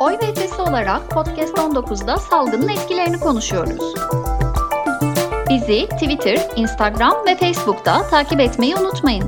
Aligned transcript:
Oy 0.00 0.12
ve 0.12 0.30
Ötesi 0.30 0.62
olarak 0.62 1.10
Podcast 1.10 1.58
19'da 1.58 2.16
salgının 2.16 2.68
etkilerini 2.68 3.20
konuşuyoruz. 3.20 3.94
Bizi 5.50 5.88
Twitter, 5.88 6.38
Instagram 6.56 7.14
ve 7.26 7.34
Facebook'ta 7.34 8.08
takip 8.10 8.40
etmeyi 8.40 8.76
unutmayın. 8.76 9.24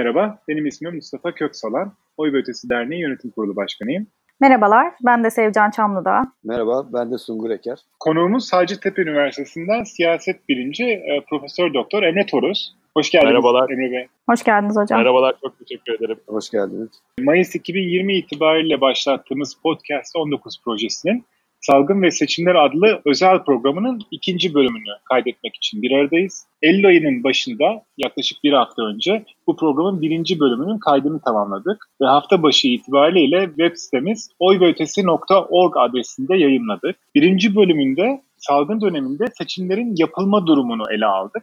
Merhaba, 0.00 0.38
benim 0.48 0.66
ismim 0.66 0.94
Mustafa 0.94 1.34
Köksalan. 1.34 1.92
Oy 2.16 2.32
ve 2.32 2.36
Ötesi 2.36 2.68
Derneği 2.68 3.00
Yönetim 3.02 3.30
Kurulu 3.30 3.56
Başkanıyım. 3.56 4.06
Merhabalar, 4.40 4.92
ben 5.06 5.24
de 5.24 5.30
Sevcan 5.30 5.70
Çamlıdağ. 5.70 6.22
Merhaba, 6.44 6.86
ben 6.92 7.12
de 7.12 7.18
Sungur 7.18 7.50
Eker. 7.50 7.78
Konuğumuz 8.00 8.52
Hacettepe 8.52 9.02
Üniversitesi'nden 9.02 9.84
siyaset 9.84 10.48
bilinci 10.48 10.84
e, 10.84 11.24
Profesör 11.30 11.74
Doktor 11.74 12.02
Emre 12.02 12.26
Toruz. 12.26 12.79
Hoş 12.96 13.10
geldiniz 13.10 13.32
Merhabalar. 13.32 13.70
Emre 13.70 13.92
Bey. 13.92 14.06
Hoş 14.28 14.42
geldiniz 14.42 14.76
hocam. 14.76 14.98
Merhabalar, 14.98 15.34
çok 15.40 15.58
teşekkür 15.58 15.94
ederim. 15.94 16.20
Hoş 16.26 16.50
geldiniz. 16.50 16.88
Mayıs 17.20 17.54
2020 17.54 18.16
itibariyle 18.16 18.80
başlattığımız 18.80 19.54
Podcast 19.62 20.16
19 20.16 20.62
projesinin 20.64 21.24
Salgın 21.60 22.02
ve 22.02 22.10
Seçimler 22.10 22.54
adlı 22.54 23.02
özel 23.04 23.44
programının 23.44 24.00
ikinci 24.10 24.54
bölümünü 24.54 24.92
kaydetmek 25.04 25.56
için 25.56 25.82
bir 25.82 25.92
aradayız. 25.92 26.46
Eylül 26.62 26.86
ayının 26.86 27.24
başında 27.24 27.82
yaklaşık 27.98 28.44
bir 28.44 28.52
hafta 28.52 28.82
önce 28.82 29.24
bu 29.46 29.56
programın 29.56 30.02
birinci 30.02 30.40
bölümünün 30.40 30.78
kaydını 30.78 31.20
tamamladık 31.20 31.88
ve 32.02 32.06
hafta 32.06 32.42
başı 32.42 32.68
itibariyle 32.68 33.46
web 33.46 33.76
sitemiz 33.76 34.30
oyveötesi.org 34.38 35.76
adresinde 35.76 36.36
yayınladık. 36.36 36.96
Birinci 37.14 37.56
bölümünde 37.56 38.22
salgın 38.36 38.80
döneminde 38.80 39.24
seçimlerin 39.38 39.94
yapılma 39.96 40.46
durumunu 40.46 40.84
ele 40.92 41.06
aldık. 41.06 41.42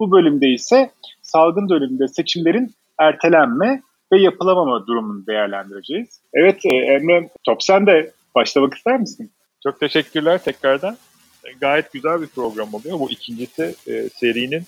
Bu 0.00 0.10
bölümde 0.10 0.48
ise 0.48 0.90
salgın 1.22 1.68
döneminde 1.68 2.08
seçimlerin 2.08 2.74
ertelenme 2.98 3.82
ve 4.12 4.20
yapılamama 4.20 4.86
durumunu 4.86 5.26
değerlendireceğiz. 5.26 6.20
Evet 6.34 6.64
e, 6.64 6.76
Emre, 6.76 7.28
top 7.44 7.62
sen 7.62 7.86
de 7.86 8.12
başlamak 8.34 8.74
ister 8.74 9.00
misin? 9.00 9.30
Çok 9.62 9.80
teşekkürler 9.80 10.44
tekrardan. 10.44 10.96
E, 11.44 11.52
Gayet 11.60 11.92
güzel 11.92 12.22
bir 12.22 12.26
program 12.26 12.74
oluyor. 12.74 13.00
Bu 13.00 13.10
ikincisi 13.10 13.74
e, 13.86 14.08
serinin 14.08 14.62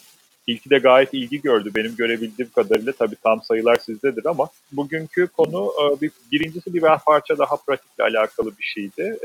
ilki 0.47 0.71
de 0.71 0.79
gayet 0.79 1.15
ilgi 1.15 1.43
gördü. 1.43 1.71
Benim 1.75 1.97
görebildiğim 1.97 2.51
kadarıyla 2.51 2.93
tabii 2.93 3.17
tam 3.23 3.43
sayılar 3.43 3.77
sizdedir 3.77 4.27
ama 4.27 4.49
bugünkü 4.73 5.27
konu 5.27 5.73
e, 5.83 6.01
bir, 6.01 6.11
birincisi 6.33 6.75
bir 6.75 6.81
parça 7.07 7.39
daha 7.39 7.57
pratikle 7.57 8.05
alakalı 8.05 8.51
bir 8.59 8.65
şeydi. 8.65 9.17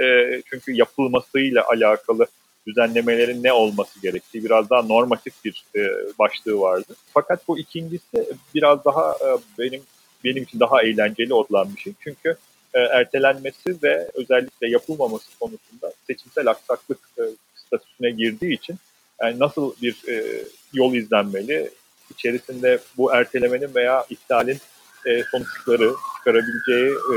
Çünkü 0.49 0.71
yapılmasıyla 0.71 1.63
alakalı 1.67 2.27
düzenlemelerin 2.67 3.43
ne 3.43 3.53
olması 3.53 4.01
gerektiği 4.01 4.43
biraz 4.43 4.69
daha 4.69 4.81
normatif 4.81 5.33
bir 5.45 5.65
e, 5.75 5.81
başlığı 6.19 6.59
vardı. 6.59 6.95
Fakat 7.13 7.47
bu 7.47 7.59
ikincisi 7.59 8.27
biraz 8.55 8.85
daha 8.85 9.11
e, 9.11 9.27
benim 9.59 9.81
benim 10.23 10.43
için 10.43 10.59
daha 10.59 10.83
eğlenceli 10.83 11.33
olan 11.33 11.75
bir 11.75 11.81
şey. 11.81 11.93
Çünkü 11.99 12.37
e, 12.73 12.79
ertelenmesi 12.79 13.75
ve 13.83 14.09
özellikle 14.13 14.69
yapılmaması 14.69 15.39
konusunda 15.39 15.93
seçimsel 16.07 16.47
aksaklık 16.47 16.99
e, 17.17 17.23
statüsüne 17.55 18.11
girdiği 18.11 18.53
için 18.53 18.75
yani 19.21 19.39
nasıl 19.39 19.73
bir 19.81 19.95
e, 20.07 20.43
yol 20.73 20.93
izlenmeli, 20.93 21.69
içerisinde 22.11 22.79
bu 22.97 23.13
ertelemenin 23.13 23.75
veya 23.75 24.05
iptalin 24.09 24.59
e, 25.05 25.23
sonuçları 25.31 25.93
çıkarabileceği 26.17 26.89
e, 26.91 27.15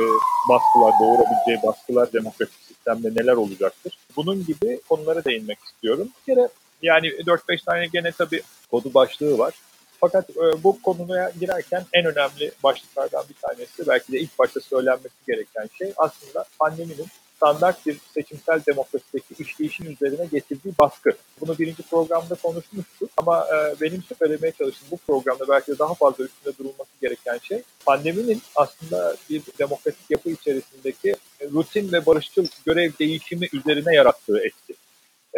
baskılar, 0.49 0.93
doğurabileceği 1.01 1.59
baskılar 1.67 2.13
demokratik 2.13 2.66
sistemde 2.87 3.21
neler 3.21 3.33
olacaktır? 3.33 3.99
Bunun 4.17 4.47
gibi 4.47 4.81
konulara 4.89 5.25
değinmek 5.25 5.59
istiyorum. 5.65 6.09
Bir 6.21 6.35
kere 6.35 6.49
yani 6.83 7.07
4-5 7.07 7.65
tane 7.65 7.87
gene 7.87 8.13
tabii 8.13 8.43
kodu 8.71 8.95
başlığı 8.95 9.39
var. 9.39 9.55
Fakat 10.01 10.31
e, 10.31 10.63
bu 10.65 10.83
konuya 10.83 11.33
girerken 11.41 11.85
en 11.93 12.05
önemli 12.05 12.53
başlıklardan 12.65 13.25
bir 13.29 13.35
tanesi 13.35 13.89
belki 13.89 14.13
de 14.13 14.19
ilk 14.21 14.39
başta 14.39 14.61
söylenmesi 14.61 15.15
gereken 15.27 15.69
şey 15.79 15.93
aslında 15.97 16.45
pandeminin 16.59 17.07
standart 17.37 17.87
bir 17.87 17.99
seçimsel 18.15 18.61
demokrasideki 18.67 19.35
işleyişin 19.39 19.85
üzerine 19.85 20.27
getirdiği 20.27 20.75
baskı. 20.79 21.11
Bunu 21.41 21.59
birinci 21.59 21.83
programda 21.83 22.35
konuşmuştuk 22.35 23.11
ama 23.17 23.47
e, 23.47 23.81
benim 23.81 24.03
söylemeye 24.19 24.53
çalıştığım 24.59 24.89
bu 24.91 24.97
programda 24.97 25.49
belki 25.49 25.73
de 25.73 25.79
daha 25.79 25.95
fazla 25.95 26.25
üstünde 26.25 26.59
durulması 26.59 26.91
gereken 27.01 27.39
şey 27.43 27.63
pandeminin 27.87 28.43
aslında 28.57 29.17
bir 29.31 29.43
demokratik 29.59 30.11
yapı 30.11 30.31
içerisindeki 30.31 31.17
rutin 31.53 31.93
ve 31.93 32.07
barışçıl 32.07 32.47
görev 32.67 32.91
değişimi 33.01 33.49
üzerine 33.53 33.95
yarattığı 33.95 34.39
etki. 34.39 34.75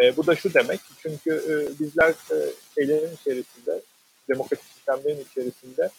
E, 0.03 0.17
bu 0.17 0.27
da 0.27 0.37
şu 0.37 0.55
demek 0.55 0.81
çünkü 1.03 1.31
e, 1.31 1.81
bizler 1.81 2.11
e, 2.11 2.37
şeylerin 2.75 3.17
içerisinde 3.21 3.81
demokratik 4.29 4.67
sistemlerin 4.75 5.25
içerisinde 5.31 5.91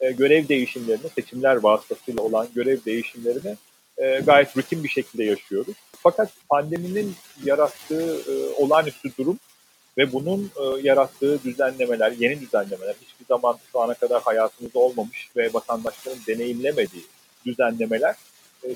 e, 0.00 0.12
görev 0.12 0.48
değişimlerini, 0.48 1.08
seçimler 1.14 1.56
vasıtasıyla 1.56 2.22
olan 2.22 2.48
görev 2.54 2.78
değişimlerini 2.86 3.56
e, 3.98 4.20
gayet 4.20 4.56
rutin 4.56 4.84
bir 4.84 4.88
şekilde 4.88 5.24
yaşıyoruz. 5.24 5.74
Fakat 5.92 6.32
pandeminin 6.48 7.14
yarattığı 7.44 8.20
e, 8.32 8.54
olağanüstü 8.54 9.16
durum 9.18 9.38
ve 9.98 10.12
bunun 10.12 10.50
e, 10.56 10.80
yarattığı 10.82 11.42
düzenlemeler, 11.44 12.12
yeni 12.12 12.40
düzenlemeler, 12.40 12.94
hiçbir 12.94 13.26
zaman 13.28 13.58
şu 13.72 13.80
ana 13.80 13.94
kadar 13.94 14.22
hayatımızda 14.22 14.78
olmamış 14.78 15.28
ve 15.36 15.52
vatandaşların 15.52 16.20
deneyimlemediği 16.26 17.04
düzenlemeler 17.46 18.10
e, 18.10 18.16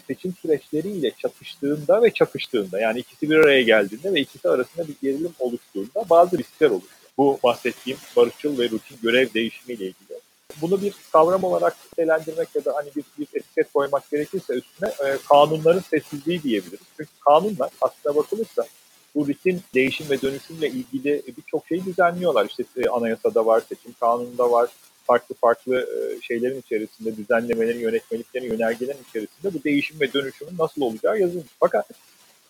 seçim 0.07 0.35
süreçleriyle 0.43 1.11
çatıştığında 1.19 2.03
ve 2.03 2.11
çakıştığında 2.11 2.81
yani 2.81 2.99
ikisi 2.99 3.31
bir 3.31 3.37
araya 3.37 3.63
geldiğinde 3.63 4.13
ve 4.13 4.21
ikisi 4.21 4.49
arasında 4.49 4.89
bir 4.89 4.95
gerilim 5.03 5.33
oluştuğunda 5.39 6.05
bazı 6.11 6.39
riskler 6.39 6.71
oluşuyor. 6.71 7.01
Bu 7.19 7.39
bahsettiğim 7.45 7.99
barışçıl 8.17 8.59
ve 8.59 8.71
rutin 8.71 8.99
görev 9.03 9.35
değişimiyle 9.35 9.85
ilgili. 9.85 10.21
Bunu 10.61 10.83
bir 10.83 10.95
kavram 11.13 11.45
olarak 11.45 11.77
nitelendirmek 11.85 12.49
ya 12.55 12.65
da 12.65 12.77
hani 12.77 12.91
bir, 12.97 13.05
bir 13.19 13.27
etiket 13.35 13.73
koymak 13.73 14.11
gerekirse 14.11 14.55
üstüne 14.55 14.89
e, 14.89 15.19
kanunların 15.29 15.81
sessizliği 15.91 16.43
diyebiliriz. 16.43 16.87
Çünkü 16.97 17.11
kanunlar 17.21 17.71
aslında 17.81 18.17
bakılırsa 18.17 18.67
bu 19.15 19.29
rutin 19.29 19.63
değişim 19.75 20.11
ve 20.11 20.23
dönüşümle 20.23 20.69
ilgili 20.69 21.23
birçok 21.37 21.67
şeyi 21.67 21.85
düzenliyorlar. 21.85 22.47
İşte 22.47 22.65
e, 22.77 22.89
anayasada 22.89 23.47
var, 23.47 23.63
seçim 23.69 23.93
kanununda 24.01 24.51
var, 24.51 24.71
farklı 25.05 25.35
farklı 25.35 25.81
e, 25.81 26.23
şeylerin 26.23 26.61
içerisinde, 26.61 27.17
düzenlemelerin, 27.17 27.81
yönetmeliklerin, 27.81 28.53
yönergelerin 28.53 29.05
içerisinde 29.09 29.55
bu 29.55 29.65
değişim 29.65 30.01
ve 30.01 30.13
dönüşümün 30.13 30.59
nasıl 30.59 30.83
olacağı 30.83 31.21
yazılmış. 31.21 31.49
Fakat 31.61 31.91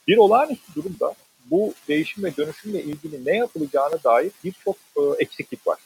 bir 0.09 0.17
olağanüstü 0.17 0.75
durumda 0.75 1.15
bu 1.51 1.75
değişim 1.89 2.25
ve 2.25 2.37
dönüşümle 2.37 2.83
ilgili 2.83 3.25
ne 3.25 3.37
yapılacağına 3.37 4.03
dair 4.05 4.33
birçok 4.45 4.77
e, 4.97 5.01
eksiklik 5.19 5.67
var. 5.67 5.79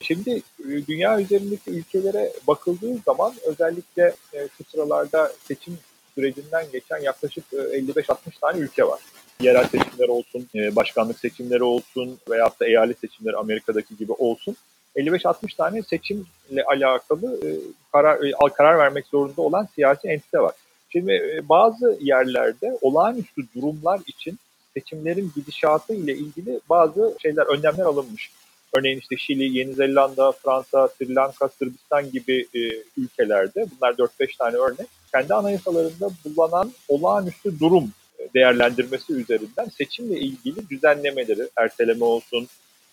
Şimdi 0.00 0.42
e, 0.68 0.86
dünya 0.86 1.20
üzerindeki 1.20 1.70
ülkelere 1.70 2.32
bakıldığı 2.46 2.98
zaman 3.06 3.34
özellikle 3.46 4.14
şu 4.32 4.64
sıralarda 4.64 5.32
seçim 5.48 5.78
sürecinden 6.14 6.66
geçen 6.72 6.98
yaklaşık 6.98 7.44
e, 7.52 7.56
55-60 7.56 8.16
tane 8.40 8.58
ülke 8.58 8.84
var. 8.84 9.00
Yerel 9.40 9.68
seçimler 9.68 10.08
olsun, 10.08 10.48
başkanlık 10.54 11.18
seçimleri 11.18 11.62
olsun 11.62 12.18
veya 12.30 12.50
da 12.60 12.66
eyalet 12.66 12.98
seçimleri 12.98 13.36
Amerika'daki 13.36 13.96
gibi 13.96 14.12
olsun. 14.12 14.56
55-60 14.96 15.56
tane 15.56 15.82
seçimle 15.82 16.64
alakalı 16.66 17.46
e, 17.46 17.48
karar, 17.92 18.24
e, 18.24 18.32
karar 18.54 18.78
vermek 18.78 19.06
zorunda 19.06 19.42
olan 19.42 19.68
siyasi 19.74 20.08
entite 20.08 20.38
var. 20.38 20.54
Şimdi 20.88 21.12
e, 21.12 21.48
bazı 21.48 21.98
yerlerde 22.00 22.78
olağanüstü 22.80 23.42
durumlar 23.54 24.00
için 24.06 24.38
seçimlerin 24.74 25.32
gidişatı 25.36 25.94
ile 25.94 26.14
ilgili 26.14 26.60
bazı 26.68 27.16
şeyler, 27.22 27.46
önlemler 27.46 27.84
alınmış. 27.84 28.30
Örneğin 28.72 28.98
işte 28.98 29.16
Şili, 29.16 29.58
Yeni 29.58 29.74
Zelanda, 29.74 30.32
Fransa, 30.32 30.88
Sri 30.88 31.14
Lanka, 31.14 31.48
Sırbistan 31.48 32.10
gibi 32.10 32.46
e, 32.54 32.60
ülkelerde, 32.96 33.66
bunlar 33.70 33.92
4-5 33.92 34.36
tane 34.38 34.56
örnek, 34.56 34.86
kendi 35.12 35.34
anayasalarında 35.34 36.10
bulunan 36.24 36.72
olağanüstü 36.88 37.60
durum 37.60 37.90
değerlendirmesi 38.34 39.12
üzerinden 39.12 39.64
seçimle 39.78 40.20
ilgili 40.20 40.68
düzenlemeleri, 40.70 41.48
erteleme 41.56 42.04
olsun, 42.04 42.48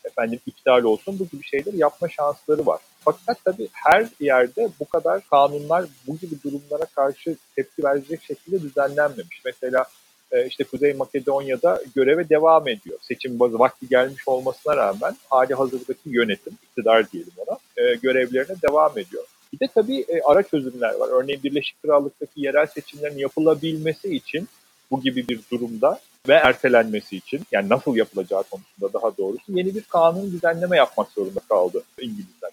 efendim 0.10 0.40
iptal 0.46 0.84
olsun 0.84 1.20
bu 1.20 1.28
gibi 1.28 1.44
şeyleri 1.44 1.78
yapma 1.78 2.10
şansları 2.10 2.66
var. 2.66 2.80
Fakat 3.00 3.46
tabii 3.46 3.70
her 3.74 4.08
yerde 4.20 4.70
bu 4.80 4.86
kadar 4.86 5.22
kanunlar 5.30 5.86
bu 6.08 6.18
gibi 6.18 6.36
durumlara 6.44 6.86
karşı 6.86 7.36
tepki 7.56 7.84
verecek 7.84 8.24
şekilde 8.24 8.62
düzenlenmemiş. 8.62 9.42
Mesela 9.46 9.86
e, 10.32 10.48
işte 10.48 10.64
Kuzey 10.64 10.94
Makedonya'da 10.94 11.82
göreve 11.96 12.30
devam 12.30 12.68
ediyor. 12.68 12.98
Seçim 13.02 13.40
vakti 13.40 13.88
gelmiş 13.88 14.28
olmasına 14.28 14.78
rağmen 14.78 15.16
hali 15.30 15.54
hazırdaki 15.54 16.10
yönetim, 16.10 16.54
iktidar 16.64 17.12
diyelim 17.12 17.34
ona, 17.38 17.58
e, 17.78 17.96
görevlerine 17.96 18.56
devam 18.70 18.92
ediyor. 18.92 19.24
Bir 19.54 19.60
de 19.60 19.68
tabii 19.76 20.06
e, 20.08 20.22
ara 20.22 20.44
çözümler 20.44 20.94
var. 20.94 21.10
Örneğin 21.12 21.44
Birleşik 21.44 21.82
Krallık'taki 21.84 22.42
yerel 22.42 22.66
seçimlerin 22.66 23.18
yapılabilmesi 23.18 24.16
için 24.16 24.48
bu 24.92 25.02
gibi 25.02 25.28
bir 25.28 25.40
durumda 25.52 26.00
ve 26.28 26.34
ertelenmesi 26.34 27.16
için 27.16 27.42
yani 27.52 27.70
nasıl 27.70 27.96
yapılacağı 27.96 28.44
konusunda 28.44 28.94
daha 28.94 29.18
doğrusu 29.18 29.44
yeni 29.48 29.76
bir 29.76 29.82
kanun 29.82 30.32
düzenleme 30.32 30.78
yapmak 30.78 31.12
zorunda 31.12 31.40
kaldı 31.50 31.84
İngilizler. 32.02 32.52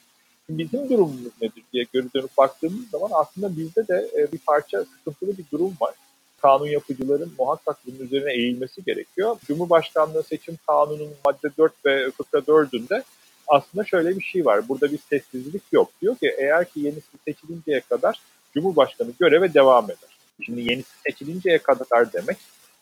Bizim 0.48 0.88
durumumuz 0.88 1.32
nedir 1.42 1.62
diye 1.72 1.86
geri 1.92 2.14
dönüp 2.14 2.38
baktığımız 2.38 2.90
zaman 2.90 3.10
aslında 3.12 3.56
bizde 3.56 3.88
de 3.88 4.28
bir 4.32 4.38
parça 4.38 4.84
sıkıntılı 4.84 5.38
bir 5.38 5.44
durum 5.52 5.74
var 5.80 5.94
kanun 6.42 6.66
yapıcıların 6.66 7.32
muhakkak 7.38 7.76
bunun 7.86 8.06
üzerine 8.06 8.32
eğilmesi 8.32 8.84
gerekiyor. 8.84 9.36
Cumhurbaşkanlığı 9.46 10.22
seçim 10.22 10.58
kanununun 10.66 11.10
madde 11.24 11.48
4 11.58 11.72
ve 11.86 12.10
fıkra 12.10 12.38
4'ünde 12.38 13.02
aslında 13.48 13.84
şöyle 13.84 14.16
bir 14.16 14.24
şey 14.24 14.44
var. 14.44 14.68
Burada 14.68 14.92
bir 14.92 14.98
sessizlik 14.98 15.62
yok. 15.72 15.90
Diyor 16.02 16.16
ki 16.16 16.34
eğer 16.38 16.64
ki 16.64 16.80
yenisi 16.80 17.06
seçilinceye 17.24 17.80
kadar 17.80 18.20
Cumhurbaşkanı 18.54 19.10
göreve 19.20 19.54
devam 19.54 19.84
eder. 19.84 20.15
Şimdi 20.44 20.60
yenisi 20.60 20.90
seçilinceye 21.06 21.58
kadar 21.58 22.12
demek 22.12 22.36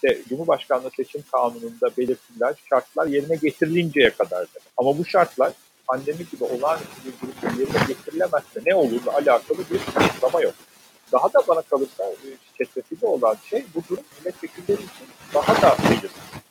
işte 0.04 0.22
Cumhurbaşkanlığı 0.28 0.90
seçim 0.96 1.24
kanununda 1.32 1.90
belirtilen 1.98 2.54
şartlar 2.70 3.06
yerine 3.06 3.36
getirilinceye 3.36 4.10
kadar 4.10 4.38
demek. 4.38 4.68
Ama 4.76 4.98
bu 4.98 5.04
şartlar 5.04 5.52
pandemi 5.86 6.26
gibi 6.32 6.44
olağanüstü 6.44 6.88
bir 7.04 7.12
durumda 7.20 7.60
yerine 7.60 7.86
getirilemezse 7.88 8.60
ne 8.66 8.74
olurla 8.74 9.12
alakalı 9.12 9.58
bir 9.70 10.00
açıklama 10.02 10.40
yok. 10.40 10.54
Daha 11.12 11.32
da 11.32 11.48
bana 11.48 11.62
kalırsa 11.62 12.04
e, 12.04 12.28
çetrefilli 12.58 13.06
olan 13.06 13.36
şey 13.50 13.64
bu 13.74 13.82
durum 13.88 14.04
milletvekilleri 14.18 14.82
için 14.82 15.06
daha 15.34 15.62
da 15.62 15.76
belirsiz. 15.90 16.43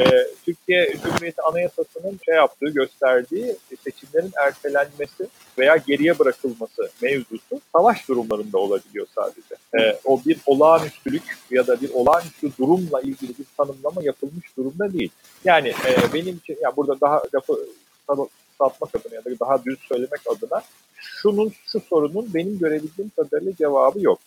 Ee, 0.00 0.04
Türkiye 0.44 0.92
Cumhuriyeti 1.02 1.42
Anayasası'nın 1.42 2.20
şey 2.24 2.34
yaptığı, 2.34 2.68
gösterdiği 2.68 3.56
seçimlerin 3.84 4.32
ertelenmesi 4.46 5.28
veya 5.58 5.76
geriye 5.76 6.18
bırakılması 6.18 6.90
mevzusu 7.02 7.60
savaş 7.76 8.08
durumlarında 8.08 8.58
olabiliyor 8.58 9.06
sadece. 9.14 9.54
Ee, 9.78 10.00
o 10.04 10.20
bir 10.26 10.38
olağanüstülük 10.46 11.38
ya 11.50 11.66
da 11.66 11.80
bir 11.80 11.90
olağanüstü 11.90 12.50
durumla 12.58 13.00
ilgili 13.00 13.28
bir 13.38 13.46
tanımlama 13.56 14.02
yapılmış 14.02 14.56
durumda 14.56 14.92
değil. 14.92 15.10
Yani 15.44 15.68
e, 15.68 16.12
benim 16.14 16.36
için, 16.36 16.58
yani 16.60 16.76
burada 16.76 17.00
daha 17.00 17.22
lafı 17.34 17.66
satmak 18.58 18.94
adına 18.94 19.14
ya 19.14 19.24
da 19.24 19.30
daha 19.40 19.64
düz 19.64 19.78
söylemek 19.88 20.20
adına 20.26 20.62
şunun, 20.96 21.52
şu 21.66 21.80
sorunun 21.80 22.34
benim 22.34 22.58
görebildiğim 22.58 23.10
kadarıyla 23.16 23.52
cevabı 23.58 24.00
yok. 24.00 24.18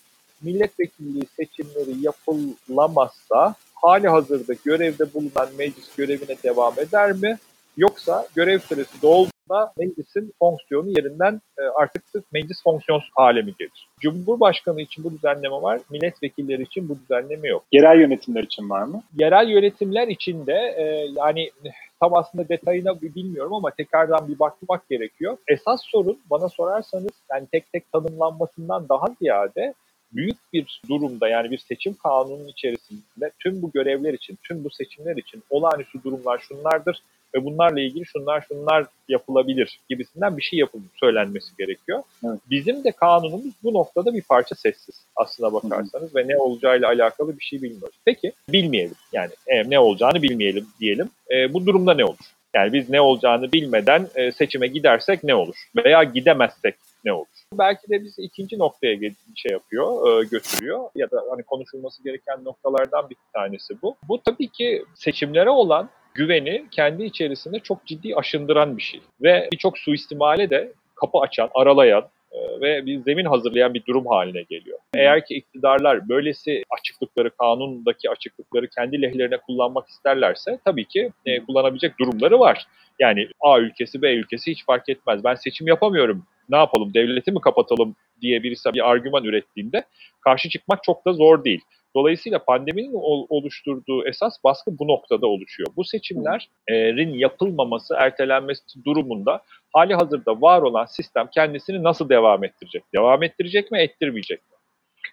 Milletvekilliği 0.41 1.25
seçimleri 1.35 1.91
yapılamazsa 2.01 3.55
hali 3.75 4.07
hazırda 4.07 4.53
görevde 4.65 5.13
bulunan 5.13 5.49
meclis 5.57 5.95
görevine 5.95 6.35
devam 6.43 6.73
eder 6.79 7.11
mi? 7.11 7.37
Yoksa 7.77 8.27
görev 8.35 8.59
süresi 8.59 9.01
dolduğunda 9.01 9.73
meclisin 9.77 10.33
fonksiyonu 10.39 10.89
yerinden 10.89 11.41
e, 11.57 11.61
artık 11.61 12.03
meclis 12.33 12.63
fonksiyonsuz 12.63 13.11
hale 13.15 13.41
mi 13.41 13.53
gelir? 13.59 13.87
Cumhurbaşkanı 13.99 14.81
için 14.81 15.03
bu 15.03 15.11
düzenleme 15.11 15.61
var, 15.61 15.81
milletvekilleri 15.89 16.61
için 16.61 16.89
bu 16.89 16.99
düzenleme 16.99 17.47
yok. 17.47 17.63
Yerel 17.71 17.99
yönetimler 17.99 18.43
için 18.43 18.69
var 18.69 18.83
mı? 18.83 19.03
Yerel 19.17 19.49
yönetimler 19.49 20.07
için 20.07 20.45
de 20.45 20.75
e, 20.77 20.83
yani 21.15 21.51
tam 21.99 22.13
aslında 22.13 22.49
detayına 22.49 23.01
bilmiyorum 23.01 23.53
ama 23.53 23.71
tekrardan 23.71 24.27
bir 24.27 24.39
bakmak 24.39 24.89
gerekiyor. 24.89 25.37
Esas 25.47 25.81
sorun 25.83 26.19
bana 26.29 26.49
sorarsanız 26.49 27.11
yani 27.31 27.47
tek 27.51 27.71
tek 27.71 27.91
tanımlanmasından 27.91 28.89
daha 28.89 29.05
ziyade 29.19 29.73
büyük 30.13 30.37
bir 30.53 30.81
durumda 30.89 31.27
yani 31.27 31.51
bir 31.51 31.57
seçim 31.57 31.93
kanunun 31.93 32.47
içerisinde 32.47 33.31
tüm 33.39 33.61
bu 33.61 33.71
görevler 33.71 34.13
için, 34.13 34.37
tüm 34.43 34.63
bu 34.63 34.69
seçimler 34.69 35.17
için 35.17 35.43
olağanüstü 35.49 36.03
durumlar 36.03 36.39
şunlardır 36.39 37.01
ve 37.35 37.45
bunlarla 37.45 37.81
ilgili 37.81 38.05
şunlar 38.05 38.45
şunlar 38.47 38.85
yapılabilir 39.07 39.79
gibisinden 39.89 40.37
bir 40.37 40.41
şey 40.41 40.59
yapılıp 40.59 40.85
söylenmesi 40.99 41.57
gerekiyor. 41.57 42.03
Evet. 42.25 42.39
Bizim 42.49 42.83
de 42.83 42.91
kanunumuz 42.91 43.53
bu 43.63 43.73
noktada 43.73 44.13
bir 44.13 44.21
parça 44.21 44.55
sessiz 44.55 45.05
aslına 45.15 45.53
bakarsanız 45.53 46.11
Hı. 46.11 46.15
ve 46.15 46.27
ne 46.27 46.37
olacağıyla 46.37 46.87
alakalı 46.87 47.39
bir 47.39 47.43
şey 47.43 47.61
bilmiyoruz. 47.61 47.95
Peki 48.05 48.31
bilmeyelim 48.49 48.95
yani 49.13 49.31
e, 49.47 49.69
ne 49.69 49.79
olacağını 49.79 50.21
bilmeyelim 50.21 50.67
diyelim. 50.79 51.09
E, 51.31 51.53
bu 51.53 51.65
durumda 51.65 51.93
ne 51.93 52.05
olur? 52.05 52.31
Yani 52.53 52.73
biz 52.73 52.89
ne 52.89 53.01
olacağını 53.01 53.51
bilmeden 53.51 54.07
e, 54.15 54.31
seçime 54.31 54.67
gidersek 54.67 55.23
ne 55.23 55.35
olur? 55.35 55.55
Veya 55.75 56.03
gidemezsek 56.03 56.75
ne 57.05 57.13
olur? 57.13 57.27
Belki 57.53 57.89
de 57.89 58.03
bizi 58.03 58.21
ikinci 58.21 58.59
noktaya 58.59 58.99
şey 59.35 59.51
yapıyor, 59.51 60.21
e, 60.21 60.25
götürüyor 60.25 60.89
ya 60.95 61.11
da 61.11 61.23
hani 61.29 61.43
konuşulması 61.43 62.03
gereken 62.03 62.43
noktalardan 62.43 63.09
bir 63.09 63.17
tanesi 63.33 63.81
bu. 63.81 63.95
Bu 64.07 64.21
tabii 64.21 64.47
ki 64.47 64.85
seçimlere 64.95 65.49
olan 65.49 65.89
güveni 66.13 66.65
kendi 66.71 67.03
içerisinde 67.03 67.59
çok 67.59 67.85
ciddi 67.85 68.15
aşındıran 68.15 68.77
bir 68.77 68.81
şey. 68.81 69.01
Ve 69.21 69.49
birçok 69.51 69.77
suistimale 69.77 70.49
de 70.49 70.73
kapı 70.95 71.17
açan, 71.17 71.49
aralayan 71.53 72.03
e, 72.31 72.61
ve 72.61 72.85
bir 72.85 72.99
zemin 73.03 73.25
hazırlayan 73.25 73.73
bir 73.73 73.85
durum 73.85 74.07
haline 74.07 74.41
geliyor. 74.41 74.79
Eğer 74.93 75.25
ki 75.25 75.35
iktidarlar 75.35 76.09
böylesi 76.09 76.63
açıklıkları, 76.79 77.29
kanundaki 77.29 78.09
açıklıkları 78.09 78.67
kendi 78.67 79.01
lehlerine 79.01 79.37
kullanmak 79.37 79.87
isterlerse 79.87 80.59
tabii 80.65 80.85
ki 80.85 81.11
e, 81.25 81.39
kullanabilecek 81.45 81.99
durumları 81.99 82.39
var. 82.39 82.67
Yani 82.99 83.27
A 83.39 83.59
ülkesi, 83.59 84.01
B 84.01 84.13
ülkesi 84.13 84.51
hiç 84.51 84.65
fark 84.65 84.89
etmez. 84.89 85.23
Ben 85.23 85.35
seçim 85.35 85.67
yapamıyorum 85.67 86.25
ne 86.51 86.57
yapalım 86.57 86.93
devleti 86.93 87.31
mi 87.31 87.41
kapatalım 87.41 87.95
diye 88.21 88.43
birisi 88.43 88.73
bir 88.73 88.89
argüman 88.89 89.23
ürettiğinde 89.23 89.83
karşı 90.21 90.49
çıkmak 90.49 90.83
çok 90.83 91.05
da 91.05 91.13
zor 91.13 91.43
değil. 91.43 91.61
Dolayısıyla 91.95 92.43
pandeminin 92.43 92.93
oluşturduğu 93.29 94.07
esas 94.07 94.43
baskı 94.43 94.79
bu 94.79 94.87
noktada 94.87 95.27
oluşuyor. 95.27 95.69
Bu 95.75 95.83
seçimlerin 95.83 97.13
yapılmaması, 97.13 97.95
ertelenmesi 97.97 98.85
durumunda 98.85 99.41
hali 99.73 99.95
hazırda 99.95 100.41
var 100.41 100.61
olan 100.61 100.85
sistem 100.85 101.27
kendisini 101.33 101.83
nasıl 101.83 102.09
devam 102.09 102.43
ettirecek? 102.43 102.83
Devam 102.95 103.23
ettirecek 103.23 103.71
mi, 103.71 103.79
ettirmeyecek 103.79 104.39
mi? 104.39 104.57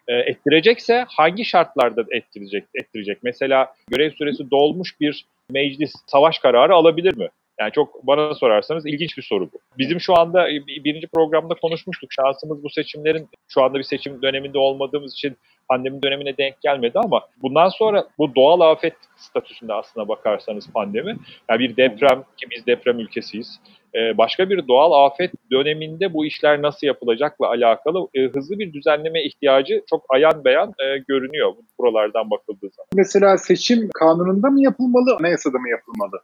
E, 0.08 0.14
ettirecekse 0.14 1.04
hangi 1.08 1.44
şartlarda 1.44 2.04
ettirecek? 2.10 2.64
ettirecek? 2.74 3.18
Mesela 3.22 3.74
görev 3.88 4.10
süresi 4.10 4.50
dolmuş 4.50 5.00
bir 5.00 5.26
meclis 5.50 5.92
savaş 6.06 6.38
kararı 6.38 6.74
alabilir 6.74 7.16
mi? 7.16 7.28
Yani 7.60 7.72
çok 7.72 8.06
bana 8.06 8.34
sorarsanız 8.34 8.86
ilginç 8.86 9.16
bir 9.16 9.22
soru 9.22 9.44
bu. 9.52 9.58
Bizim 9.78 10.00
şu 10.00 10.18
anda 10.18 10.46
birinci 10.84 11.06
programda 11.06 11.54
konuşmuştuk. 11.54 12.12
Şansımız 12.12 12.62
bu 12.62 12.70
seçimlerin 12.70 13.28
şu 13.48 13.62
anda 13.62 13.78
bir 13.78 13.82
seçim 13.82 14.22
döneminde 14.22 14.58
olmadığımız 14.58 15.12
için 15.12 15.36
pandemi 15.68 16.02
dönemine 16.02 16.36
denk 16.36 16.60
gelmedi 16.60 16.98
ama 16.98 17.20
bundan 17.42 17.68
sonra 17.68 18.04
bu 18.18 18.34
doğal 18.34 18.60
afet 18.60 18.94
statüsünde 19.16 19.72
aslına 19.72 20.08
bakarsanız 20.08 20.72
pandemi. 20.72 21.16
Yani 21.50 21.58
bir 21.58 21.76
deprem 21.76 22.22
ki 22.36 22.46
biz 22.50 22.66
deprem 22.66 22.98
ülkesiyiz. 22.98 23.60
Ee, 23.94 24.18
başka 24.18 24.50
bir 24.50 24.68
doğal 24.68 25.06
afet 25.06 25.32
döneminde 25.52 26.14
bu 26.14 26.26
işler 26.26 26.62
nasıl 26.62 26.86
yapılacakla 26.86 27.46
alakalı 27.48 28.08
e, 28.14 28.22
hızlı 28.22 28.58
bir 28.58 28.72
düzenleme 28.72 29.24
ihtiyacı 29.24 29.82
çok 29.90 30.04
ayan 30.08 30.44
beyan 30.44 30.68
e, 30.68 30.98
görünüyor 31.08 31.52
buralardan 31.78 32.30
bakıldığı 32.30 32.70
zaman. 32.70 32.88
Mesela 32.94 33.38
seçim 33.38 33.88
kanununda 33.94 34.50
mı 34.50 34.62
yapılmalı, 34.62 35.16
anayasada 35.20 35.58
mı 35.58 35.68
yapılmalı? 35.68 36.20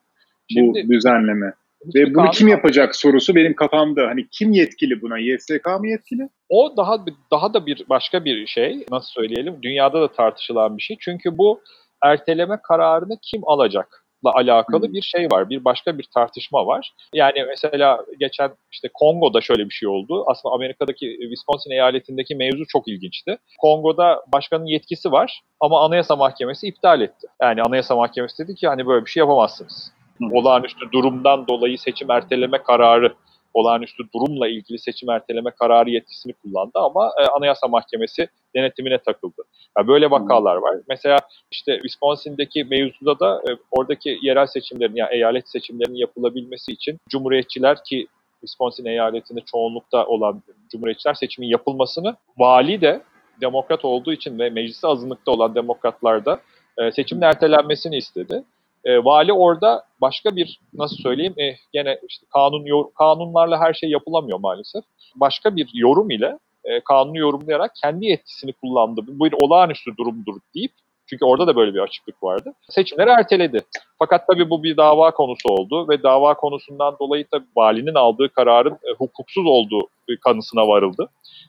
Şimdi, 0.53 0.85
bu 0.89 0.93
düzenleme. 0.93 1.53
Ve 1.95 2.15
bunu 2.15 2.31
kim 2.31 2.49
yapacak 2.49 2.97
sorusu 2.97 3.35
benim 3.35 3.55
kafamda. 3.55 4.07
Hani 4.07 4.29
kim 4.31 4.53
yetkili 4.53 5.03
buna? 5.03 5.19
YSK 5.19 5.67
mı 5.81 5.89
yetkili? 5.89 6.29
O 6.49 6.77
daha 6.77 7.05
daha 7.31 7.55
da 7.55 7.67
bir 7.67 7.85
başka 7.89 8.25
bir 8.25 8.47
şey. 8.47 8.87
Nasıl 8.91 9.09
söyleyelim? 9.09 9.57
Dünyada 9.63 10.01
da 10.01 10.13
tartışılan 10.13 10.77
bir 10.77 10.83
şey. 10.83 10.97
Çünkü 11.01 11.39
bu 11.39 11.61
erteleme 12.03 12.59
kararını 12.63 13.19
kim 13.23 13.49
alacak? 13.49 14.05
alakalı 14.33 14.93
bir 14.93 15.03
şey 15.03 15.29
var. 15.33 15.51
Bir 15.51 15.65
başka 15.65 15.99
bir 15.99 16.09
tartışma 16.15 16.67
var. 16.67 16.93
Yani 17.15 17.45
mesela 17.49 18.05
geçen 18.21 18.51
işte 18.73 18.89
Kongo'da 18.95 19.41
şöyle 19.41 19.65
bir 19.65 19.75
şey 19.75 19.89
oldu. 19.89 20.25
Aslında 20.27 20.55
Amerika'daki 20.55 21.19
Wisconsin 21.21 21.71
eyaletindeki 21.71 22.37
mevzu 22.37 22.65
çok 22.69 22.89
ilginçti. 22.89 23.39
Kongo'da 23.59 24.25
başkanın 24.33 24.67
yetkisi 24.67 25.13
var 25.13 25.43
ama 25.61 25.85
Anayasa 25.85 26.17
Mahkemesi 26.17 26.67
iptal 26.67 27.01
etti. 27.01 27.27
Yani 27.43 27.63
Anayasa 27.63 27.97
Mahkemesi 27.97 28.45
dedi 28.45 28.55
ki 28.55 28.69
hani 28.69 28.87
böyle 28.87 29.05
bir 29.05 29.11
şey 29.11 29.21
yapamazsınız 29.21 29.93
olağanüstü 30.33 30.93
durumdan 30.93 31.47
dolayı 31.49 31.79
seçim 31.79 32.11
erteleme 32.11 32.63
kararı, 32.63 33.15
olağanüstü 33.55 34.05
durumla 34.15 34.49
ilgili 34.49 34.79
seçim 34.79 35.11
erteleme 35.11 35.51
kararı 35.51 35.91
yetkisini 35.91 36.33
kullandı 36.33 36.79
ama 36.79 37.13
e, 37.21 37.27
Anayasa 37.27 37.69
Mahkemesi 37.69 38.29
denetimine 38.57 38.99
takıldı. 38.99 39.43
Yani 39.79 39.89
böyle 39.89 40.11
vakalar 40.11 40.57
var. 40.57 40.77
Mesela 40.89 41.19
işte 41.51 41.75
Wisconsin'deki 41.75 42.65
mevzuda 42.65 43.21
da 43.21 43.43
e, 43.51 43.57
oradaki 43.71 44.19
yerel 44.23 44.47
seçimlerin 44.47 44.97
yani 44.97 45.15
eyalet 45.15 45.49
seçimlerinin 45.49 45.97
yapılabilmesi 45.97 46.73
için 46.73 46.99
Cumhuriyetçiler 47.09 47.85
ki 47.85 48.07
Wisconsin 48.41 48.85
eyaletinde 48.85 49.41
çoğunlukta 49.41 50.07
olan 50.07 50.43
Cumhuriyetçiler 50.71 51.15
seçimin 51.15 51.49
yapılmasını 51.49 52.17
vali 52.39 52.81
de 52.81 53.03
demokrat 53.41 53.85
olduğu 53.85 54.13
için 54.13 54.39
ve 54.39 54.51
mecliste 54.51 54.89
azınlıkta 54.89 55.31
olan 55.31 55.55
demokratlar 55.55 56.25
da 56.25 56.41
e, 56.79 56.93
seçimin 56.93 57.23
ertelenmesini 57.23 57.97
istedi. 57.97 58.45
E, 58.85 59.05
vali 59.05 59.33
orada 59.33 59.85
başka 60.01 60.37
bir 60.37 60.61
nasıl 60.75 60.97
söyleyeyim 60.97 61.35
e, 61.39 61.57
gene 61.73 61.99
işte 62.09 62.27
kanun 62.33 62.91
kanunlarla 62.99 63.61
her 63.61 63.75
şey 63.75 63.91
yapılamıyor 63.91 64.39
maalesef. 64.41 64.85
Başka 65.17 65.57
bir 65.57 65.71
yorum 65.75 66.11
ile 66.11 66.39
e, 66.65 66.81
kanunu 66.81 67.19
yorumlayarak 67.19 67.73
kendi 67.83 68.07
etkisini 68.07 68.53
kullandı. 68.53 69.01
Bu 69.07 69.25
bir 69.25 69.35
olağanüstü 69.41 69.97
durumdur 69.97 70.35
deyip 70.55 70.73
çünkü 71.07 71.25
orada 71.25 71.47
da 71.47 71.57
böyle 71.57 71.75
bir 71.75 71.79
açıklık 71.79 72.23
vardı. 72.23 72.53
Seçimleri 72.71 73.11
erteledi. 73.11 73.61
Fakat 73.99 74.27
tabii 74.27 74.51
bu 74.51 74.63
bir 74.63 74.77
dava 74.77 75.11
konusu 75.11 75.49
oldu 75.49 75.89
ve 75.89 76.03
dava 76.03 76.35
konusundan 76.35 76.97
dolayı 77.01 77.27
tabii 77.31 77.47
valinin 77.57 77.95
aldığı 77.95 78.29
kararın 78.29 78.73
e, 78.73 78.95
hukuksuz 78.99 79.47
olduğu 79.47 79.89
kanısına 80.25 80.69
varıldı. 80.69 81.09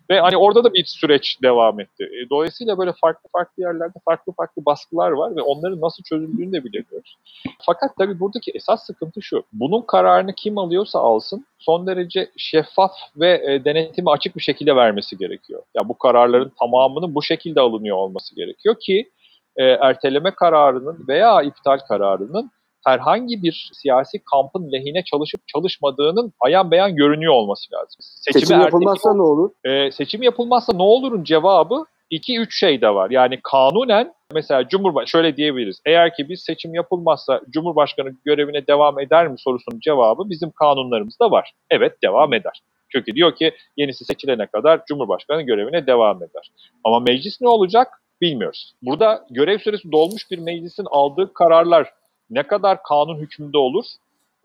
Ve 0.10 0.20
hani 0.20 0.38
orada 0.38 0.64
da 0.64 0.74
bir 0.74 0.86
süreç 0.86 1.38
devam 1.44 1.80
etti. 1.80 2.04
E, 2.04 2.30
dolayısıyla 2.30 2.78
böyle 2.78 2.94
farklı 3.02 3.30
farklı 3.32 3.64
yerlerde 3.64 4.00
farklı 4.06 4.34
farklı 4.34 4.66
baskılar 4.66 5.12
var 5.12 5.36
ve 5.36 5.42
onların 5.42 5.82
nasıl 5.82 6.04
çözüldüğünü 6.04 6.54
de 6.54 6.64
bilemiyoruz. 6.64 7.18
Fakat 7.66 7.92
tabii 7.98 8.20
buradaki 8.20 8.52
esas 8.52 8.86
sıkıntı 8.86 9.22
şu. 9.22 9.44
Bunun 9.54 9.82
kararını 9.82 10.34
kim 10.34 10.58
alıyorsa 10.58 11.00
alsın 11.00 11.46
son 11.60 11.88
derece 11.88 12.30
şeffaf 12.38 12.92
ve 13.18 13.54
e, 13.54 13.66
denetimi 13.66 14.10
açık 14.10 14.36
bir 14.36 14.42
şekilde 14.42 14.76
vermesi 14.76 15.18
gerekiyor. 15.18 15.60
Ya 15.60 15.66
yani 15.76 15.90
bu 15.90 15.98
kararların 15.98 16.52
tamamının 16.60 17.16
bu 17.16 17.24
şekilde 17.24 17.62
alınıyor 17.62 17.98
olması 17.98 18.36
gerekiyor 18.36 18.76
ki 18.80 19.10
e, 19.58 19.64
erteleme 19.64 20.32
kararının 20.32 21.06
veya 21.08 21.42
iptal 21.42 21.78
kararının 21.78 22.52
herhangi 22.86 23.44
bir 23.44 23.70
siyasi 23.74 24.24
kampın 24.32 24.72
lehine 24.72 25.04
çalışıp 25.04 25.48
çalışmadığının 25.48 26.34
ayan 26.40 26.72
beyan 26.72 26.96
görünüyor 26.96 27.34
olması 27.34 27.74
lazım. 27.74 27.98
Seçimi 28.00 28.46
Seçim 28.46 28.62
yapılmazsa 28.62 29.14
ne 29.14 29.22
olur? 29.22 29.50
E, 29.64 29.92
seçim 29.92 30.24
yapılmazsa 30.24 30.74
ne 30.76 30.84
olurun 30.84 31.24
cevabı 31.24 31.86
2-3 32.12 32.48
şey 32.52 32.82
de 32.82 32.90
var. 32.90 33.10
Yani 33.10 33.40
kanunen 33.44 34.14
mesela 34.34 34.68
Cumhurbaşkanı 34.68 35.08
şöyle 35.08 35.38
diyebiliriz. 35.38 35.82
Eğer 35.86 36.16
ki 36.16 36.30
bir 36.30 36.36
seçim 36.36 36.74
yapılmazsa 36.74 37.42
Cumhurbaşkanı 37.50 38.10
görevine 38.26 38.68
devam 38.68 39.00
eder 39.00 39.28
mi 39.28 39.36
sorusunun 39.38 39.80
cevabı 39.80 40.30
bizim 40.30 40.52
kanunlarımızda 40.52 41.32
var. 41.32 41.54
Evet 41.70 41.94
devam 42.04 42.34
eder. 42.34 42.62
Çünkü 42.90 43.16
diyor 43.16 43.36
ki 43.36 43.52
yenisi 43.78 44.06
seçilene 44.06 44.48
kadar 44.48 44.86
Cumhurbaşkanı 44.86 45.42
görevine 45.42 45.88
devam 45.88 46.18
eder. 46.18 46.52
Ama 46.84 47.00
meclis 47.00 47.42
ne 47.42 47.48
olacak 47.48 47.88
bilmiyoruz. 48.22 48.76
Burada 48.82 49.26
görev 49.30 49.60
süresi 49.60 49.92
dolmuş 49.92 50.32
bir 50.32 50.40
meclisin 50.40 50.86
aldığı 50.92 51.34
kararlar 51.34 51.94
ne 52.30 52.44
kadar 52.44 52.84
kanun 52.84 53.18
hükmünde 53.18 53.58
olur 53.58 53.86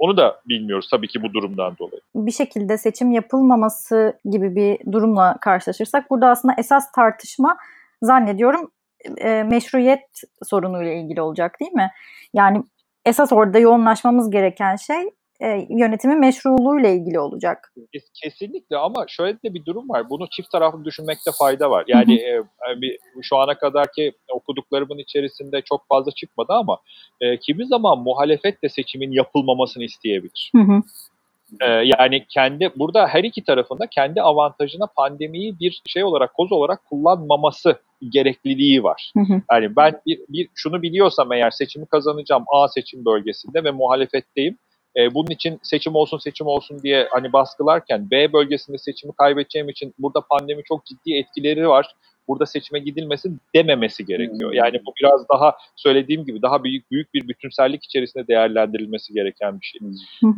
onu 0.00 0.16
da 0.16 0.40
bilmiyoruz 0.48 0.88
tabii 0.90 1.08
ki 1.08 1.22
bu 1.22 1.32
durumdan 1.32 1.78
dolayı. 1.78 2.00
Bir 2.14 2.30
şekilde 2.30 2.78
seçim 2.78 3.12
yapılmaması 3.12 4.18
gibi 4.24 4.56
bir 4.56 4.92
durumla 4.92 5.36
karşılaşırsak 5.40 6.10
burada 6.10 6.28
aslında 6.28 6.54
esas 6.58 6.92
tartışma 6.92 7.56
zannediyorum 8.02 8.70
e, 9.16 9.42
meşruiyet 9.42 10.22
sorunuyla 10.42 10.92
ilgili 10.92 11.22
olacak 11.22 11.60
değil 11.60 11.72
mi? 11.72 11.90
Yani 12.34 12.62
esas 13.04 13.32
orada 13.32 13.58
yoğunlaşmamız 13.58 14.30
gereken 14.30 14.76
şey 14.76 15.10
e, 15.42 15.66
yönetimin 15.70 16.20
meşruluğuyla 16.20 16.88
ilgili 16.88 17.20
olacak. 17.20 17.72
Kesinlikle 18.22 18.76
ama 18.76 19.04
şöyle 19.08 19.32
de 19.32 19.54
bir 19.54 19.64
durum 19.64 19.88
var. 19.88 20.10
Bunu 20.10 20.28
çift 20.30 20.50
taraflı 20.50 20.84
düşünmekte 20.84 21.30
fayda 21.38 21.70
var. 21.70 21.84
Yani 21.88 22.14
e, 22.14 22.42
bir, 22.76 22.98
şu 23.22 23.36
ana 23.36 23.58
kadarki 23.58 24.12
okuduklarımın 24.32 24.98
içerisinde 24.98 25.62
çok 25.62 25.88
fazla 25.88 26.12
çıkmadı 26.12 26.52
ama 26.52 26.78
e, 27.20 27.38
kimi 27.38 27.66
zaman 27.66 27.98
muhalefet 27.98 28.62
de 28.62 28.68
seçimin 28.68 29.12
yapılmamasını 29.12 29.84
isteyebilir. 29.84 30.52
Hı 30.56 30.62
hı. 30.62 30.80
E, 31.60 31.66
yani 31.66 32.26
kendi 32.28 32.70
burada 32.76 33.06
her 33.06 33.24
iki 33.24 33.44
tarafında 33.44 33.86
kendi 33.86 34.22
avantajına 34.22 34.86
pandemiyi 34.96 35.58
bir 35.60 35.82
şey 35.86 36.04
olarak 36.04 36.34
koz 36.34 36.52
olarak 36.52 36.84
kullanmaması 36.84 37.76
gerekliliği 38.12 38.82
var. 38.82 39.12
Hı 39.16 39.20
hı. 39.20 39.42
Yani 39.52 39.76
ben 39.76 40.00
bir, 40.06 40.20
bir 40.28 40.48
şunu 40.54 40.82
biliyorsam 40.82 41.32
eğer 41.32 41.50
seçimi 41.50 41.86
kazanacağım 41.86 42.44
A 42.54 42.68
seçim 42.68 43.04
bölgesinde 43.04 43.64
ve 43.64 43.70
muhalefetteyim 43.70 44.58
e, 44.96 45.14
bunun 45.14 45.30
için 45.30 45.60
seçim 45.62 45.94
olsun 45.94 46.18
seçim 46.18 46.46
olsun 46.46 46.82
diye 46.82 47.08
hani 47.10 47.32
baskılarken 47.32 48.10
B 48.10 48.32
bölgesinde 48.32 48.78
seçimi 48.78 49.12
kaybedeceğim 49.18 49.68
için 49.68 49.94
burada 49.98 50.20
pandemi 50.30 50.62
çok 50.64 50.86
ciddi 50.86 51.14
etkileri 51.14 51.68
var. 51.68 51.94
Burada 52.30 52.46
seçime 52.46 52.78
gidilmesi 52.78 53.30
dememesi 53.54 54.06
gerekiyor. 54.06 54.50
Hmm. 54.50 54.56
Yani 54.56 54.80
bu 54.86 54.92
biraz 55.00 55.28
daha 55.28 55.56
söylediğim 55.76 56.24
gibi 56.24 56.42
daha 56.42 56.64
büyük 56.64 56.90
büyük 56.90 57.14
bir 57.14 57.28
bütünsellik 57.28 57.84
içerisinde 57.84 58.26
değerlendirilmesi 58.26 59.12
gereken 59.14 59.60
bir 59.60 59.66
şey. 59.66 59.80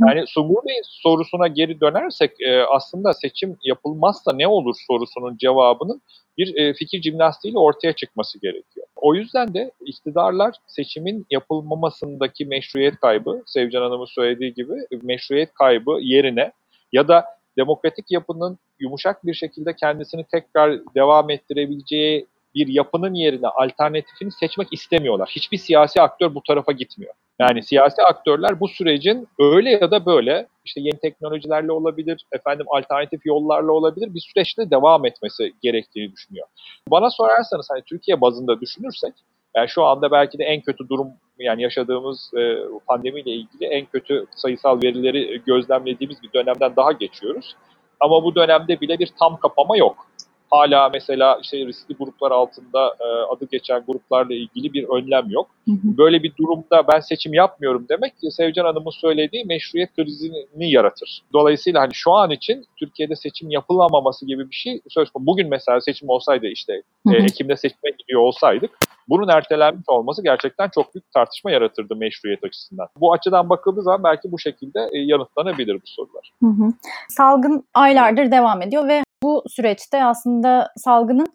Yani 0.08 0.24
Sungur 0.26 0.64
Bey'in 0.68 0.82
sorusuna 0.84 1.48
geri 1.48 1.80
dönersek 1.80 2.40
e, 2.40 2.62
aslında 2.62 3.12
seçim 3.12 3.56
yapılmazsa 3.64 4.32
ne 4.34 4.46
olur 4.46 4.74
sorusunun 4.86 5.36
cevabının 5.36 6.02
bir 6.38 6.56
e, 6.56 6.74
fikir 6.74 7.02
jimnastiğiyle 7.02 7.58
ortaya 7.58 7.92
çıkması 7.92 8.40
gerekiyor. 8.40 8.86
O 8.96 9.14
yüzden 9.14 9.54
de 9.54 9.70
iktidarlar 9.86 10.54
seçimin 10.66 11.26
yapılmamasındaki 11.30 12.46
meşruiyet 12.46 12.96
kaybı, 13.00 13.42
Sevcan 13.46 13.82
Hanım'ın 13.82 14.14
söylediği 14.14 14.54
gibi 14.54 14.72
meşruiyet 15.02 15.54
kaybı 15.54 15.98
yerine 16.00 16.52
ya 16.92 17.08
da 17.08 17.24
demokratik 17.58 18.10
yapının 18.10 18.58
yumuşak 18.80 19.26
bir 19.26 19.34
şekilde 19.34 19.76
kendisini 19.76 20.24
tekrar 20.24 20.80
devam 20.94 21.30
ettirebileceği 21.30 22.26
bir 22.54 22.68
yapının 22.68 23.14
yerine 23.14 23.46
alternatifini 23.46 24.32
seçmek 24.32 24.68
istemiyorlar. 24.72 25.28
Hiçbir 25.36 25.58
siyasi 25.58 26.00
aktör 26.00 26.34
bu 26.34 26.42
tarafa 26.42 26.72
gitmiyor. 26.72 27.14
Yani 27.40 27.62
siyasi 27.62 28.02
aktörler 28.02 28.60
bu 28.60 28.68
sürecin 28.68 29.28
öyle 29.38 29.70
ya 29.70 29.90
da 29.90 30.06
böyle 30.06 30.46
işte 30.64 30.80
yeni 30.80 30.98
teknolojilerle 30.98 31.72
olabilir, 31.72 32.26
efendim 32.32 32.66
alternatif 32.68 33.26
yollarla 33.26 33.72
olabilir 33.72 34.14
bir 34.14 34.20
süreçte 34.20 34.70
devam 34.70 35.06
etmesi 35.06 35.52
gerektiğini 35.62 36.12
düşünüyor. 36.12 36.46
Bana 36.88 37.10
sorarsanız 37.10 37.66
hani 37.70 37.82
Türkiye 37.82 38.20
bazında 38.20 38.60
düşünürsek 38.60 39.12
yani 39.56 39.68
şu 39.68 39.84
anda 39.84 40.10
belki 40.10 40.38
de 40.38 40.44
en 40.44 40.60
kötü 40.60 40.88
durum 40.88 41.08
yani 41.38 41.62
yaşadığımız 41.62 42.30
e, 42.36 42.56
pandemiyle 42.86 43.30
ilgili 43.30 43.64
en 43.64 43.86
kötü 43.86 44.26
sayısal 44.36 44.82
verileri 44.82 45.42
gözlemlediğimiz 45.46 46.22
bir 46.22 46.32
dönemden 46.32 46.76
daha 46.76 46.92
geçiyoruz. 46.92 47.56
Ama 48.00 48.24
bu 48.24 48.34
dönemde 48.34 48.80
bile 48.80 48.98
bir 48.98 49.10
tam 49.18 49.36
kapama 49.36 49.76
yok 49.76 50.06
hala 50.52 50.88
mesela 50.88 51.38
işte 51.42 51.66
riskli 51.66 51.94
gruplar 51.94 52.30
altında 52.30 52.96
e, 53.00 53.04
adı 53.04 53.48
geçen 53.50 53.82
gruplarla 53.86 54.34
ilgili 54.34 54.72
bir 54.72 54.84
önlem 54.88 55.30
yok. 55.30 55.50
Hı 55.68 55.72
hı. 55.72 55.98
Böyle 55.98 56.22
bir 56.22 56.32
durumda 56.36 56.88
ben 56.92 57.00
seçim 57.00 57.34
yapmıyorum 57.34 57.86
demek 57.88 58.12
Sevcan 58.30 58.64
Hanım'ın 58.64 58.90
söylediği 58.90 59.44
meşruiyet 59.44 59.96
krizini 59.96 60.70
yaratır. 60.70 61.22
Dolayısıyla 61.32 61.80
hani 61.80 61.94
şu 61.94 62.12
an 62.12 62.30
için 62.30 62.66
Türkiye'de 62.76 63.16
seçim 63.16 63.50
yapılamaması 63.50 64.26
gibi 64.26 64.50
bir 64.50 64.54
şey 64.54 64.80
söz 64.88 65.10
konusu. 65.10 65.26
Bugün 65.26 65.48
mesela 65.48 65.80
seçim 65.80 66.08
olsaydı 66.08 66.46
işte 66.46 66.82
hı 67.06 67.10
hı. 67.10 67.16
E, 67.16 67.22
Ekim'de 67.22 67.56
seçime 67.56 67.90
gidiyor 67.98 68.20
olsaydık 68.20 68.70
bunun 69.08 69.28
ertelenmiş 69.28 69.88
olması 69.88 70.22
gerçekten 70.22 70.68
çok 70.68 70.94
büyük 70.94 71.12
tartışma 71.12 71.50
yaratırdı 71.50 71.96
meşruiyet 71.96 72.44
açısından. 72.44 72.88
Bu 73.00 73.12
açıdan 73.12 73.48
bakıldığı 73.48 73.82
zaman 73.82 74.04
belki 74.04 74.32
bu 74.32 74.38
şekilde 74.38 74.80
e, 74.92 74.98
yanıtlanabilir 74.98 75.74
bu 75.74 75.86
sorular. 75.86 76.32
Hı 76.42 76.46
hı. 76.46 76.72
Salgın 77.08 77.64
aylardır 77.74 78.30
devam 78.30 78.62
ediyor 78.62 78.88
ve 78.88 79.02
bu 79.22 79.44
süreçte 79.48 80.04
aslında 80.04 80.68
salgının 80.76 81.26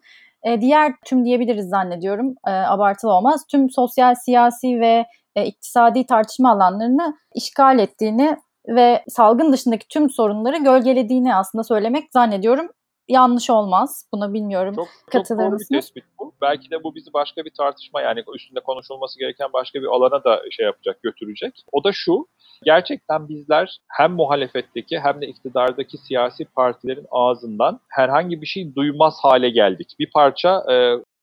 e, 0.42 0.60
diğer 0.60 0.92
tüm 1.04 1.24
diyebiliriz 1.24 1.68
zannediyorum 1.68 2.34
e, 2.46 2.50
abartılı 2.50 3.12
olmaz. 3.12 3.44
Tüm 3.50 3.70
sosyal, 3.70 4.14
siyasi 4.14 4.80
ve 4.80 5.06
e, 5.36 5.44
iktisadi 5.46 6.06
tartışma 6.06 6.52
alanlarını 6.52 7.16
işgal 7.34 7.78
ettiğini 7.78 8.36
ve 8.68 9.04
salgın 9.08 9.52
dışındaki 9.52 9.88
tüm 9.88 10.10
sorunları 10.10 10.56
gölgelediğini 10.56 11.34
aslında 11.34 11.64
söylemek 11.64 12.12
zannediyorum 12.12 12.68
yanlış 13.08 13.50
olmaz. 13.50 14.04
Buna 14.12 14.32
bilmiyorum. 14.32 14.74
Çok, 14.74 14.88
çok 15.12 15.38
doğru 15.38 15.58
bir 15.58 15.76
tespit 15.76 16.04
bu. 16.18 16.32
Belki 16.40 16.70
de 16.70 16.84
bu 16.84 16.94
bizi 16.94 17.12
başka 17.12 17.44
bir 17.44 17.50
tartışma 17.50 18.00
yani 18.02 18.24
üstünde 18.34 18.60
konuşulması 18.60 19.18
gereken 19.18 19.52
başka 19.52 19.82
bir 19.82 19.86
alana 19.86 20.24
da 20.24 20.42
şey 20.50 20.66
yapacak, 20.66 21.02
götürecek. 21.02 21.64
O 21.72 21.84
da 21.84 21.92
şu, 21.92 22.26
gerçekten 22.64 23.28
bizler 23.28 23.78
hem 23.88 24.12
muhalefetteki 24.12 24.98
hem 24.98 25.20
de 25.20 25.26
iktidardaki 25.26 25.98
siyasi 25.98 26.44
partilerin 26.44 27.06
ağzından 27.10 27.80
herhangi 27.88 28.42
bir 28.42 28.46
şey 28.46 28.74
duymaz 28.74 29.18
hale 29.22 29.50
geldik. 29.50 29.96
Bir 29.98 30.10
parça 30.10 30.72
e, 30.72 30.74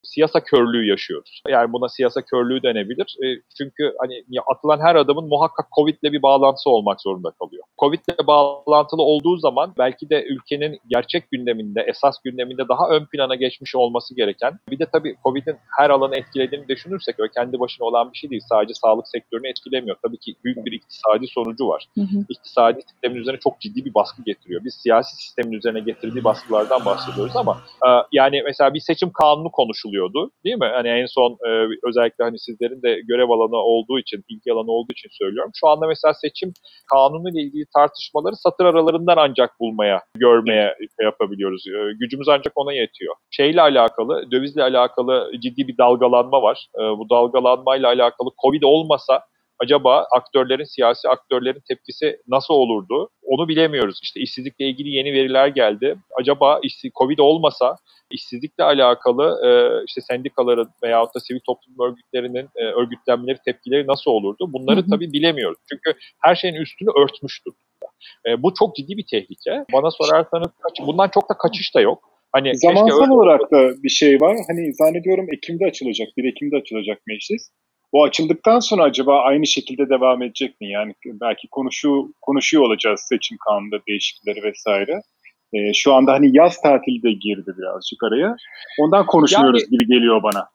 siyasa 0.06 0.40
körlüğü 0.40 0.86
yaşıyoruz. 0.88 1.42
Yani 1.48 1.72
buna 1.72 1.88
siyasa 1.88 2.22
körlüğü 2.22 2.62
denebilir. 2.62 3.16
E, 3.24 3.26
çünkü 3.58 3.94
hani 4.00 4.24
atılan 4.54 4.80
her 4.80 4.94
adamın 4.94 5.28
muhakkak 5.28 5.66
Covid'le 5.76 6.12
bir 6.12 6.22
bağlantısı 6.22 6.70
olmak 6.70 7.00
zorunda 7.00 7.30
kalıyor. 7.30 7.64
Covid'le 7.78 8.26
bağlantılı 8.26 9.02
olduğu 9.02 9.36
zaman 9.36 9.72
belki 9.78 10.10
de 10.10 10.24
ülkenin 10.24 10.78
gerçek 10.88 11.30
gündeminde, 11.30 11.84
esas 11.88 12.16
gündeminde 12.24 12.68
daha 12.68 12.88
ön 12.88 13.06
plana 13.06 13.34
geçmiş 13.34 13.74
olması 13.74 14.14
gereken, 14.14 14.58
bir 14.70 14.78
de 14.78 14.86
tabii 14.92 15.16
Covid'in 15.24 15.56
her 15.78 15.90
alanı 15.90 16.16
etkilediğini 16.16 16.68
düşünürsek 16.68 17.20
öyle 17.20 17.32
kendi 17.36 17.60
başına 17.60 17.86
olan 17.86 18.12
bir 18.12 18.18
şey 18.18 18.30
değil. 18.30 18.42
Sadece 18.48 18.74
sağlık 18.74 19.08
sektörünü 19.08 19.48
etkilemiyor. 19.48 19.96
Tabii 20.02 20.18
ki 20.18 20.34
büyük 20.44 20.66
bir 20.66 20.72
iktisadi 20.72 21.26
sonucu 21.26 21.68
var. 21.68 21.86
Hı 21.94 22.00
hı. 22.00 22.24
İktisadi 22.28 22.80
sistemin 22.82 23.20
üzerine 23.20 23.40
çok 23.40 23.60
ciddi 23.60 23.84
bir 23.84 23.94
baskı 23.94 24.22
getiriyor. 24.22 24.64
Biz 24.64 24.74
siyasi 24.74 25.16
sistemin 25.16 25.52
üzerine 25.52 25.80
getirdiği 25.80 26.24
baskılardan 26.24 26.84
bahsediyoruz 26.84 27.36
ama 27.36 27.60
e, 27.86 27.88
yani 28.12 28.42
mesela 28.44 28.74
bir 28.74 28.80
seçim 28.80 29.10
kanunu 29.10 29.50
konuşuluyor 29.50 29.95
oluyordu 29.96 30.30
değil 30.44 30.56
mi? 30.56 30.70
Hani 30.74 30.88
en 30.88 31.06
son 31.06 31.36
e, 31.48 31.50
özellikle 31.88 32.24
hani 32.24 32.38
sizlerin 32.38 32.82
de 32.82 33.00
görev 33.08 33.30
alanı 33.30 33.56
olduğu 33.56 33.98
için, 33.98 34.24
ilgi 34.28 34.52
alanı 34.52 34.70
olduğu 34.70 34.92
için 34.92 35.08
söylüyorum. 35.12 35.50
Şu 35.54 35.68
anda 35.68 35.86
mesela 35.86 36.14
seçim 36.14 36.52
kanunu 36.92 37.30
ile 37.30 37.40
ilgili 37.42 37.64
tartışmaları 37.74 38.36
satır 38.36 38.64
aralarından 38.64 39.16
ancak 39.16 39.60
bulmaya, 39.60 40.02
görmeye 40.14 40.74
şey 40.78 41.04
yapabiliyoruz. 41.04 41.64
E, 41.66 41.92
gücümüz 42.00 42.28
ancak 42.28 42.52
ona 42.56 42.72
yetiyor. 42.72 43.14
Şeyle 43.30 43.60
alakalı, 43.60 44.30
dövizle 44.30 44.62
alakalı 44.62 45.30
ciddi 45.40 45.68
bir 45.68 45.78
dalgalanma 45.78 46.42
var. 46.42 46.66
E, 46.74 46.80
bu 46.80 47.10
dalgalanmayla 47.10 47.88
alakalı 47.88 48.30
Covid 48.42 48.62
olmasa 48.62 49.20
acaba 49.58 50.06
aktörlerin, 50.16 50.64
siyasi 50.64 51.08
aktörlerin 51.08 51.62
tepkisi 51.68 52.18
nasıl 52.28 52.54
olurdu? 52.54 53.10
Onu 53.22 53.48
bilemiyoruz. 53.48 54.00
İşte 54.02 54.20
işsizlikle 54.20 54.64
ilgili 54.64 54.88
yeni 54.88 55.12
veriler 55.12 55.48
geldi. 55.48 55.96
Acaba 56.20 56.60
Covid 56.98 57.18
olmasa 57.18 57.76
işsizlikle 58.10 58.64
alakalı 58.64 59.46
e, 59.46 59.50
işte 59.86 60.00
sendikaların 60.00 60.68
veyahut 60.82 61.14
da 61.14 61.20
sivil 61.20 61.40
toplum 61.40 61.88
örgütlerinin 61.88 62.48
e, 62.56 62.64
örgütlenmeleri, 62.64 63.38
tepkileri 63.44 63.86
nasıl 63.86 64.10
olurdu? 64.10 64.52
Bunları 64.52 64.80
hı 64.80 64.84
hı. 64.84 64.90
tabii 64.90 65.12
bilemiyoruz. 65.12 65.58
Çünkü 65.68 65.98
her 66.22 66.34
şeyin 66.34 66.54
üstünü 66.54 66.88
örtmüş 67.02 67.40
E, 68.28 68.42
bu 68.42 68.54
çok 68.54 68.76
ciddi 68.76 68.96
bir 68.96 69.06
tehlike. 69.10 69.64
Bana 69.72 69.90
sorarsanız 69.90 70.48
kaç, 70.62 70.86
bundan 70.86 71.08
çok 71.14 71.30
da 71.30 71.34
kaçış 71.38 71.74
da 71.74 71.80
yok. 71.80 72.10
Hani 72.32 72.56
Zamansal 72.56 73.10
olarak 73.10 73.50
da 73.50 73.82
bir 73.82 73.88
şey 73.88 74.20
var. 74.20 74.36
Hani 74.48 74.74
zannediyorum 74.74 75.26
Ekim'de 75.32 75.66
açılacak, 75.66 76.08
1 76.16 76.24
Ekim'de 76.24 76.56
açılacak 76.56 76.98
meclis. 77.06 77.50
O 77.96 78.04
açıldıktan 78.04 78.60
sonra 78.60 78.82
acaba 78.82 79.20
aynı 79.20 79.46
şekilde 79.46 79.88
devam 79.88 80.22
edecek 80.22 80.60
mi? 80.60 80.70
Yani 80.70 80.94
belki 81.06 81.48
konuşu, 81.48 82.12
konuşuyor 82.22 82.62
olacağız 82.64 83.00
seçim 83.08 83.38
kanunda 83.48 83.76
değişiklikleri 83.88 84.42
vesaire. 84.42 85.00
E, 85.52 85.72
şu 85.74 85.94
anda 85.94 86.12
hani 86.12 86.36
yaz 86.36 86.60
tatili 86.60 87.02
de 87.02 87.12
girdi 87.12 87.54
birazcık 87.58 88.02
araya. 88.02 88.36
Ondan 88.80 89.06
konuşmuyoruz 89.06 89.62
yani, 89.62 89.70
gibi 89.70 89.86
geliyor 89.86 90.22
bana. 90.22 90.48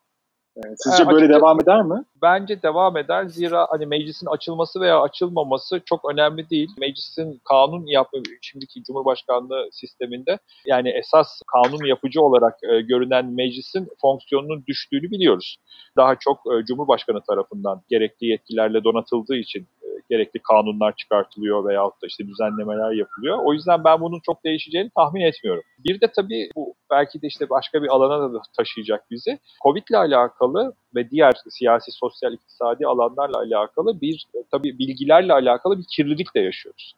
Sizce 0.77 1.09
böyle 1.09 1.29
devam 1.29 1.61
eder 1.61 1.81
mi? 1.81 2.03
Bence 2.21 2.61
devam 2.61 2.97
eder. 2.97 3.25
Zira 3.25 3.67
hani 3.69 3.85
meclisin 3.85 4.27
açılması 4.27 4.81
veya 4.81 5.01
açılmaması 5.01 5.81
çok 5.85 6.11
önemli 6.11 6.49
değil. 6.49 6.69
Meclisin 6.79 7.41
kanun 7.49 7.85
yapma 7.85 8.19
şimdiki 8.41 8.83
Cumhurbaşkanlığı 8.83 9.69
sisteminde 9.71 10.39
yani 10.65 10.89
esas 10.89 11.41
kanun 11.47 11.85
yapıcı 11.85 12.21
olarak 12.21 12.57
e, 12.63 12.81
görünen 12.81 13.25
meclisin 13.25 13.87
fonksiyonunun 14.01 14.63
düştüğünü 14.67 15.11
biliyoruz. 15.11 15.57
Daha 15.97 16.15
çok 16.15 16.37
e, 16.37 16.65
Cumhurbaşkanı 16.65 17.21
tarafından 17.29 17.81
gerekli 17.89 18.27
yetkilerle 18.27 18.83
donatıldığı 18.83 19.35
için 19.35 19.67
gerekli 20.09 20.39
kanunlar 20.39 20.95
çıkartılıyor 20.95 21.65
veyahut 21.65 22.01
da 22.01 22.07
işte 22.07 22.27
düzenlemeler 22.27 22.91
yapılıyor. 22.91 23.37
O 23.43 23.53
yüzden 23.53 23.83
ben 23.83 24.01
bunun 24.01 24.19
çok 24.25 24.43
değişeceğini 24.43 24.89
tahmin 24.95 25.21
etmiyorum. 25.21 25.63
Bir 25.85 26.01
de 26.01 26.07
tabii 26.15 26.49
bu 26.55 26.73
belki 26.91 27.21
de 27.21 27.27
işte 27.27 27.49
başka 27.49 27.83
bir 27.83 27.87
alana 27.87 28.33
da 28.33 28.41
taşıyacak 28.57 29.11
bizi. 29.11 29.39
Covid 29.63 29.83
ile 29.89 29.97
alakalı 29.97 30.73
ve 30.95 31.09
diğer 31.09 31.33
siyasi, 31.49 31.91
sosyal, 31.91 32.33
iktisadi 32.33 32.87
alanlarla 32.87 33.37
alakalı 33.37 34.01
bir 34.01 34.27
tabii 34.51 34.79
bilgilerle 34.79 35.33
alakalı 35.33 35.77
bir 35.79 35.85
kirlilik 35.95 36.35
de 36.35 36.39
yaşıyoruz. 36.39 36.93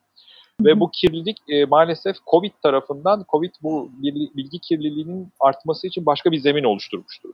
Ve 0.62 0.80
bu 0.80 0.92
kirlilik 0.92 1.38
e, 1.50 1.66
maalesef 1.66 2.16
Covid 2.32 2.52
tarafından, 2.64 3.26
Covid 3.32 3.52
bu 3.64 3.92
bilgi 4.36 4.60
kirliliğinin 4.60 5.28
artması 5.40 5.88
için 5.88 6.06
başka 6.06 6.32
bir 6.32 6.38
zemin 6.38 6.64
oluşturmuştur. 6.64 7.30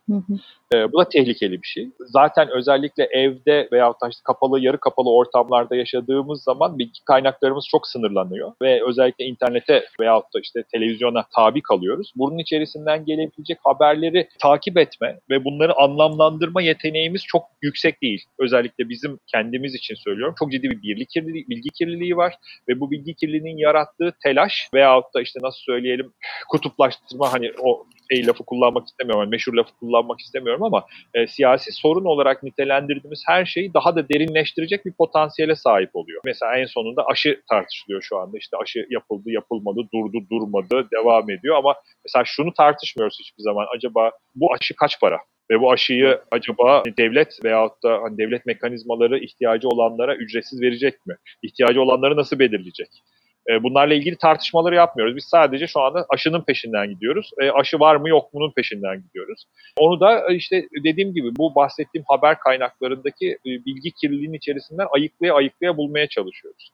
E, 0.74 0.92
bu 0.92 1.00
da 1.00 1.10
tehlikeli 1.10 1.62
bir 1.62 1.68
şey. 1.68 1.90
Zaten 2.00 2.50
özellikle 2.50 3.04
evde 3.04 3.70
veya 3.72 3.94
işte 4.10 4.22
kapalı, 4.24 4.60
yarı 4.60 4.80
kapalı 4.80 5.14
ortamlarda 5.14 5.76
yaşadığımız 5.76 6.44
zaman 6.44 6.80
bilgi 6.80 7.04
kaynaklarımız 7.06 7.66
çok 7.72 7.88
sınırlanıyor. 7.88 8.52
Ve 8.62 8.82
özellikle 8.88 9.26
internete 9.26 9.86
veyahut 10.00 10.34
da 10.36 10.40
işte 10.40 10.64
televizyona 10.72 11.26
tabi 11.36 11.62
kalıyoruz. 11.62 12.14
Bunun 12.16 12.38
içerisinden 12.38 13.06
gelebilecek 13.06 13.58
haberleri 13.64 14.30
takip 14.42 14.78
etme 14.78 15.20
ve 15.30 15.46
bunları 15.46 15.78
anlamlandırma 15.78 16.62
yeteneğimiz 16.62 17.24
çok 17.28 17.44
yüksek 17.62 18.02
değil. 18.02 18.24
Özellikle 18.40 18.90
bizim 18.90 19.20
kendimiz 19.28 19.76
için 19.76 19.96
söylüyorum. 19.96 20.36
Çok 20.40 20.52
ciddi 20.52 20.70
bir 20.70 20.82
bilgi 20.82 21.06
kirliliği, 21.06 21.46
bilgi 21.50 21.70
kirliliği 21.70 22.18
var 22.18 22.36
ve 22.70 22.80
bu 22.80 22.92
bilgi 22.92 23.09
bilgi 23.10 23.16
kirliliğinin 23.16 23.58
yarattığı 23.58 24.14
telaş 24.24 24.70
veyahut 24.74 25.14
da 25.16 25.22
işte 25.22 25.40
nasıl 25.44 25.60
söyleyelim 25.60 26.14
kutuplaştırma 26.50 27.34
hani 27.34 27.52
o 27.62 27.86
şey 28.12 28.28
lafı 28.28 28.44
kullanmak 28.44 28.88
istemiyorum, 28.88 29.22
yani 29.22 29.30
meşhur 29.30 29.54
lafı 29.54 29.72
kullanmak 29.80 30.20
istemiyorum 30.20 30.64
ama 30.64 30.86
e, 31.14 31.28
siyasi 31.28 31.72
sorun 31.72 32.06
olarak 32.06 32.44
nitelendirdiğimiz 32.44 33.24
her 33.28 33.46
şeyi 33.46 33.74
daha 33.74 33.96
da 33.96 34.10
derinleştirecek 34.10 34.86
bir 34.86 34.94
potansiyele 34.94 35.56
sahip 35.56 35.90
oluyor. 35.94 36.22
Mesela 36.26 36.58
en 36.58 36.66
sonunda 36.66 37.06
aşı 37.06 37.42
tartışılıyor 37.50 38.02
şu 38.02 38.18
anda. 38.18 38.38
İşte 38.38 38.58
aşı 38.58 38.86
yapıldı, 38.90 39.32
yapılmadı, 39.32 39.80
durdu, 39.94 40.18
durmadı, 40.32 40.88
devam 40.94 41.30
ediyor 41.30 41.58
ama 41.58 41.76
mesela 42.06 42.24
şunu 42.26 42.54
tartışmıyoruz 42.54 43.18
hiçbir 43.20 43.44
zaman. 43.44 43.66
Acaba 43.76 44.12
bu 44.36 44.54
aşı 44.54 44.76
kaç 44.76 45.00
para? 45.00 45.20
Ve 45.52 45.62
bu 45.62 45.72
aşıyı 45.72 46.22
acaba 46.32 46.84
devlet 46.98 47.44
veyahut 47.44 47.84
da 47.84 48.00
hani 48.04 48.18
devlet 48.18 48.46
mekanizmaları 48.46 49.20
ihtiyacı 49.20 49.68
olanlara 49.68 50.16
ücretsiz 50.16 50.62
verecek 50.62 51.06
mi? 51.06 51.16
İhtiyacı 51.44 51.82
olanları 51.82 52.16
nasıl 52.16 52.40
belirleyecek? 52.40 52.90
E, 53.50 53.64
bunlarla 53.64 53.94
ilgili 53.94 54.16
tartışmaları 54.16 54.76
yapmıyoruz. 54.76 55.16
Biz 55.16 55.26
sadece 55.26 55.68
şu 55.68 55.82
anda 55.82 56.06
aşının 56.10 56.42
peşinden 56.42 56.90
gidiyoruz. 56.90 57.32
E, 57.42 57.50
aşı 57.52 57.80
var 57.80 57.96
mı 57.96 58.10
yok 58.10 58.34
mu'nun 58.34 58.52
peşinden 58.56 59.02
gidiyoruz. 59.02 59.46
Onu 59.78 60.00
da 60.00 60.32
e, 60.32 60.36
işte 60.36 60.68
dediğim 60.84 61.14
gibi 61.14 61.36
bu 61.38 61.56
bahsettiğim 61.56 62.06
haber 62.08 62.40
kaynaklarındaki 62.40 63.38
bilgi 63.46 63.92
kirliliğinin 63.92 64.38
içerisinden 64.38 64.88
ayıklaya 64.96 65.34
ayıklaya 65.34 65.78
bulmaya 65.78 66.08
çalışıyoruz. 66.08 66.72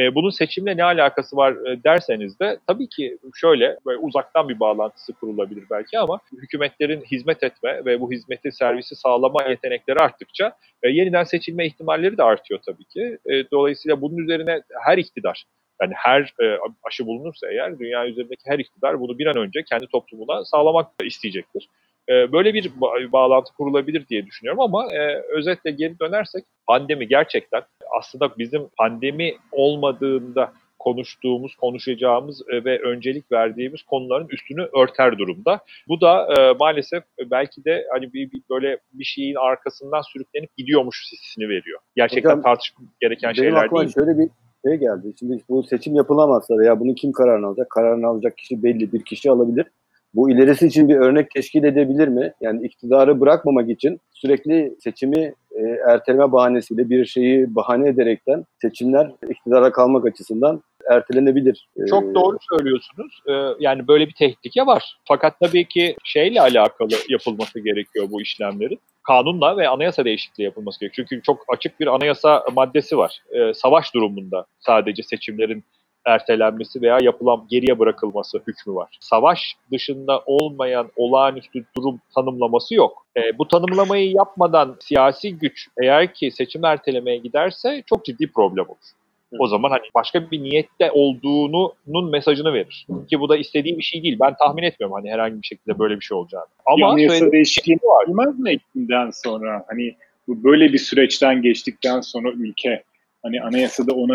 E, 0.00 0.14
bunun 0.14 0.30
seçimle 0.30 0.76
ne 0.76 0.84
alakası 0.84 1.36
var 1.36 1.52
e, 1.52 1.84
derseniz 1.84 2.40
de 2.40 2.58
tabii 2.66 2.88
ki 2.88 3.18
şöyle 3.34 3.78
böyle 3.86 3.98
uzaktan 3.98 4.48
bir 4.48 4.60
bağlantısı 4.60 5.12
kurulabilir 5.12 5.64
belki 5.70 5.98
ama 5.98 6.20
hükümetlerin 6.32 7.00
hizmet 7.00 7.42
etme 7.42 7.84
ve 7.84 8.00
bu 8.00 8.12
hizmeti 8.12 8.52
servisi 8.52 8.96
sağlama 8.96 9.42
yetenekleri 9.48 9.98
arttıkça 9.98 10.56
e, 10.82 10.88
yeniden 10.88 11.24
seçilme 11.24 11.66
ihtimalleri 11.66 12.18
de 12.18 12.22
artıyor 12.22 12.60
tabii 12.66 12.84
ki. 12.84 13.18
E, 13.26 13.50
dolayısıyla 13.50 14.00
bunun 14.00 14.16
üzerine 14.16 14.62
her 14.84 14.98
iktidar 14.98 15.44
yani 15.82 15.92
her 15.96 16.20
e, 16.42 16.58
aşı 16.82 17.06
bulunursa 17.06 17.46
eğer 17.50 17.78
dünya 17.78 18.06
üzerindeki 18.06 18.42
her 18.44 18.58
iktidar 18.58 19.00
bunu 19.00 19.18
bir 19.18 19.26
an 19.26 19.36
önce 19.36 19.62
kendi 19.62 19.86
toplumuna 19.86 20.44
sağlamak 20.44 20.90
isteyecektir. 21.04 21.68
E, 22.08 22.32
böyle 22.32 22.54
bir 22.54 22.72
bağlantı 23.12 23.52
kurulabilir 23.52 24.08
diye 24.08 24.26
düşünüyorum 24.26 24.60
ama 24.60 24.94
e, 24.94 25.22
özetle 25.28 25.70
geri 25.70 25.98
dönersek 25.98 26.44
pandemi 26.66 27.08
gerçekten 27.08 27.62
aslında 27.98 28.38
bizim 28.38 28.68
pandemi 28.78 29.34
olmadığında 29.52 30.52
konuştuğumuz, 30.84 31.54
konuşacağımız 31.54 32.42
e, 32.48 32.64
ve 32.64 32.78
öncelik 32.78 33.32
verdiğimiz 33.32 33.82
konuların 33.82 34.28
üstünü 34.28 34.68
örter 34.82 35.18
durumda. 35.18 35.60
Bu 35.88 36.00
da 36.00 36.34
e, 36.38 36.52
maalesef 36.52 37.04
belki 37.30 37.64
de 37.64 37.86
hani 37.92 38.12
bir, 38.12 38.32
bir 38.32 38.42
böyle 38.50 38.78
bir 38.92 39.04
şeyin 39.04 39.34
arkasından 39.34 40.02
sürüklenip 40.12 40.56
gidiyormuş 40.56 41.12
hissini 41.12 41.48
veriyor. 41.48 41.80
Gerçekten 41.96 42.30
Hocam, 42.30 42.42
tartışmak 42.42 42.88
gereken 43.00 43.32
şeyler 43.32 43.70
değil. 43.70 43.94
şöyle 43.94 44.18
bir 44.18 44.28
şey 44.66 44.76
geldi. 44.76 45.14
Şimdi 45.18 45.42
bu 45.48 45.62
seçim 45.62 45.94
yapılamazsa 45.94 46.58
veya 46.58 46.80
bunu 46.80 46.94
kim 46.94 47.12
kararını 47.12 47.46
alacak? 47.46 47.70
Kararını 47.70 48.06
alacak 48.06 48.38
kişi 48.38 48.62
belli 48.62 48.92
bir 48.92 49.04
kişi 49.04 49.30
alabilir. 49.30 49.66
Bu 50.14 50.30
ilerisi 50.30 50.66
için 50.66 50.88
bir 50.88 50.96
örnek 50.96 51.30
teşkil 51.30 51.64
edebilir 51.64 52.08
mi? 52.08 52.32
Yani 52.40 52.66
iktidarı 52.66 53.20
bırakmamak 53.20 53.70
için 53.70 54.00
sürekli 54.12 54.76
seçimi 54.80 55.34
e, 55.50 55.60
erteleme 55.88 56.32
bahanesiyle 56.32 56.90
bir 56.90 57.04
şeyi 57.06 57.54
bahane 57.54 57.88
ederekten 57.88 58.44
seçimler 58.60 59.10
iktidara 59.30 59.72
kalmak 59.72 60.06
açısından 60.06 60.62
ertelenebilir. 60.90 61.68
E, 61.76 61.86
Çok 61.86 62.14
doğru 62.14 62.36
söylüyorsunuz. 62.50 63.22
Ee, 63.28 63.32
yani 63.60 63.88
böyle 63.88 64.06
bir 64.06 64.14
tehlike 64.14 64.66
var. 64.66 64.98
Fakat 65.08 65.40
tabii 65.40 65.68
ki 65.68 65.96
şeyle 66.04 66.40
alakalı 66.40 66.90
yapılması 67.08 67.60
gerekiyor 67.60 68.06
bu 68.10 68.22
işlemlerin. 68.22 68.80
Kanunla 69.02 69.56
ve 69.56 69.68
anayasa 69.68 70.04
değişikliği 70.04 70.42
yapılması 70.42 70.80
gerekiyor. 70.80 71.06
Çünkü 71.10 71.22
çok 71.22 71.44
açık 71.48 71.80
bir 71.80 71.86
anayasa 71.86 72.44
maddesi 72.56 72.98
var. 72.98 73.22
Ee, 73.30 73.54
savaş 73.54 73.94
durumunda 73.94 74.46
sadece 74.60 75.02
seçimlerin 75.02 75.64
ertelenmesi 76.06 76.82
veya 76.82 76.98
yapılan 77.02 77.46
geriye 77.50 77.78
bırakılması 77.78 78.38
hükmü 78.46 78.74
var. 78.74 78.98
Savaş 79.00 79.54
dışında 79.72 80.22
olmayan 80.26 80.90
olağanüstü 80.96 81.64
durum 81.76 82.00
tanımlaması 82.14 82.74
yok. 82.74 83.06
E, 83.16 83.38
bu 83.38 83.48
tanımlamayı 83.48 84.12
yapmadan 84.12 84.76
siyasi 84.80 85.38
güç 85.38 85.68
eğer 85.82 86.14
ki 86.14 86.30
seçim 86.30 86.64
ertelemeye 86.64 87.18
giderse 87.18 87.82
çok 87.86 88.04
ciddi 88.04 88.32
problem 88.32 88.64
olur. 88.68 88.94
O 89.38 89.46
zaman 89.46 89.70
hani 89.70 89.82
başka 89.94 90.30
bir 90.30 90.42
niyette 90.42 90.90
olduğunun 90.92 92.10
mesajını 92.10 92.52
verir. 92.52 92.86
Ki 93.10 93.20
bu 93.20 93.28
da 93.28 93.36
istediği 93.36 93.78
bir 93.78 93.82
şey 93.82 94.02
değil. 94.02 94.18
Ben 94.20 94.34
tahmin 94.36 94.62
etmiyorum 94.62 94.94
hani 94.94 95.10
herhangi 95.10 95.42
bir 95.42 95.46
şekilde 95.46 95.78
böyle 95.78 95.96
bir 95.96 96.04
şey 96.04 96.16
olacağını. 96.16 96.46
Ama 96.66 96.90
anayasa 96.90 97.32
değişikliği 97.32 97.74
var. 97.74 98.06
Bilmez 98.08 98.38
mi 98.38 98.50
eğitimden 98.50 99.10
sonra? 99.10 99.64
Hani 99.68 99.94
bu 100.28 100.44
böyle 100.44 100.72
bir 100.72 100.78
süreçten 100.78 101.42
geçtikten 101.42 102.00
sonra 102.00 102.30
ülke 102.30 102.82
hani 103.22 103.42
anayasada 103.42 103.94
ona 103.94 104.12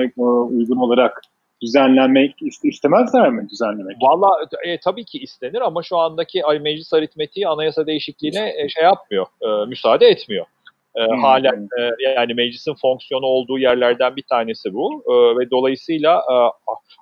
uygun 0.47 0.77
olarak 0.77 1.21
düzenlenmek 1.61 2.35
istemezler 2.63 3.29
mi 3.29 3.49
düzenlemek? 3.49 3.97
Valla 4.01 4.29
e, 4.65 4.79
tabii 4.79 5.05
ki 5.05 5.17
istenir 5.17 5.61
ama 5.61 5.83
şu 5.83 5.97
andaki 5.97 6.41
meclis 6.61 6.93
aritmetiği 6.93 7.47
anayasa 7.47 7.87
değişikliğine 7.87 8.53
e, 8.57 8.69
şey 8.69 8.83
yapmıyor, 8.83 9.25
e, 9.41 9.65
müsaade 9.65 10.07
etmiyor. 10.07 10.45
E, 10.95 11.05
hmm. 11.05 11.21
Halen 11.21 11.67
e, 11.79 12.11
yani 12.15 12.33
meclisin 12.33 12.75
fonksiyonu 12.81 13.25
olduğu 13.25 13.59
yerlerden 13.59 14.15
bir 14.15 14.23
tanesi 14.29 14.73
bu 14.73 15.03
e, 15.07 15.39
ve 15.39 15.51
dolayısıyla 15.51 16.17
e, 16.17 16.35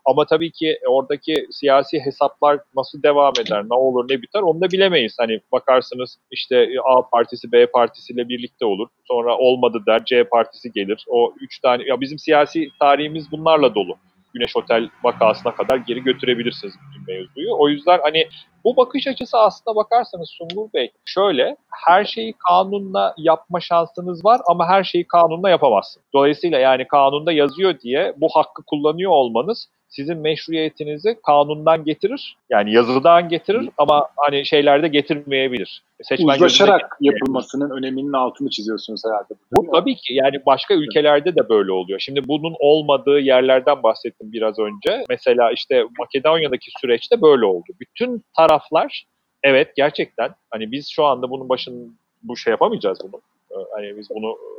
ama 0.06 0.26
tabii 0.26 0.52
ki 0.52 0.80
oradaki 0.88 1.48
siyasi 1.52 2.00
hesaplar 2.00 2.60
nasıl 2.76 3.04
devam 3.04 3.34
eder, 3.42 3.64
ne 3.70 3.76
olur 3.76 4.10
ne 4.10 4.22
biter 4.22 4.42
onu 4.42 4.62
da 4.62 4.72
bilemeyiz. 4.72 5.16
Hani 5.20 5.40
bakarsınız 5.52 6.18
işte 6.32 6.70
A 6.86 7.10
partisi 7.10 7.52
B 7.52 7.66
partisiyle 7.66 8.30
birlikte 8.30 8.66
olur. 8.66 8.88
Sonra 9.08 9.38
olmadı 9.38 9.84
der 9.88 10.06
C 10.06 10.24
partisi 10.24 10.72
gelir. 10.72 11.06
O 11.10 11.34
üç 11.42 11.60
tane 11.60 11.84
ya 11.84 12.02
bizim 12.02 12.20
siyasi 12.20 12.70
tarihimiz 12.80 13.32
bunlarla 13.32 13.76
dolu. 13.76 13.98
Güneş 14.38 14.56
Otel 14.56 14.90
vakasına 15.04 15.56
kadar 15.56 15.78
geri 15.78 16.04
götürebilirsiniz 16.04 16.74
bütün 16.90 17.06
mevzuyu. 17.08 17.56
O 17.58 17.70
yüzden 17.70 18.00
hani 18.04 18.28
bu 18.64 18.78
bakış 18.78 19.08
açısı 19.08 19.38
aslında 19.38 19.76
bakarsanız 19.76 20.30
Sungur 20.30 20.74
Bey 20.74 20.92
şöyle 21.06 21.58
her 21.86 22.06
şeyi 22.06 22.34
kanunla 22.48 23.14
yapma 23.18 23.60
şansınız 23.60 24.26
var 24.26 24.42
ama 24.48 24.68
her 24.68 24.84
şeyi 24.84 25.08
kanunla 25.08 25.50
yapamazsınız. 25.50 26.06
Dolayısıyla 26.14 26.60
yani 26.60 26.88
kanunda 26.88 27.32
yazıyor 27.32 27.80
diye 27.80 28.14
bu 28.18 28.28
hakkı 28.34 28.64
kullanıyor 28.64 29.12
olmanız 29.12 29.70
sizin 29.90 30.18
meşruiyetinizi 30.18 31.18
kanundan 31.26 31.84
getirir. 31.84 32.38
Yani 32.50 32.74
yazıdan 32.74 33.30
getirir 33.30 33.70
ama 33.78 34.08
hani 34.16 34.46
şeylerde 34.46 34.88
getirmeyebilir. 34.88 35.84
Seçmen 36.02 36.36
Uzlaşarak 36.36 36.98
yapılmasının 37.02 37.70
öneminin 37.78 38.14
altını 38.14 38.50
çiziyorsunuz 38.50 39.02
herhalde. 39.06 39.34
Bu 39.52 39.72
tabii 39.72 39.96
ki 39.96 40.14
yani 40.14 40.46
başka 40.46 40.74
ülkelerde 40.74 41.36
de 41.36 41.50
böyle 41.50 41.72
oluyor. 41.72 42.00
Şimdi 42.00 42.28
bunun 42.28 42.56
olmadığı 42.60 43.20
yerlerden 43.20 43.84
bahsettim 43.84 44.32
biraz 44.32 44.60
önce. 44.60 45.06
Mesela 45.10 45.52
işte 45.52 45.86
Makedonya'daki 46.00 46.72
süreçte 46.82 47.22
böyle 47.22 47.46
oldu. 47.46 47.68
Bütün 47.80 48.24
taraflar 48.38 49.06
evet 49.44 49.72
gerçekten 49.76 50.32
hani 50.52 50.72
biz 50.72 50.90
şu 50.90 51.06
anda 51.06 51.30
bunun 51.30 51.50
başın 51.50 51.98
bu 52.24 52.38
şey 52.38 52.52
yapamayacağız 52.52 53.00
bunu. 53.04 53.22
Ee, 53.52 53.56
hani 53.76 53.98
biz 53.98 54.10
bunu 54.10 54.32
e, 54.32 54.50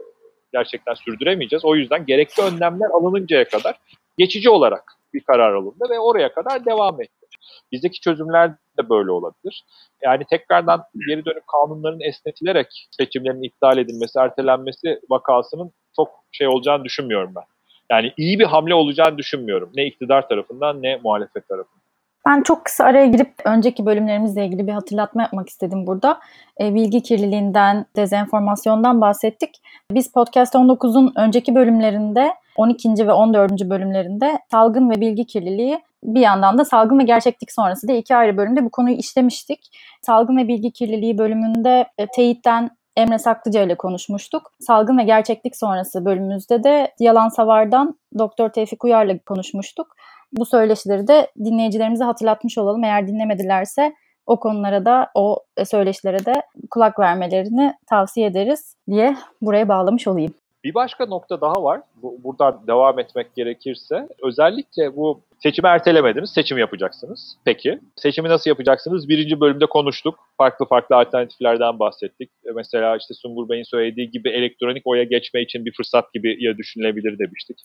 gerçekten 0.53 0.95
sürdüremeyeceğiz. 0.95 1.65
O 1.65 1.77
yüzden 1.77 2.07
gerekli 2.07 2.43
önlemler 2.43 2.91
alınıncaya 2.91 3.45
kadar 3.45 3.79
geçici 4.19 4.51
olarak 4.51 4.98
bir 5.15 5.21
karar 5.21 5.55
alındı 5.55 5.85
ve 5.91 5.99
oraya 5.99 6.33
kadar 6.33 6.65
devam 6.65 7.03
etti. 7.03 7.27
Bizdeki 7.73 8.01
çözümler 8.01 8.51
de 8.51 8.89
böyle 8.91 9.11
olabilir. 9.11 9.65
Yani 10.03 10.25
tekrardan 10.31 10.85
geri 11.09 11.25
dönüp 11.25 11.47
kanunların 11.47 12.01
esnetilerek 12.01 12.89
seçimlerin 12.91 13.43
iptal 13.43 13.79
edilmesi, 13.79 14.19
ertelenmesi 14.19 15.01
vakasının 15.11 15.73
çok 15.97 16.09
şey 16.33 16.49
olacağını 16.49 16.85
düşünmüyorum 16.85 17.33
ben. 17.37 17.45
Yani 17.91 18.13
iyi 18.17 18.39
bir 18.39 18.45
hamle 18.45 18.75
olacağını 18.75 19.19
düşünmüyorum. 19.19 19.71
Ne 19.75 19.87
iktidar 19.87 20.29
tarafından 20.29 20.83
ne 20.83 20.97
muhalefet 20.97 21.49
tarafından. 21.49 21.88
Ben 22.29 22.43
çok 22.43 22.65
kısa 22.65 22.85
araya 22.85 23.07
girip 23.07 23.35
önceki 23.45 23.87
bölümlerimizle 23.87 24.47
ilgili 24.47 24.67
bir 24.67 24.73
hatırlatma 24.73 25.23
yapmak 25.23 25.49
istedim 25.49 25.87
burada. 25.87 26.21
E, 26.61 26.75
bilgi 26.75 27.03
kirliliğinden, 27.03 27.87
dezenformasyondan 27.97 29.01
bahsettik. 29.01 29.63
Biz 29.91 30.13
Podcast 30.13 30.55
19'un 30.55 31.13
önceki 31.17 31.55
bölümlerinde 31.55 32.35
12. 32.57 32.89
ve 33.07 33.13
14. 33.13 33.53
bölümlerinde 33.71 34.39
salgın 34.51 34.91
ve 34.91 35.01
bilgi 35.01 35.27
kirliliği 35.27 35.81
bir 36.05 36.21
yandan 36.21 36.59
da 36.59 36.65
salgın 36.65 36.99
ve 36.99 37.05
gerçeklik 37.05 37.53
sonrası 37.53 37.89
diye 37.89 37.99
iki 37.99 38.17
ayrı 38.17 38.37
bölümde 38.37 38.65
bu 38.65 38.71
konuyu 38.71 38.97
işlemiştik. 38.97 39.71
Salgın 40.03 40.37
ve 40.37 40.49
bilgi 40.49 40.71
kirliliği 40.71 41.19
bölümünde 41.19 41.87
e, 41.99 42.07
teyitten 42.07 42.71
Emre 42.97 43.19
Saklıca 43.19 43.63
ile 43.63 43.75
konuşmuştuk. 43.75 44.53
Salgın 44.61 44.99
ve 44.99 45.05
gerçeklik 45.05 45.57
sonrası 45.57 46.05
bölümümüzde 46.05 46.65
de 46.65 46.95
Yalan 47.01 47.29
Savar'dan 47.29 47.99
Doktor 48.19 48.49
Tevfik 48.49 48.85
Uyar'la 48.85 49.19
konuşmuştuk. 49.19 49.97
Bu 50.33 50.45
söyleşileri 50.45 51.09
de 51.09 51.31
dinleyicilerimize 51.45 52.05
hatırlatmış 52.05 52.59
olalım. 52.59 52.85
Eğer 52.85 53.07
dinlemedilerse 53.07 53.95
o 54.27 54.41
konulara 54.41 54.85
da 54.85 55.11
o 55.15 55.39
söyleşilere 55.65 56.27
de 56.27 56.33
kulak 56.71 56.99
vermelerini 56.99 57.75
tavsiye 57.87 58.27
ederiz 58.27 58.75
diye 58.91 59.17
buraya 59.43 59.69
bağlamış 59.69 60.09
olayım. 60.09 60.35
Bir 60.65 60.75
başka 60.75 61.07
nokta 61.07 61.41
daha 61.41 61.63
var. 61.63 61.81
Bu, 62.03 62.17
buradan 62.25 62.61
devam 62.67 62.99
etmek 62.99 63.35
gerekirse 63.35 64.09
özellikle 64.23 64.97
bu 64.97 65.21
seçimi 65.39 65.69
ertelemediniz, 65.69 66.31
seçim 66.31 66.59
yapacaksınız. 66.59 67.37
Peki 67.45 67.81
seçimi 67.97 68.29
nasıl 68.29 68.51
yapacaksınız? 68.51 69.09
Birinci 69.09 69.41
bölümde 69.41 69.67
konuştuk. 69.67 70.19
Farklı 70.37 70.67
farklı 70.67 70.97
alternatiflerden 70.97 71.79
bahsettik. 71.79 72.31
E, 72.47 72.51
mesela 72.57 72.97
işte 72.97 73.15
Sungur 73.15 73.49
Bey'in 73.49 73.63
söylediği 73.63 74.11
gibi 74.11 74.29
elektronik 74.29 74.87
oya 74.87 75.05
geçme 75.05 75.43
için 75.43 75.65
bir 75.65 75.73
fırsat 75.73 76.13
gibi 76.13 76.45
ya 76.45 76.57
düşünülebilir 76.57 77.19
demiştik. 77.19 77.57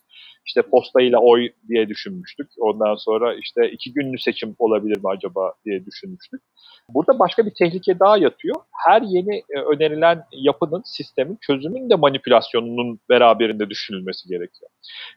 İşte 0.46 0.62
postayla 0.62 1.20
oy 1.20 1.50
diye 1.68 1.90
düşünmüştük. 1.90 2.48
Ondan 2.58 2.96
sonra 2.96 3.36
işte 3.36 3.72
iki 3.72 3.94
günlü 3.94 4.20
seçim 4.20 4.56
olabilir 4.60 4.98
mi 4.98 5.10
acaba 5.10 5.54
diye 5.66 5.86
düşünmüştük. 5.86 6.42
Burada 6.90 7.20
başka 7.20 7.46
bir 7.46 7.52
tehlike 7.60 8.00
daha 8.00 8.18
yatıyor. 8.18 8.56
Her 8.88 9.02
yeni 9.02 9.38
e, 9.38 9.60
önerilen 9.74 10.24
yapının, 10.32 10.82
sistemin, 10.86 11.38
çözümün 11.42 11.90
de 11.90 11.96
manipülasyonunun 11.96 13.00
beraberinde 13.10 13.70
düşünülmesi 13.70 14.30
gerekiyor. 14.30 14.72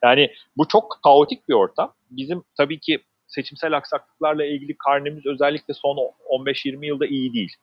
Yani 0.04 0.30
bu 0.56 0.68
çok 0.68 0.98
kaotik 1.04 1.48
bir 1.48 1.54
ortam. 1.54 1.94
Bizim 2.10 2.42
tabii 2.56 2.80
ki 2.80 2.98
seçimsel 3.26 3.76
aksaklıklarla 3.76 4.44
ilgili 4.44 4.76
karnemiz 4.78 5.26
özellikle 5.26 5.74
son 5.74 5.96
15-20 5.96 6.86
yılda 6.86 7.06
iyi 7.06 7.32
değil 7.32 7.56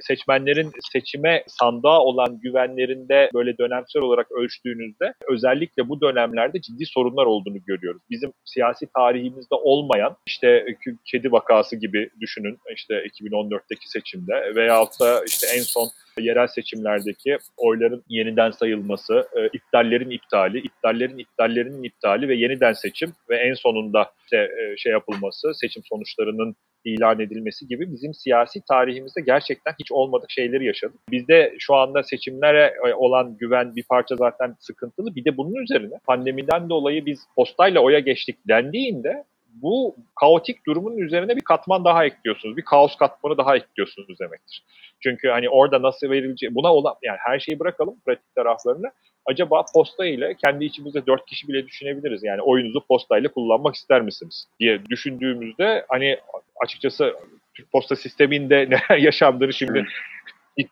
seçmenlerin 0.00 0.72
seçime 0.92 1.44
sandığa 1.46 2.00
olan 2.00 2.40
güvenlerinde 2.40 3.30
böyle 3.34 3.58
dönemsel 3.58 4.02
olarak 4.02 4.32
ölçtüğünüzde 4.32 5.14
özellikle 5.30 5.88
bu 5.88 6.00
dönemlerde 6.00 6.60
ciddi 6.60 6.86
sorunlar 6.86 7.26
olduğunu 7.26 7.64
görüyoruz. 7.66 8.02
Bizim 8.10 8.32
siyasi 8.44 8.86
tarihimizde 8.96 9.54
olmayan 9.54 10.16
işte 10.26 10.66
kedi 11.04 11.32
vakası 11.32 11.76
gibi 11.76 12.10
düşünün 12.20 12.58
işte 12.76 12.94
2014'teki 12.94 13.90
seçimde 13.90 14.54
veyahut 14.54 15.00
da 15.00 15.24
işte 15.26 15.46
en 15.56 15.62
son 15.62 15.88
yerel 16.20 16.46
seçimlerdeki 16.46 17.38
oyların 17.56 18.04
yeniden 18.08 18.50
sayılması, 18.50 19.28
e, 19.36 19.46
iptallerin 19.46 20.10
iptali, 20.10 20.58
iptallerin 20.58 21.18
iptallerinin 21.18 21.82
iptali 21.82 22.28
ve 22.28 22.34
yeniden 22.34 22.72
seçim 22.72 23.12
ve 23.30 23.36
en 23.36 23.54
sonunda 23.54 24.10
işte 24.24 24.36
e, 24.36 24.76
şey 24.76 24.92
yapılması, 24.92 25.52
seçim 25.54 25.82
sonuçlarının 25.84 26.56
ilan 26.94 27.20
edilmesi 27.20 27.68
gibi 27.68 27.92
bizim 27.92 28.14
siyasi 28.14 28.60
tarihimizde 28.68 29.20
gerçekten 29.20 29.74
hiç 29.80 29.92
olmadık 29.92 30.30
şeyleri 30.30 30.66
yaşadık. 30.66 31.00
Bizde 31.10 31.54
şu 31.58 31.74
anda 31.74 32.02
seçimlere 32.02 32.74
e, 32.88 32.94
olan 32.94 33.36
güven 33.36 33.76
bir 33.76 33.82
parça 33.82 34.16
zaten 34.16 34.56
sıkıntılı. 34.60 35.14
Bir 35.14 35.24
de 35.24 35.36
bunun 35.36 35.54
üzerine 35.54 35.94
pandemiden 36.06 36.68
dolayı 36.68 37.06
biz 37.06 37.20
postayla 37.36 37.80
oya 37.80 37.98
geçtik 37.98 38.36
dendiğinde 38.48 39.24
bu 39.62 39.96
kaotik 40.20 40.66
durumun 40.66 40.98
üzerine 40.98 41.36
bir 41.36 41.40
katman 41.40 41.84
daha 41.84 42.04
ekliyorsunuz. 42.04 42.56
Bir 42.56 42.64
kaos 42.64 42.96
katmanı 42.96 43.38
daha 43.38 43.56
ekliyorsunuz 43.56 44.20
demektir. 44.20 44.64
Çünkü 45.00 45.28
hani 45.28 45.48
orada 45.48 45.82
nasıl 45.82 46.10
verileceği 46.10 46.54
buna 46.54 46.74
olan 46.74 46.94
yani 47.02 47.18
her 47.20 47.38
şeyi 47.38 47.60
bırakalım 47.60 48.00
pratik 48.06 48.34
taraflarını. 48.34 48.90
Acaba 49.28 49.64
posta 49.74 50.06
ile 50.06 50.34
kendi 50.34 50.64
içimizde 50.64 51.06
dört 51.06 51.26
kişi 51.26 51.48
bile 51.48 51.66
düşünebiliriz. 51.66 52.24
Yani 52.24 52.42
oyunuzu 52.42 52.80
posta 52.80 53.18
ile 53.18 53.28
kullanmak 53.28 53.74
ister 53.74 54.00
misiniz 54.00 54.48
diye 54.60 54.86
düşündüğümüzde 54.86 55.84
hani 55.88 56.18
açıkçası 56.64 57.14
Türk 57.54 57.72
posta 57.72 57.96
sisteminde 57.96 58.56
neler 58.70 58.98
yaşandığını 58.98 59.52
şimdi 59.52 59.86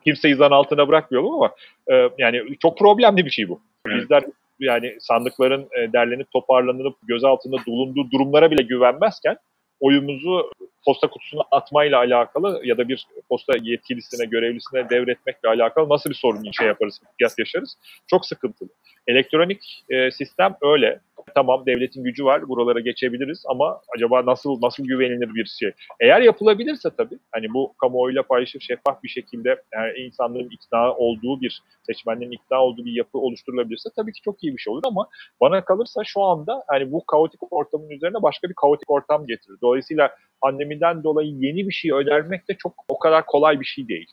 kimseyi 0.04 0.34
zan 0.34 0.50
altına 0.50 0.88
bırakmıyorum 0.88 1.34
ama 1.34 1.54
e, 1.92 2.10
yani 2.18 2.42
çok 2.60 2.78
problemli 2.78 3.24
bir 3.24 3.30
şey 3.30 3.48
bu. 3.48 3.60
Bizler 3.86 4.24
yani 4.60 4.96
sandıkların 5.00 5.68
e, 5.78 5.92
derlenip 5.92 6.30
toparlanıp 6.32 6.96
göz 7.02 7.24
altında 7.24 7.56
bulunduğu 7.66 8.10
durumlara 8.10 8.50
bile 8.50 8.62
güvenmezken 8.62 9.36
oyumuzu 9.80 10.50
posta 10.86 11.10
kutusuna 11.10 11.42
atmayla 11.50 11.98
alakalı 11.98 12.60
ya 12.64 12.78
da 12.78 12.88
bir 12.88 13.06
posta 13.28 13.52
yetkilisine, 13.62 14.26
görevlisine 14.26 14.90
devretmekle 14.90 15.48
alakalı 15.48 15.88
nasıl 15.88 16.10
bir 16.10 16.14
sorun 16.14 16.50
şey 16.50 16.66
yaparız, 16.66 17.00
fiyat 17.18 17.38
yaşarız? 17.38 17.76
Çok 18.06 18.26
sıkıntılı. 18.26 18.68
Elektronik 19.06 19.84
e, 19.88 20.10
sistem 20.10 20.56
öyle. 20.62 21.00
Tamam 21.34 21.66
devletin 21.66 22.04
gücü 22.04 22.24
var, 22.24 22.48
buralara 22.48 22.80
geçebiliriz 22.80 23.44
ama 23.48 23.80
acaba 23.96 24.26
nasıl 24.26 24.62
nasıl 24.62 24.84
güvenilir 24.84 25.34
bir 25.34 25.44
şey? 25.44 25.70
Eğer 26.00 26.20
yapılabilirse 26.20 26.88
tabii, 26.96 27.18
hani 27.32 27.54
bu 27.54 27.74
kamuoyuyla 27.80 28.22
paylaşır 28.22 28.60
şeffaf 28.60 29.02
bir 29.02 29.08
şekilde 29.08 29.62
yani 29.74 29.92
insanların 29.98 30.50
ikna 30.50 30.94
olduğu 30.94 31.40
bir, 31.40 31.62
seçmenlerin 31.82 32.30
ikna 32.30 32.62
olduğu 32.62 32.84
bir 32.84 32.92
yapı 32.92 33.18
oluşturulabilirse 33.18 33.88
tabii 33.96 34.12
ki 34.12 34.20
çok 34.22 34.44
iyi 34.44 34.52
bir 34.52 34.58
şey 34.58 34.72
olur 34.72 34.82
ama 34.86 35.08
bana 35.40 35.64
kalırsa 35.64 36.04
şu 36.04 36.22
anda 36.22 36.64
hani 36.68 36.92
bu 36.92 37.06
kaotik 37.06 37.52
ortamın 37.52 37.90
üzerine 37.90 38.22
başka 38.22 38.48
bir 38.48 38.54
kaotik 38.54 38.90
ortam 38.90 39.26
getirir. 39.26 39.56
Dolayısıyla 39.62 40.10
pandemiden 40.42 41.04
dolayı 41.04 41.28
yeni 41.28 41.68
bir 41.68 41.72
şey 41.72 41.92
önermek 41.92 42.48
de 42.48 42.56
çok 42.58 42.74
o 42.88 42.98
kadar 42.98 43.26
kolay 43.26 43.60
bir 43.60 43.64
şey 43.64 43.88
değil 43.88 44.06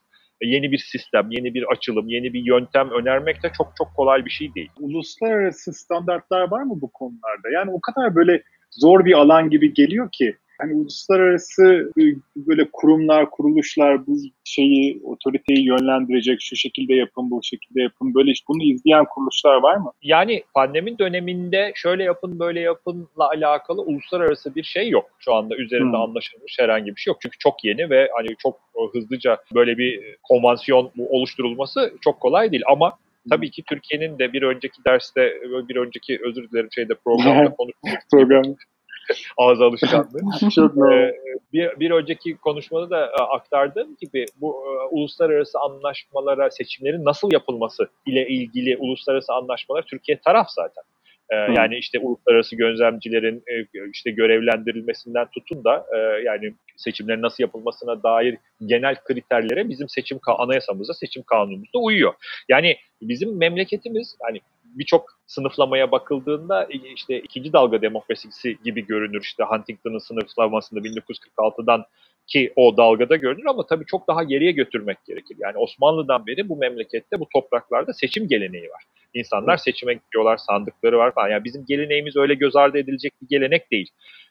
yeni 0.46 0.72
bir 0.72 0.78
sistem, 0.78 1.28
yeni 1.32 1.54
bir 1.54 1.66
açılım, 1.72 2.08
yeni 2.08 2.34
bir 2.34 2.46
yöntem 2.46 2.90
önermek 2.92 3.44
de 3.44 3.52
çok 3.58 3.74
çok 3.78 3.96
kolay 3.96 4.26
bir 4.26 4.30
şey 4.30 4.54
değil. 4.56 4.70
Uluslararası 4.80 5.74
standartlar 5.74 6.52
var 6.52 6.64
mı 6.64 6.82
bu 6.82 6.92
konularda? 6.92 7.50
Yani 7.54 7.72
o 7.72 7.82
kadar 7.82 8.16
böyle 8.16 8.44
zor 8.72 9.06
bir 9.06 9.14
alan 9.14 9.50
gibi 9.50 9.74
geliyor 9.74 10.10
ki 10.12 10.36
hani 10.58 10.74
uluslararası 10.74 11.92
e, 12.00 12.04
böyle 12.36 12.68
kurumlar, 12.74 13.32
kuruluşlar 13.32 14.08
bu 14.08 14.18
şeyi, 14.44 15.02
otoriteyi 15.04 15.68
yönlendirecek, 15.68 16.42
şu 16.42 16.56
şekilde 16.56 16.94
yapın, 16.94 17.32
bu 17.32 17.40
şekilde 17.44 17.82
yapın, 17.82 18.14
böyle 18.16 18.32
bunu 18.48 18.64
izleyen 18.64 19.06
kuruluşlar 19.06 19.56
var 19.56 19.76
mı? 19.76 19.92
Yani 20.02 20.44
pandemi 20.54 21.00
döneminde 21.00 21.72
şöyle 21.76 22.04
yapın, 22.04 22.40
böyle 22.40 22.60
yapınla 22.60 23.30
alakalı 23.36 23.82
uluslararası 23.82 24.56
bir 24.56 24.64
şey 24.64 24.90
yok. 24.90 25.06
Şu 25.20 25.34
anda 25.34 25.56
üzerinde 25.56 25.98
hmm. 25.98 26.02
anlaşılmış 26.02 26.56
herhangi 26.60 26.96
bir 26.96 27.02
şey 27.02 27.12
yok. 27.12 27.18
Çünkü 27.22 27.38
çok 27.38 27.64
yeni 27.64 27.90
ve 27.90 28.10
hani 28.18 28.28
çok 28.40 28.60
hızlıca 28.94 29.38
böyle 29.56 29.78
bir 29.78 30.18
konvansiyon 30.24 30.92
oluşturulması 31.10 31.94
çok 32.02 32.20
kolay 32.20 32.52
değil. 32.52 32.64
Ama 32.68 32.94
Tabii 33.30 33.52
ki 33.52 33.64
Türkiye'nin 33.70 34.20
de 34.20 34.34
bir 34.34 34.42
önceki 34.42 34.86
derste, 34.86 35.34
bir 35.70 35.76
önceki 35.76 36.20
özür 36.24 36.50
dilerim 36.50 36.70
şeyde 36.72 36.94
programda 37.06 37.56
konuşmuştuk. 37.58 38.10
Program. 38.12 38.56
ağız 39.38 39.62
alışkanlığı. 39.62 40.50
Çok 40.56 40.78
ee, 40.78 41.16
bir, 41.54 41.80
bir 41.80 41.92
önceki 41.92 42.36
konuşmada 42.38 42.90
da 42.90 43.06
e, 43.06 43.24
aktardığım 43.24 43.98
gibi 44.02 44.26
bu 44.42 44.66
e, 44.66 44.70
uluslararası 44.90 45.60
anlaşmalara 45.60 46.52
seçimlerin 46.52 47.06
nasıl 47.06 47.32
yapılması 47.32 47.88
ile 48.06 48.28
ilgili 48.28 48.78
uluslararası 48.78 49.34
anlaşmalar 49.34 49.82
Türkiye 49.82 50.20
taraf 50.20 50.48
zaten. 50.50 50.84
Ee, 51.30 51.36
yani 51.36 51.78
işte 51.78 52.00
uluslararası 52.00 52.56
gözlemcilerin 52.56 53.44
e, 53.48 53.54
işte 53.94 54.12
görevlendirilmesinden 54.12 55.28
tutun 55.32 55.64
da 55.64 55.86
e, 55.96 55.98
yani 56.24 56.54
seçimlerin 56.78 57.22
nasıl 57.22 57.44
yapılmasına 57.44 58.04
dair 58.04 58.38
genel 58.66 58.96
kriterlere 58.96 59.70
bizim 59.70 59.90
seçim 59.90 60.20
anayasamızda, 60.26 60.94
seçim 60.94 61.24
kanunumuzda 61.24 61.80
uyuyor. 61.80 62.14
Yani 62.50 62.78
bizim 63.02 63.38
memleketimiz 63.38 64.16
yani 64.28 64.40
birçok 64.74 65.06
sınıflamaya 65.28 65.92
bakıldığında 65.92 66.68
işte 66.96 67.20
ikinci 67.20 67.54
dalga 67.54 67.82
demokrasisi 67.82 68.58
gibi 68.64 68.86
görünür. 68.86 69.22
İşte 69.22 69.44
Huntington'ın 69.44 69.98
sınıflamasında 69.98 70.80
1946'dan 70.80 71.86
ki 72.28 72.54
o 72.56 72.78
dalgada 72.78 73.16
görünür 73.16 73.46
ama 73.46 73.66
tabii 73.66 73.86
çok 73.86 74.08
daha 74.08 74.24
geriye 74.24 74.52
götürmek 74.52 74.98
gerekir. 75.06 75.38
Yani 75.40 75.58
Osmanlı'dan 75.58 76.28
beri 76.28 76.50
bu 76.50 76.58
memlekette, 76.58 77.20
bu 77.20 77.28
topraklarda 77.34 77.94
seçim 77.94 78.28
geleneği 78.28 78.70
var. 78.70 78.84
İnsanlar 79.14 79.58
seçime 79.58 79.94
gidiyorlar, 79.94 80.38
sandıkları 80.38 80.98
var 80.98 81.14
falan. 81.14 81.30
Yani 81.30 81.44
bizim 81.44 81.66
geleneğimiz 81.66 82.16
öyle 82.16 82.34
göz 82.34 82.56
ardı 82.56 82.78
edilecek 82.78 83.14
bir 83.22 83.28
gelenek 83.28 83.72
değil. 83.72 83.90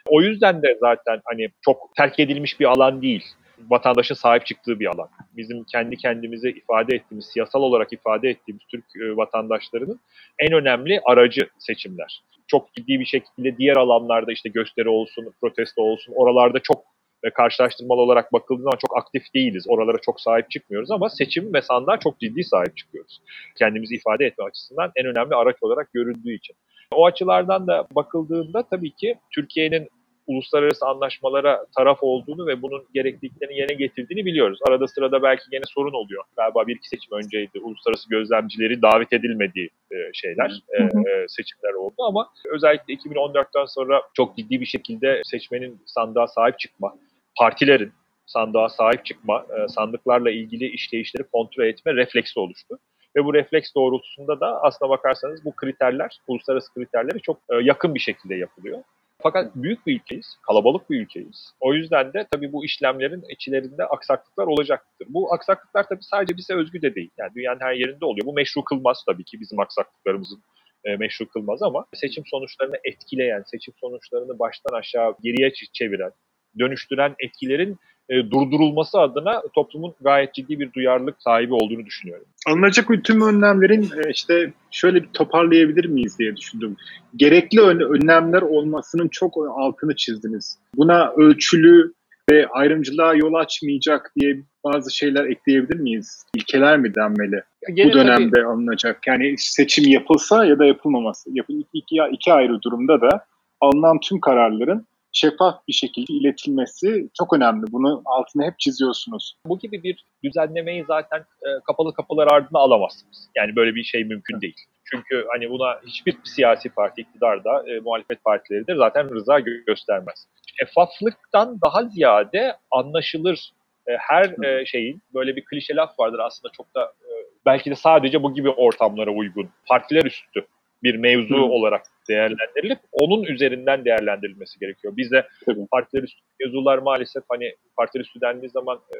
O 0.09 0.23
yüzden 0.23 0.63
de 0.63 0.77
zaten 0.81 1.21
hani 1.25 1.49
çok 1.61 1.95
terk 1.97 2.21
edilmiş 2.21 2.61
bir 2.61 2.67
alan 2.67 3.03
değil 3.03 3.25
vatandaşın 3.59 4.15
sahip 4.15 4.47
çıktığı 4.47 4.81
bir 4.81 4.87
alan. 4.87 5.09
Bizim 5.37 5.65
kendi 5.65 5.97
kendimize 5.97 6.51
ifade 6.51 6.95
ettiğimiz, 6.97 7.27
siyasal 7.27 7.63
olarak 7.63 7.93
ifade 7.93 8.29
ettiğimiz 8.31 8.63
Türk 8.69 8.85
e, 8.97 9.17
vatandaşlarının 9.17 10.01
en 10.39 10.53
önemli 10.53 11.01
aracı 11.05 11.49
seçimler. 11.59 12.23
Çok 12.47 12.75
ciddi 12.75 13.01
bir 13.01 13.05
şekilde 13.05 13.57
diğer 13.57 13.77
alanlarda 13.77 14.33
işte 14.33 14.49
gösteri 14.49 14.89
olsun, 14.89 15.33
protesto 15.41 15.83
olsun 15.83 16.13
oralarda 16.17 16.59
çok 16.59 16.85
ve 17.25 17.31
karşılaştırmalı 17.31 18.01
olarak 18.01 18.33
bakıldığı 18.33 18.63
zaman 18.63 18.79
çok 18.87 18.97
aktif 18.99 19.35
değiliz. 19.35 19.65
Oralara 19.69 19.99
çok 19.99 20.21
sahip 20.21 20.51
çıkmıyoruz 20.51 20.91
ama 20.91 21.11
seçim 21.11 21.55
ve 21.55 21.63
sandığa 21.63 21.99
çok 21.99 22.21
ciddi 22.21 22.45
sahip 22.45 22.77
çıkıyoruz. 22.77 23.21
Kendimizi 23.59 23.95
ifade 23.95 24.27
etme 24.27 24.45
açısından 24.45 24.93
en 24.97 25.07
önemli 25.07 25.35
araç 25.35 25.57
olarak 25.61 25.93
görüldüğü 25.93 26.35
için. 26.35 26.57
O 26.93 27.07
açılardan 27.07 27.67
da 27.67 27.87
bakıldığında 27.95 28.63
tabii 28.63 28.91
ki 28.91 29.19
Türkiye'nin 29.31 29.89
uluslararası 30.27 30.87
anlaşmalara 30.87 31.67
taraf 31.77 31.99
olduğunu 32.01 32.47
ve 32.47 32.63
bunun 32.63 32.85
gerekliliklerini 32.95 33.59
yerine 33.59 33.75
getirdiğini 33.75 34.27
biliyoruz. 34.27 34.59
Arada 34.69 34.89
sırada 34.89 35.23
belki 35.23 35.43
yine 35.53 35.65
sorun 35.67 35.93
oluyor. 35.93 36.25
Galiba 36.37 36.67
bir 36.67 36.77
iki 36.77 36.89
seçim 36.89 37.13
önceydi. 37.13 37.59
Uluslararası 37.61 38.09
gözlemcileri 38.09 38.83
davet 38.83 39.13
edilmediği 39.13 39.71
e, 39.91 39.97
şeyler, 40.13 40.63
e, 40.79 40.83
e, 40.83 41.29
seçimler 41.29 41.73
oldu 41.73 41.95
ama 41.99 42.29
özellikle 42.53 42.95
2014'ten 42.95 43.65
sonra 43.65 44.03
çok 44.15 44.37
ciddi 44.37 44.61
bir 44.61 44.67
şekilde 44.67 45.23
seçmenin 45.25 45.81
sandığa 45.87 46.27
sahip 46.27 46.59
çıkma, 46.59 46.95
partilerin 47.39 47.93
sandığa 48.27 48.69
sahip 48.69 49.05
çıkma, 49.05 49.47
sandıklarla 49.69 50.31
ilgili 50.31 50.67
işleyişleri 50.67 51.23
kontrol 51.23 51.65
etme 51.65 51.95
refleksi 51.95 52.41
oluştu. 52.41 52.79
Ve 53.17 53.25
bu 53.25 53.35
refleks 53.35 53.75
doğrultusunda 53.75 54.41
da 54.41 54.63
aslına 54.63 54.91
bakarsanız 54.91 55.45
bu 55.45 55.57
kriterler, 55.57 56.19
uluslararası 56.27 56.75
kriterleri 56.75 57.21
çok 57.21 57.39
yakın 57.63 57.95
bir 57.95 58.01
şekilde 58.01 58.35
yapılıyor. 58.35 58.83
Fakat 59.23 59.57
büyük 59.57 59.87
bir 59.87 59.95
ülkeyiz, 59.95 60.37
kalabalık 60.47 60.91
bir 60.91 61.01
ülkeyiz. 61.01 61.53
O 61.61 61.75
yüzden 61.75 62.13
de 62.13 62.27
tabii 62.31 62.53
bu 62.53 62.65
işlemlerin 62.65 63.25
içlerinde 63.29 63.85
aksaklıklar 63.85 64.47
olacaktır. 64.47 65.09
Bu 65.11 65.35
aksaklıklar 65.35 65.89
tabii 65.89 66.03
sadece 66.03 66.37
bize 66.37 66.55
özgü 66.55 66.83
de 66.83 66.95
değil. 66.95 67.11
Yani 67.19 67.35
dünyanın 67.35 67.61
her 67.61 67.75
yerinde 67.75 68.05
oluyor. 68.05 68.27
Bu 68.27 68.33
meşru 68.33 68.65
kılmaz 68.65 69.05
tabii 69.07 69.25
ki 69.25 69.41
bizim 69.41 69.61
aksaklıklarımızın 69.61 70.43
e, 70.85 70.97
meşru 70.97 71.29
kılmaz 71.29 71.63
ama 71.63 71.87
seçim 71.95 72.25
sonuçlarını 72.27 72.77
etkileyen, 72.85 73.43
seçim 73.47 73.75
sonuçlarını 73.81 74.39
baştan 74.39 74.79
aşağı 74.79 75.15
geriye 75.23 75.53
çeviren, 75.73 76.13
dönüştüren 76.59 77.15
etkilerin 77.19 77.79
e, 78.09 78.31
durdurulması 78.31 79.01
adına 79.01 79.43
toplumun 79.55 79.95
gayet 80.01 80.35
ciddi 80.35 80.61
bir 80.61 80.73
duyarlılık 80.73 81.23
sahibi 81.23 81.55
olduğunu 81.55 81.87
düşünüyorum. 81.87 82.25
Alınacak 82.47 82.89
tüm 83.05 83.21
önlemlerin 83.21 83.83
e, 83.83 84.11
işte 84.11 84.53
şöyle 84.71 85.03
bir 85.03 85.09
toparlayabilir 85.09 85.85
miyiz 85.85 86.19
diye 86.19 86.37
düşündüm. 86.37 86.77
Gerekli 87.17 87.61
önlemler 87.61 88.43
olmasının 88.43 89.09
çok 89.09 89.37
altını 89.57 89.97
çizdiniz. 89.97 90.59
Buna 90.77 91.11
ölçülü 91.17 91.93
ve 92.31 92.47
ayrımcılığa 92.47 93.15
yol 93.15 93.35
açmayacak 93.35 94.13
diye 94.21 94.43
bazı 94.65 94.95
şeyler 94.95 95.25
ekleyebilir 95.25 95.81
miyiz? 95.81 96.27
İlkeler 96.35 96.79
mi 96.79 96.95
denmeli? 96.95 97.43
Gene 97.75 97.91
Bu 97.91 97.95
dönemde 97.95 98.31
tabii. 98.31 98.47
alınacak. 98.47 99.07
Yani 99.07 99.35
seçim 99.39 99.89
yapılsa 99.89 100.45
ya 100.45 100.59
da 100.59 100.65
yapılmaması. 100.65 101.31
Yapıl 101.33 101.55
iki, 101.73 101.97
iki 102.13 102.33
ayrı 102.33 102.63
durumda 102.63 103.01
da 103.01 103.25
alınan 103.61 104.01
tüm 104.01 104.21
kararların 104.21 104.87
şeffaf 105.13 105.69
bir 105.69 105.73
şekilde 105.73 106.13
iletilmesi 106.13 107.09
çok 107.19 107.33
önemli. 107.33 107.73
Bunu 107.73 108.03
altını 108.05 108.45
hep 108.45 108.59
çiziyorsunuz. 108.59 109.37
Bu 109.47 109.59
gibi 109.59 109.83
bir 109.83 110.05
düzenlemeyi 110.25 110.85
zaten 110.85 111.19
e, 111.19 111.49
kapalı 111.67 111.95
kapılar 111.95 112.29
ardına 112.33 112.59
alamazsınız. 112.59 113.29
Yani 113.37 113.57
böyle 113.57 113.75
bir 113.75 113.85
şey 113.85 114.05
mümkün 114.05 114.41
değil. 114.41 114.57
Çünkü 114.91 115.27
hani 115.33 115.51
buna 115.51 115.81
hiçbir 115.87 116.17
siyasi 116.25 116.69
parti 116.69 117.01
iktidarda 117.01 117.65
e, 117.69 117.81
muhalefet 117.81 118.25
partileri 118.25 118.67
de 118.67 118.75
zaten 118.77 119.15
rıza 119.15 119.39
gö- 119.39 119.65
göstermez. 119.65 120.27
Şeffaflıktan 120.59 121.59
daha 121.67 121.85
ziyade 121.85 122.57
anlaşılır 122.71 123.53
e, 123.87 123.93
her 123.97 124.45
e, 124.45 124.67
şeyin 124.67 125.03
böyle 125.15 125.37
bir 125.37 125.45
klişe 125.45 125.77
laf 125.77 125.99
vardır 125.99 126.19
aslında 126.19 126.53
çok 126.57 126.75
da 126.75 126.85
e, 126.85 127.11
belki 127.47 127.71
de 127.71 127.75
sadece 127.75 128.23
bu 128.23 128.35
gibi 128.35 128.51
ortamlara 128.51 129.11
uygun. 129.11 129.51
Partiler 129.69 130.05
üstü 130.05 130.47
bir 130.83 130.95
mevzu 130.95 131.37
Hı. 131.37 131.43
olarak 131.43 131.83
değerlendirilip 132.09 132.79
onun 132.93 133.23
üzerinden 133.23 133.85
değerlendirilmesi 133.85 134.59
gerekiyor. 134.59 134.97
Bizde 134.97 135.29
partiler 135.71 136.03
üstü 136.03 136.21
mevzular 136.41 136.79
maalesef 136.79 137.25
hani 137.29 137.55
partiler 137.77 138.05
üstü 138.05 138.21
dendiği 138.21 138.51
zaman 138.51 138.81
e, 138.97 138.99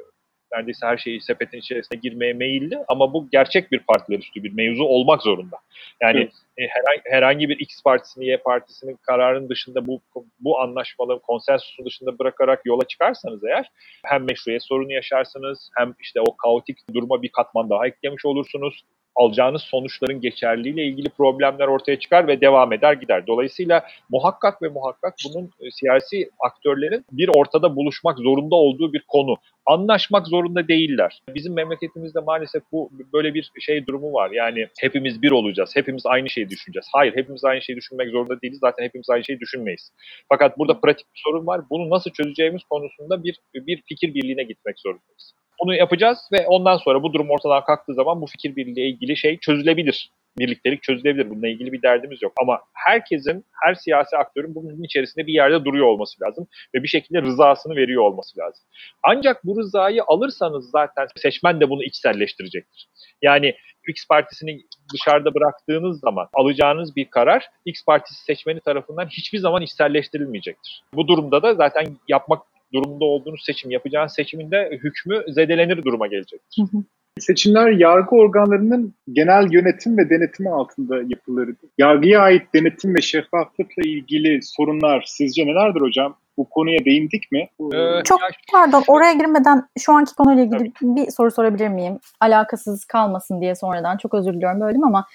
neredeyse 0.53 0.87
her 0.87 0.97
şeyi 0.97 1.21
sepetin 1.21 1.59
içerisine 1.59 1.99
girmeye 2.03 2.33
meyilli 2.33 2.79
ama 2.89 3.13
bu 3.13 3.29
gerçek 3.33 3.73
bir 3.73 3.79
partiler 3.79 4.19
üstü 4.19 4.43
bir 4.43 4.53
mevzu 4.53 4.85
olmak 4.85 5.23
zorunda. 5.23 5.57
Yani 6.03 6.31
e, 6.59 6.63
herhangi, 6.67 7.03
herhangi 7.05 7.49
bir 7.49 7.59
X 7.59 7.83
partisini 7.83 8.27
Y 8.27 8.37
partisinin 8.37 8.99
kararının 9.03 9.49
dışında 9.49 9.87
bu 9.87 10.01
bu 10.41 10.61
anlaşmaların 10.61 11.21
konsensusun 11.21 11.87
dışında 11.87 12.19
bırakarak 12.19 12.67
yola 12.67 12.85
çıkarsanız 12.85 13.45
eğer 13.45 13.71
hem 14.05 14.25
meşruiyet 14.29 14.63
sorunu 14.63 14.93
yaşarsınız 14.93 15.71
hem 15.77 15.95
işte 16.01 16.21
o 16.21 16.37
kaotik 16.37 16.79
duruma 16.95 17.23
bir 17.23 17.29
katman 17.29 17.71
daha 17.71 17.87
eklemiş 17.87 18.25
olursunuz 18.25 18.85
alacağınız 19.17 19.63
sonuçların 19.63 20.21
geçerliliğiyle 20.21 20.85
ilgili 20.85 21.09
problemler 21.09 21.67
ortaya 21.67 21.99
çıkar 21.99 22.27
ve 22.27 22.41
devam 22.41 22.73
eder 22.73 22.93
gider. 22.93 23.27
Dolayısıyla 23.27 23.87
muhakkak 24.11 24.63
ve 24.63 24.69
muhakkak 24.69 25.15
bunun 25.25 25.51
e, 25.61 25.71
siyasi 25.71 26.31
aktörlerin 26.47 27.05
bir 27.13 27.29
ortada 27.29 27.77
buluşmak 27.77 28.19
zorunda 28.19 28.55
olduğu 28.55 28.93
bir 28.93 29.05
konu. 29.09 29.37
Anlaşmak 29.67 30.27
zorunda 30.27 30.69
değiller. 30.69 31.23
Bizim 31.35 31.55
memleketimizde 31.55 32.21
maalesef 32.21 32.63
bu 32.73 32.91
böyle 33.13 33.35
bir 33.35 33.51
şey 33.61 33.87
durumu 33.87 34.13
var. 34.13 34.31
Yani 34.31 34.67
hepimiz 34.81 35.23
bir 35.23 35.31
olacağız. 35.31 35.77
Hepimiz 35.77 36.07
aynı 36.07 36.31
şeyi 36.31 36.49
düşüneceğiz. 36.49 36.87
Hayır, 36.93 37.17
hepimiz 37.17 37.45
aynı 37.45 37.63
şeyi 37.63 37.77
düşünmek 37.77 38.11
zorunda 38.11 38.41
değiliz. 38.41 38.59
Zaten 38.61 38.85
hepimiz 38.85 39.11
aynı 39.11 39.25
şeyi 39.25 39.41
düşünmeyiz. 39.41 39.93
Fakat 40.29 40.59
burada 40.59 40.81
pratik 40.81 41.07
bir 41.15 41.21
sorun 41.25 41.47
var. 41.47 41.61
Bunu 41.71 41.91
nasıl 41.91 42.11
çözeceğimiz 42.11 42.63
konusunda 42.65 43.25
bir 43.25 43.39
bir 43.55 43.83
fikir 43.83 44.15
birliğine 44.15 44.43
gitmek 44.43 44.79
zorundayız. 44.79 45.35
Bunu 45.63 45.75
yapacağız 45.75 46.19
ve 46.33 46.47
ondan 46.47 46.77
sonra 46.77 47.03
bu 47.03 47.13
durum 47.13 47.31
ortadan 47.31 47.65
kalktığı 47.65 47.95
zaman 47.95 48.21
bu 48.21 48.27
fikir 48.27 48.57
birliğiyle 48.57 48.89
ilgili 48.89 49.17
şey 49.17 49.39
çözülebilir. 49.39 50.11
Birliktelik 50.39 50.83
çözülebilir. 50.83 51.31
Bununla 51.31 51.49
ilgili 51.49 51.73
bir 51.73 51.83
derdimiz 51.83 52.23
yok. 52.23 52.33
Ama 52.41 52.61
herkesin, 52.75 53.45
her 53.65 53.75
siyasi 53.75 54.17
aktörün 54.17 54.55
bunun 54.55 54.83
içerisinde 54.83 55.27
bir 55.27 55.33
yerde 55.33 55.65
duruyor 55.65 55.87
olması 55.87 56.23
lazım. 56.23 56.47
Ve 56.75 56.83
bir 56.83 56.89
şekilde 56.89 57.23
rızasını 57.23 57.77
veriyor 57.77 58.03
olması 58.03 58.39
lazım. 58.39 58.65
Ancak 59.03 59.45
bu 59.45 59.59
rızayı 59.59 60.03
alırsanız 60.07 60.71
zaten 60.71 61.07
seçmen 61.17 61.61
de 61.61 61.71
bunu 61.71 61.85
içselleştirecektir. 61.85 62.89
Yani 63.23 63.55
X 63.89 64.09
partisini 64.09 64.61
dışarıda 64.95 65.35
bıraktığınız 65.35 66.01
zaman 66.01 66.29
alacağınız 66.35 66.97
bir 66.97 67.05
karar 67.11 67.49
X 67.65 67.85
partisi 67.85 68.25
seçmeni 68.25 68.61
tarafından 68.61 69.07
hiçbir 69.07 69.39
zaman 69.39 69.63
içselleştirilmeyecektir. 69.63 70.83
Bu 70.95 71.09
durumda 71.09 71.43
da 71.43 71.55
zaten 71.55 71.87
yapmak 72.09 72.52
durumda 72.75 73.05
olduğunuz 73.05 73.45
seçim, 73.45 73.71
yapacağınız 73.71 74.13
seçiminde 74.13 74.79
hükmü 74.83 75.23
zedelenir 75.29 75.85
duruma 75.85 76.07
gelecektir. 76.07 76.63
Hı 76.63 76.77
hı. 76.77 76.83
Seçimler 77.19 77.71
yargı 77.71 78.17
organlarının 78.17 78.95
genel 79.13 79.53
yönetim 79.53 79.99
ve 79.99 80.11
denetimi 80.11 80.51
altında 80.51 80.97
yapılır. 80.97 81.51
Yargıya 81.79 82.21
ait 82.21 82.43
denetim 82.55 82.95
ve 82.95 83.01
şeffaflıkla 83.01 83.83
ilgili 83.85 84.43
sorunlar 84.43 85.05
sizce 85.07 85.47
nelerdir 85.47 85.81
hocam? 85.81 86.17
Bu 86.37 86.49
konuya 86.49 86.85
değindik 86.85 87.33
mi? 87.33 87.49
Ee, 87.75 88.03
Çok 88.05 88.21
pardon 88.53 88.83
oraya 88.87 89.13
girmeden 89.13 89.69
şu 89.79 89.93
anki 89.93 90.15
konuyla 90.15 90.43
ilgili 90.45 90.59
Tabii. 90.59 90.97
bir 90.97 91.11
soru 91.11 91.31
sorabilir 91.31 91.69
miyim? 91.69 91.99
Alakasız 92.21 92.85
kalmasın 92.85 93.41
diye 93.41 93.55
sonradan 93.55 93.97
çok 93.97 94.15
özür 94.15 94.35
diliyorum 94.35 94.61
böldüm 94.61 94.85
ama 94.85 95.07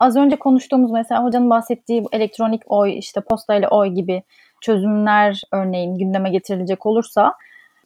az 0.00 0.16
önce 0.16 0.36
konuştuğumuz 0.36 0.90
mesela 0.90 1.24
hocanın 1.24 1.50
bahsettiği 1.50 2.02
elektronik 2.12 2.62
oy 2.66 2.98
işte 2.98 3.20
postayla 3.20 3.68
oy 3.68 3.88
gibi 3.88 4.22
çözümler 4.60 5.42
örneğin 5.52 5.98
gündeme 5.98 6.30
getirilecek 6.30 6.86
olursa 6.86 7.34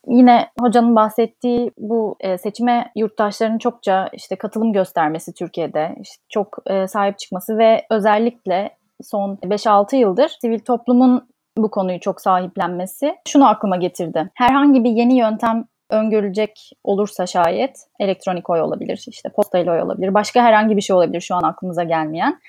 yine 0.08 0.48
hocanın 0.60 0.96
bahsettiği 0.96 1.70
bu 1.78 2.16
e, 2.20 2.38
seçime 2.38 2.90
yurttaşların 2.96 3.58
çokça 3.58 4.08
işte 4.12 4.36
katılım 4.36 4.72
göstermesi 4.72 5.34
Türkiye'de 5.34 5.96
işte 6.00 6.22
çok 6.28 6.58
e, 6.66 6.88
sahip 6.88 7.18
çıkması 7.18 7.58
ve 7.58 7.86
özellikle 7.90 8.70
son 9.02 9.36
5-6 9.36 9.96
yıldır 9.96 10.28
sivil 10.40 10.58
toplumun 10.58 11.28
bu 11.58 11.70
konuyu 11.70 12.00
çok 12.00 12.20
sahiplenmesi 12.20 13.14
şunu 13.28 13.48
aklıma 13.48 13.76
getirdi. 13.76 14.30
Herhangi 14.34 14.84
bir 14.84 14.90
yeni 14.90 15.18
yöntem 15.18 15.64
öngörülecek 15.90 16.70
olursa 16.84 17.26
şayet 17.26 17.78
elektronik 18.00 18.50
oy 18.50 18.60
olabilir, 18.60 19.04
işte 19.08 19.28
postayla 19.28 19.72
oy 19.72 19.82
olabilir, 19.82 20.14
başka 20.14 20.42
herhangi 20.42 20.76
bir 20.76 20.80
şey 20.80 20.96
olabilir 20.96 21.20
şu 21.20 21.34
an 21.34 21.42
aklımıza 21.42 21.82
gelmeyen. 21.82 22.40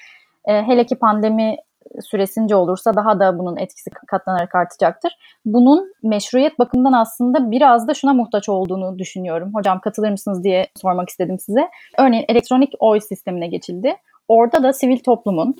E, 0.45 0.63
hele 0.63 0.85
ki 0.85 0.95
pandemi 0.95 1.55
süresince 2.01 2.55
olursa 2.55 2.95
daha 2.95 3.19
da 3.19 3.39
bunun 3.39 3.57
etkisi 3.57 3.89
katlanarak 3.89 4.55
artacaktır. 4.55 5.17
Bunun 5.45 5.93
meşruiyet 6.03 6.59
bakımından 6.59 6.93
aslında 6.93 7.51
biraz 7.51 7.87
da 7.87 7.93
şuna 7.93 8.13
muhtaç 8.13 8.49
olduğunu 8.49 8.99
düşünüyorum. 8.99 9.51
Hocam 9.53 9.79
katılır 9.79 10.09
mısınız 10.09 10.43
diye 10.43 10.67
sormak 10.81 11.09
istedim 11.09 11.39
size. 11.39 11.69
Örneğin 11.97 12.25
elektronik 12.27 12.73
oy 12.79 12.99
sistemine 12.99 13.47
geçildi. 13.47 13.95
Orada 14.27 14.63
da 14.63 14.73
sivil 14.73 14.99
toplumun 14.99 15.55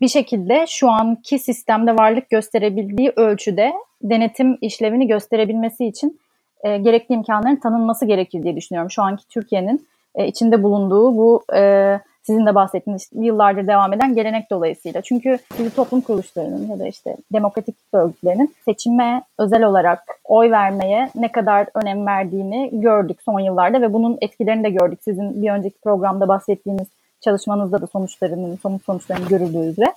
bir 0.00 0.08
şekilde 0.08 0.64
şu 0.68 0.90
anki 0.90 1.38
sistemde 1.38 1.96
varlık 1.96 2.30
gösterebildiği 2.30 3.12
ölçüde 3.16 3.72
denetim 4.02 4.58
işlevini 4.60 5.06
gösterebilmesi 5.06 5.86
için 5.86 6.20
e, 6.64 6.76
gerekli 6.76 7.14
imkanların 7.14 7.56
tanınması 7.56 8.06
gerekir 8.06 8.42
diye 8.42 8.56
düşünüyorum. 8.56 8.90
Şu 8.90 9.02
anki 9.02 9.28
Türkiye'nin 9.28 9.86
e, 10.14 10.26
içinde 10.26 10.62
bulunduğu 10.62 11.16
bu 11.16 11.42
e, 11.54 12.00
sizin 12.26 12.46
de 12.46 12.54
bahsettiğiniz 12.54 13.10
yıllardır 13.12 13.66
devam 13.66 13.92
eden 13.92 14.14
gelenek 14.14 14.50
dolayısıyla. 14.50 15.02
Çünkü 15.02 15.38
sivil 15.56 15.70
toplum 15.70 16.00
kuruluşlarının 16.00 16.68
ya 16.70 16.78
da 16.78 16.86
işte 16.86 17.16
demokratik 17.32 17.76
örgütlerinin 17.92 18.54
seçime 18.64 19.22
özel 19.38 19.64
olarak 19.64 20.00
oy 20.24 20.50
vermeye 20.50 21.10
ne 21.14 21.32
kadar 21.32 21.66
önem 21.74 22.06
verdiğini 22.06 22.70
gördük 22.72 23.22
son 23.24 23.40
yıllarda 23.40 23.80
ve 23.80 23.92
bunun 23.92 24.18
etkilerini 24.20 24.64
de 24.64 24.70
gördük. 24.70 24.98
Sizin 25.02 25.42
bir 25.42 25.50
önceki 25.50 25.80
programda 25.80 26.28
bahsettiğiniz 26.28 26.88
çalışmanızda 27.20 27.82
da 27.82 27.86
sonuçlarının, 27.86 28.56
somut 28.56 28.84
sonuçlarının 28.84 29.28
görüldüğü 29.28 29.68
üzere. 29.70 29.94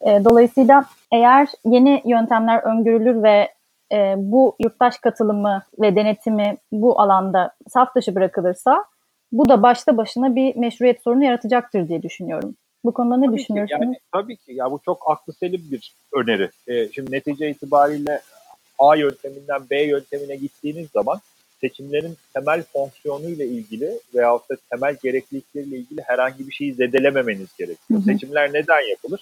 E, 0.00 0.24
dolayısıyla 0.24 0.84
eğer 1.12 1.48
yeni 1.64 2.02
yöntemler 2.04 2.62
öngörülür 2.62 3.22
ve 3.22 3.48
e, 3.92 4.14
bu 4.16 4.56
yurttaş 4.60 4.98
katılımı 4.98 5.62
ve 5.80 5.96
denetimi 5.96 6.56
bu 6.72 7.00
alanda 7.00 7.52
saf 7.68 7.94
dışı 7.94 8.14
bırakılırsa 8.14 8.84
bu 9.32 9.48
da 9.48 9.62
başta 9.62 9.96
başına 9.96 10.36
bir 10.36 10.56
meşruiyet 10.56 11.02
sorunu 11.02 11.24
yaratacaktır 11.24 11.88
diye 11.88 12.02
düşünüyorum. 12.02 12.54
Bu 12.84 12.92
konuda 12.92 13.16
ne 13.16 13.26
tabii 13.26 13.38
düşünüyorsunuz? 13.38 13.80
Ki, 13.80 13.84
yani, 13.84 13.96
tabii 14.12 14.36
ki 14.36 14.52
ya 14.52 14.70
bu 14.70 14.80
çok 14.84 15.10
aklı 15.10 15.32
selim 15.32 15.62
bir 15.70 15.94
öneri. 16.14 16.50
Ee, 16.66 16.88
şimdi 16.92 17.12
netice 17.12 17.50
itibariyle 17.50 18.20
A 18.78 18.96
yönteminden 18.96 19.70
B 19.70 19.82
yöntemine 19.82 20.36
gittiğiniz 20.36 20.88
zaman 20.90 21.20
seçimlerin 21.60 22.16
temel 22.34 22.62
fonksiyonuyla 22.62 23.44
ilgili 23.44 24.00
veyahut 24.14 24.50
da 24.50 24.56
temel 24.70 24.96
gereklilikleriyle 25.02 25.76
ilgili 25.76 26.00
herhangi 26.02 26.48
bir 26.48 26.52
şeyi 26.52 26.74
zedelememeniz 26.74 27.56
gerekiyor. 27.58 27.78
Hı 27.90 27.94
hı. 27.94 28.02
Seçimler 28.02 28.52
neden 28.52 28.90
yapılır? 28.90 29.20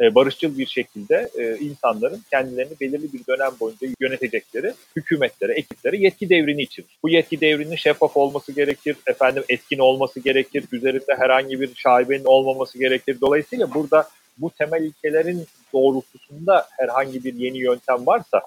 Ee, 0.00 0.14
barışçıl 0.14 0.58
bir 0.58 0.66
şekilde 0.66 1.30
e, 1.38 1.56
insanların 1.56 2.22
kendilerini 2.30 2.72
belirli 2.80 3.12
bir 3.12 3.26
dönem 3.26 3.50
boyunca 3.60 3.86
yönetecekleri 4.00 4.74
hükümetlere, 4.96 5.52
ekiplere 5.52 5.96
yetki 5.96 6.28
devrini 6.28 6.62
içirir. 6.62 6.98
Bu 7.02 7.08
yetki 7.08 7.40
devrinin 7.40 7.76
şeffaf 7.76 8.16
olması 8.16 8.52
gerekir, 8.52 8.96
efendim 9.06 9.44
etkin 9.48 9.78
olması 9.78 10.20
gerekir, 10.20 10.64
üzerinde 10.72 11.14
herhangi 11.18 11.60
bir 11.60 11.74
şaibenin 11.74 12.24
olmaması 12.24 12.78
gerekir. 12.78 13.18
Dolayısıyla 13.20 13.74
burada 13.74 14.08
bu 14.38 14.50
temel 14.50 14.82
ilkelerin 14.82 15.46
doğrultusunda 15.72 16.66
herhangi 16.70 17.24
bir 17.24 17.34
yeni 17.34 17.58
yöntem 17.58 18.06
varsa 18.06 18.42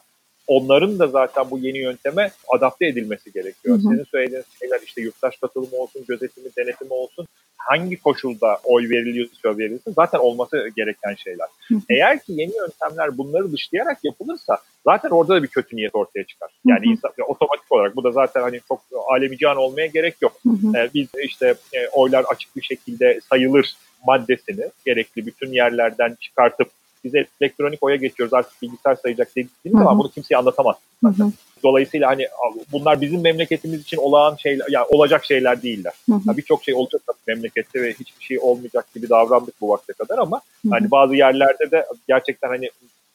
onların 0.52 1.00
da 1.00 1.08
zaten 1.08 1.46
bu 1.52 1.60
yeni 1.60 1.78
yönteme 1.78 2.32
adapte 2.48 2.86
edilmesi 2.86 3.32
gerekiyor. 3.32 3.76
Hı 3.76 3.80
hı. 3.80 3.82
Sizin 3.82 4.04
söylediğiniz 4.04 4.46
şeyler 4.60 4.80
işte 4.86 5.02
yurttaş 5.02 5.38
katılımı 5.38 5.76
olsun, 5.76 6.06
gözetimi, 6.08 6.50
denetimi 6.58 6.94
olsun 6.94 7.28
hangi 7.58 8.02
koşulda 8.02 8.60
oy 8.64 8.90
veriliyorsa 8.90 9.58
verilsin 9.58 9.94
zaten 9.96 10.20
olması 10.20 10.70
gereken 10.76 11.16
şeyler. 11.16 11.48
Hı 11.68 11.76
hı. 11.76 11.80
Eğer 11.90 12.20
ki 12.20 12.34
yeni 12.34 12.52
yöntemler 12.58 13.18
bunları 13.18 13.52
dışlayarak 13.52 13.98
yapılırsa 14.04 14.58
zaten 14.86 15.10
orada 15.10 15.36
da 15.36 15.44
bir 15.44 15.48
kötü 15.48 15.76
niyet 15.76 15.96
ortaya 15.96 16.24
çıkar. 16.24 16.50
Yani 16.66 16.86
hı 16.86 16.90
hı. 16.90 16.92
Insan, 16.92 17.12
otomatik 17.28 17.72
olarak 17.72 17.96
bu 17.96 18.04
da 18.04 18.12
zaten 18.12 18.42
hani 18.42 18.60
çok 18.68 18.82
alemican 19.08 19.58
olmaya 19.58 19.88
gerek 19.88 20.16
yok. 20.22 20.34
Hı 20.44 20.50
hı. 20.50 20.78
Ee, 20.78 20.90
biz 20.94 21.08
işte 21.24 21.56
e, 21.74 21.88
oylar 21.88 22.24
açık 22.24 22.56
bir 22.56 22.62
şekilde 22.62 23.20
sayılır 23.30 23.76
maddesini 24.08 24.66
gerekli 24.86 25.26
bütün 25.26 25.52
yerlerden 25.52 26.18
çıkartıp 26.20 26.68
biz 27.04 27.14
elektronik 27.16 27.84
oya 27.84 27.96
geçiyoruz 27.96 28.34
artık 28.34 28.62
bilgisayar 28.62 28.96
sayacak 28.96 29.30
dediğimiz 29.36 29.84
zaman 29.84 30.00
bunu 30.00 30.12
kimseye 30.12 30.38
anlatamaz. 30.38 30.76
Hı 31.04 31.08
hı. 31.08 31.32
Dolayısıyla 31.64 32.10
hani 32.10 32.28
bunlar 32.72 33.02
bizim 33.02 33.22
memleketimiz 33.22 33.82
için 33.82 33.98
olağan 33.98 34.36
şeyler, 34.36 34.66
yani 34.70 34.86
olacak 34.90 35.26
şeyler 35.26 35.62
değiller. 35.64 35.94
Yani 36.10 36.38
Birçok 36.38 36.64
şey 36.64 36.74
olacak 36.74 37.02
tabii 37.08 37.36
memlekette 37.36 37.82
ve 37.82 37.94
hiçbir 37.94 38.24
şey 38.24 38.40
olmayacak 38.40 38.94
gibi 38.94 39.10
davrandık 39.10 39.62
bu 39.62 39.70
vakte 39.70 39.94
kadar 39.94 40.18
ama 40.18 40.38
hı 40.38 40.68
hı. 40.68 40.72
hani 40.72 40.92
bazı 40.92 41.16
yerlerde 41.16 41.72
de 41.72 41.86
gerçekten 42.08 42.48
hani 42.48 42.70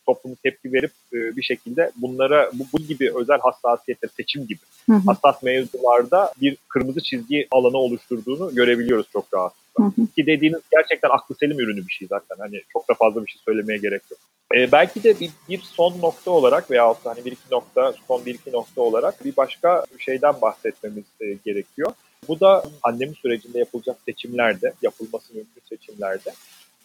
toplumu 0.06 0.36
tepki 0.42 0.72
verip 0.72 0.90
e, 1.12 1.36
bir 1.36 1.42
şekilde 1.42 1.90
bunlara 1.96 2.50
bu, 2.52 2.64
bu 2.72 2.78
gibi 2.78 3.12
özel 3.14 3.38
hassasiyetler 3.38 4.10
seçim 4.16 4.46
gibi 4.46 4.60
hı 4.86 4.92
hı. 4.92 5.00
hassas 5.06 5.42
mevzularda 5.42 6.32
bir 6.40 6.56
kırmızı 6.68 7.00
çizgi 7.00 7.48
alanı 7.50 7.76
oluşturduğunu 7.76 8.54
görebiliyoruz 8.54 9.06
çok 9.12 9.34
rahat. 9.34 9.52
Hı 9.76 9.82
hı. 9.82 10.06
Ki 10.16 10.26
dediğiniz 10.26 10.60
gerçekten 10.72 11.08
aklı 11.10 11.34
selim 11.34 11.60
ürünü 11.60 11.86
bir 11.86 11.92
şey 11.92 12.08
zaten. 12.08 12.36
Hani 12.38 12.62
çok 12.72 12.88
da 12.88 12.94
fazla 12.94 13.26
bir 13.26 13.30
şey 13.30 13.40
söylemeye 13.44 13.78
gerek 13.78 14.02
yok. 14.10 14.20
Ee, 14.54 14.72
belki 14.72 15.04
de 15.04 15.20
bir, 15.20 15.30
bir 15.48 15.58
son 15.58 16.00
nokta 16.00 16.30
olarak 16.30 16.70
veya 16.70 16.94
hani 17.04 17.24
bir 17.24 17.32
iki 17.32 17.52
nokta, 17.52 17.94
son 18.08 18.26
bir 18.26 18.34
iki 18.34 18.52
nokta 18.52 18.82
olarak 18.82 19.24
bir 19.24 19.36
başka 19.36 19.84
şeyden 19.98 20.34
bahsetmemiz 20.42 21.04
e, 21.20 21.32
gerekiyor. 21.44 21.92
Bu 22.28 22.40
da 22.40 22.64
pandemi 22.82 23.14
sürecinde 23.14 23.58
yapılacak 23.58 23.96
seçimlerde, 24.04 24.72
yapılması 24.82 25.34
mümkün 25.34 25.62
seçimlerde 25.68 26.32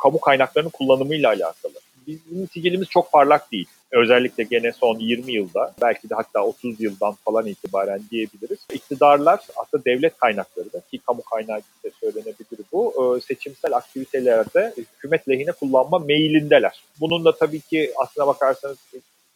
kamu 0.04 0.20
kaynaklarının 0.20 0.70
kullanımıyla 0.70 1.30
alakalı 1.30 1.74
bizim 2.08 2.48
sicilimiz 2.48 2.88
çok 2.90 3.12
parlak 3.12 3.52
değil. 3.52 3.68
Özellikle 3.92 4.44
gene 4.44 4.72
son 4.72 5.00
20 5.00 5.34
yılda 5.34 5.74
belki 5.82 6.10
de 6.10 6.16
hatta 6.16 6.44
30 6.44 6.82
yıldan 6.82 7.14
falan 7.14 7.48
itibaren 7.48 8.02
diyebiliriz. 8.12 8.60
İktidarlar 8.74 9.40
aslında 9.56 9.86
devlet 9.86 10.18
kaynakları 10.18 10.74
da 10.74 10.82
ki 10.92 10.98
kamu 10.98 11.22
kaynağı 11.22 11.58
gibi 11.58 11.92
de 11.92 11.96
söylenebilir 12.00 12.66
bu 12.72 13.18
e, 13.18 13.22
seçimsel 13.22 13.76
aktivitelerde 13.76 14.74
hükümet 14.78 15.30
lehine 15.30 15.52
kullanma 15.52 16.00
meylindeler. 16.00 16.84
Bunun 17.00 17.26
da 17.26 17.36
tabii 17.36 17.62
ki 17.62 17.92
aslına 17.98 18.28
bakarsanız 18.28 18.78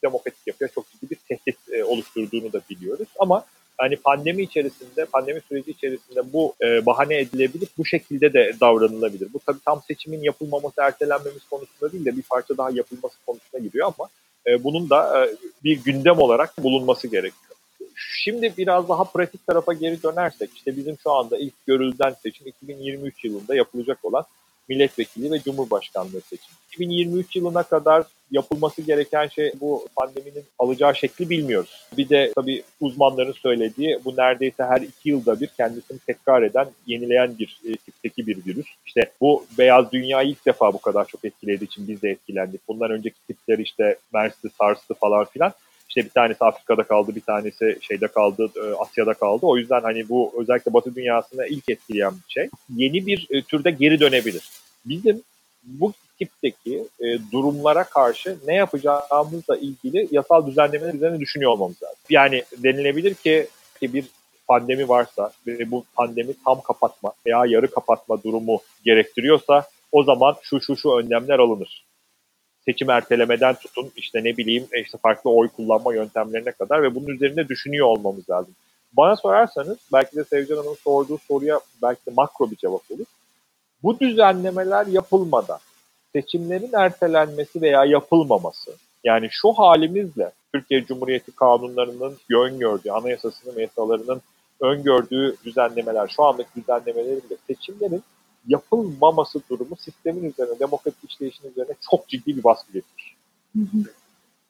demokratik 0.04 0.47
yapıya 0.47 0.69
çok 0.75 0.91
ciddi 0.91 1.10
bir 1.10 1.15
tehdit 1.15 1.58
e, 1.71 1.84
oluşturduğunu 1.84 2.54
da 2.54 2.62
biliyoruz. 2.69 3.08
Ama 3.19 3.45
hani 3.77 3.95
pandemi 3.95 4.43
içerisinde, 4.43 5.05
pandemi 5.05 5.41
süreci 5.41 5.71
içerisinde 5.71 6.33
bu 6.33 6.53
e, 6.61 6.85
bahane 6.85 7.17
edilebilir, 7.17 7.69
bu 7.77 7.85
şekilde 7.85 8.33
de 8.33 8.51
davranılabilir. 8.61 9.33
Bu 9.33 9.39
tabii 9.39 9.59
tam 9.65 9.81
seçimin 9.88 10.23
yapılmaması, 10.23 10.81
ertelenmemiz 10.81 11.45
konusunda 11.49 11.91
değil 11.91 12.05
de 12.05 12.17
bir 12.17 12.21
parça 12.21 12.57
daha 12.57 12.71
yapılması 12.71 13.15
konusuna 13.25 13.61
giriyor 13.61 13.93
ama 13.97 14.09
e, 14.47 14.63
bunun 14.63 14.89
da 14.89 15.25
e, 15.25 15.35
bir 15.63 15.83
gündem 15.83 16.19
olarak 16.19 16.63
bulunması 16.63 17.07
gerekiyor. 17.07 17.55
Şimdi 17.95 18.53
biraz 18.57 18.89
daha 18.89 19.03
pratik 19.03 19.47
tarafa 19.47 19.73
geri 19.73 20.03
dönersek, 20.03 20.49
işte 20.55 20.77
bizim 20.77 20.97
şu 21.03 21.11
anda 21.11 21.38
ilk 21.38 21.65
görüldüğün 21.67 22.15
seçim 22.23 22.47
2023 22.47 23.25
yılında 23.25 23.55
yapılacak 23.55 24.05
olan 24.05 24.25
milletvekili 24.69 25.32
ve 25.32 25.39
cumhurbaşkanlığı 25.39 26.21
seçimi. 26.21 26.56
2023 26.75 27.36
yılına 27.36 27.63
kadar 27.63 28.04
yapılması 28.32 28.82
gereken 28.82 29.28
şey 29.28 29.54
bu 29.62 29.88
pandeminin 29.95 30.43
alacağı 30.60 30.95
şekli 30.95 31.30
bilmiyoruz. 31.30 31.88
Bir 31.97 32.10
de 32.10 32.32
tabii 32.36 32.63
uzmanların 32.82 33.32
söylediği 33.32 33.99
bu 34.06 34.15
neredeyse 34.17 34.63
her 34.63 34.82
iki 34.82 35.10
yılda 35.10 35.39
bir 35.41 35.47
kendisini 35.47 35.99
tekrar 35.99 36.43
eden, 36.43 36.67
yenileyen 36.88 37.38
bir 37.39 37.60
e, 37.65 37.75
tipteki 37.75 38.28
bir 38.28 38.45
virüs. 38.45 38.67
İşte 38.86 39.12
bu 39.21 39.45
beyaz 39.58 39.91
dünyayı 39.91 40.30
ilk 40.30 40.45
defa 40.45 40.73
bu 40.73 40.82
kadar 40.82 41.06
çok 41.06 41.25
etkilediği 41.25 41.67
için 41.67 41.88
biz 41.88 42.01
de 42.01 42.10
etkilendik. 42.10 42.67
Bundan 42.67 42.91
önceki 42.91 43.19
tipler 43.28 43.58
işte 43.58 43.97
MERS'ti, 44.13 44.49
SARS'tı 44.49 44.93
falan 44.93 45.25
filan. 45.25 45.54
İşte 45.95 46.05
bir 46.05 46.13
tanesi 46.13 46.45
Afrika'da 46.45 46.84
kaldı, 46.84 47.15
bir 47.15 47.21
tanesi 47.21 47.77
şeyde 47.81 48.08
kaldı, 48.08 48.51
e, 48.55 48.75
Asya'da 48.79 49.13
kaldı. 49.13 49.45
O 49.45 49.58
yüzden 49.58 49.81
hani 49.81 50.10
bu 50.10 50.34
özellikle 50.41 50.73
Batı 50.73 50.95
dünyasında 50.95 51.47
ilk 51.47 51.69
etkileyen 51.69 52.12
bir 52.12 52.34
şey. 52.34 52.49
Yeni 52.75 53.05
bir 53.05 53.27
e, 53.29 53.41
türde 53.41 53.71
geri 53.71 53.99
dönebilir. 53.99 54.49
Bizim 54.86 55.21
bu 55.63 55.93
tipteki 56.19 56.84
e, 56.99 57.31
durumlara 57.31 57.84
karşı 57.84 58.38
ne 58.47 58.55
yapacağımızla 58.55 59.58
ilgili 59.58 60.08
yasal 60.12 60.47
düzenlemeler 60.47 60.93
üzerine 60.93 61.19
düşünüyor 61.19 61.51
olmamız 61.51 61.84
lazım. 61.84 61.97
Yani 62.10 62.43
denilebilir 62.58 63.13
ki, 63.13 63.47
ki 63.79 63.93
bir 63.93 64.05
pandemi 64.47 64.89
varsa 64.89 65.31
ve 65.47 65.71
bu 65.71 65.86
pandemi 65.95 66.34
tam 66.45 66.62
kapatma 66.62 67.13
veya 67.25 67.45
yarı 67.45 67.71
kapatma 67.71 68.23
durumu 68.23 68.60
gerektiriyorsa 68.86 69.67
o 69.91 70.03
zaman 70.03 70.36
şu 70.41 70.62
şu 70.62 70.77
şu 70.77 70.91
önlemler 70.91 71.39
alınır. 71.39 71.86
Seçim 72.65 72.89
ertelemeden 72.89 73.56
tutun 73.56 73.91
işte 73.95 74.23
ne 74.23 74.38
bileyim 74.38 74.67
e, 74.71 74.82
işte 74.82 74.97
farklı 74.97 75.30
oy 75.30 75.49
kullanma 75.49 75.93
yöntemlerine 75.93 76.51
kadar 76.51 76.84
ve 76.84 76.95
bunun 76.95 77.08
üzerinde 77.08 77.47
düşünüyor 77.47 77.88
olmamız 77.88 78.30
lazım. 78.30 78.54
Bana 78.93 79.15
sorarsanız 79.15 79.78
belki 79.93 80.15
de 80.15 80.23
Sevcan 80.23 80.58
Hanım'ın 80.58 80.75
sorduğu 80.75 81.17
soruya 81.17 81.60
belki 81.82 82.06
de 82.06 82.12
makro 82.17 82.51
bir 82.51 82.56
cevap 82.56 82.91
olur. 82.91 83.06
Bu 83.84 83.99
düzenlemeler 83.99 84.86
yapılmadan 84.88 85.60
seçimlerin 86.13 86.73
ertelenmesi 86.73 87.62
veya 87.62 87.86
yapılmaması 87.86 88.71
yani 89.06 89.28
şu 89.32 89.54
halimizle 89.54 90.32
Türkiye 90.54 90.86
Cumhuriyeti 90.86 91.32
kanunlarının 91.32 92.17
öngördüğü, 92.36 92.91
anayasasının 92.91 93.60
yasalarının 93.60 94.21
öngördüğü 94.62 95.36
düzenlemeler, 95.45 96.08
şu 96.08 96.23
andaki 96.23 96.49
düzenlemelerin 96.56 97.23
de 97.30 97.38
seçimlerin 97.47 98.04
yapılmaması 98.47 99.41
durumu 99.49 99.75
sistemin 99.75 100.29
üzerine, 100.29 100.60
demokratik 100.60 101.12
işleyişin 101.12 101.49
üzerine 101.49 101.73
çok 101.91 102.08
ciddi 102.08 102.38
bir 102.38 102.43
baskı 102.43 102.73
getirir. 102.73 103.15
Hı 103.55 103.62
hı. 103.62 103.77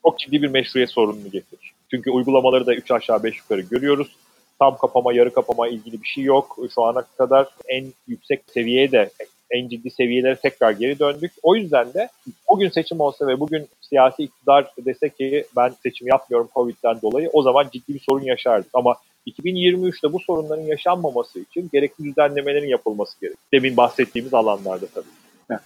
Çok 0.05 0.19
ciddi 0.19 0.41
bir 0.41 0.47
meşruiyet 0.47 0.89
sorununu 0.89 1.31
getirir. 1.31 1.73
Çünkü 1.91 2.11
uygulamaları 2.11 2.65
da 2.65 2.75
3 2.75 2.91
aşağı 2.91 3.23
5 3.23 3.37
yukarı 3.37 3.61
görüyoruz. 3.61 4.15
Tam 4.59 4.77
kapama, 4.77 5.13
yarı 5.13 5.33
kapama 5.33 5.67
ilgili 5.67 6.01
bir 6.01 6.07
şey 6.07 6.23
yok. 6.23 6.57
Şu 6.75 6.83
ana 6.83 7.01
kadar 7.01 7.47
en 7.67 7.93
yüksek 8.07 8.41
seviyeye 8.53 8.91
de 8.91 9.09
en 9.51 9.67
ciddi 9.67 9.91
seviyelere 9.91 10.35
tekrar 10.35 10.71
geri 10.71 10.99
döndük. 10.99 11.31
O 11.43 11.55
yüzden 11.55 11.93
de 11.93 12.09
bugün 12.49 12.69
seçim 12.69 12.99
olsa 12.99 13.27
ve 13.27 13.39
bugün 13.39 13.67
siyasi 13.81 14.23
iktidar 14.23 14.73
dese 14.85 15.09
ki 15.09 15.45
ben 15.55 15.73
seçim 15.83 16.07
yapmıyorum 16.07 16.49
Covid'den 16.53 17.01
dolayı 17.01 17.29
o 17.33 17.41
zaman 17.41 17.69
ciddi 17.71 17.93
bir 17.93 17.99
sorun 17.99 18.23
yaşardık. 18.23 18.69
Ama 18.73 18.95
2023'te 19.27 20.13
bu 20.13 20.19
sorunların 20.19 20.63
yaşanmaması 20.63 21.39
için 21.39 21.69
gerekli 21.73 22.03
düzenlemelerin 22.03 22.67
yapılması 22.67 23.19
gerekiyor. 23.21 23.43
Demin 23.53 23.77
bahsettiğimiz 23.77 24.33
alanlarda 24.33 24.85
tabii. 24.87 25.59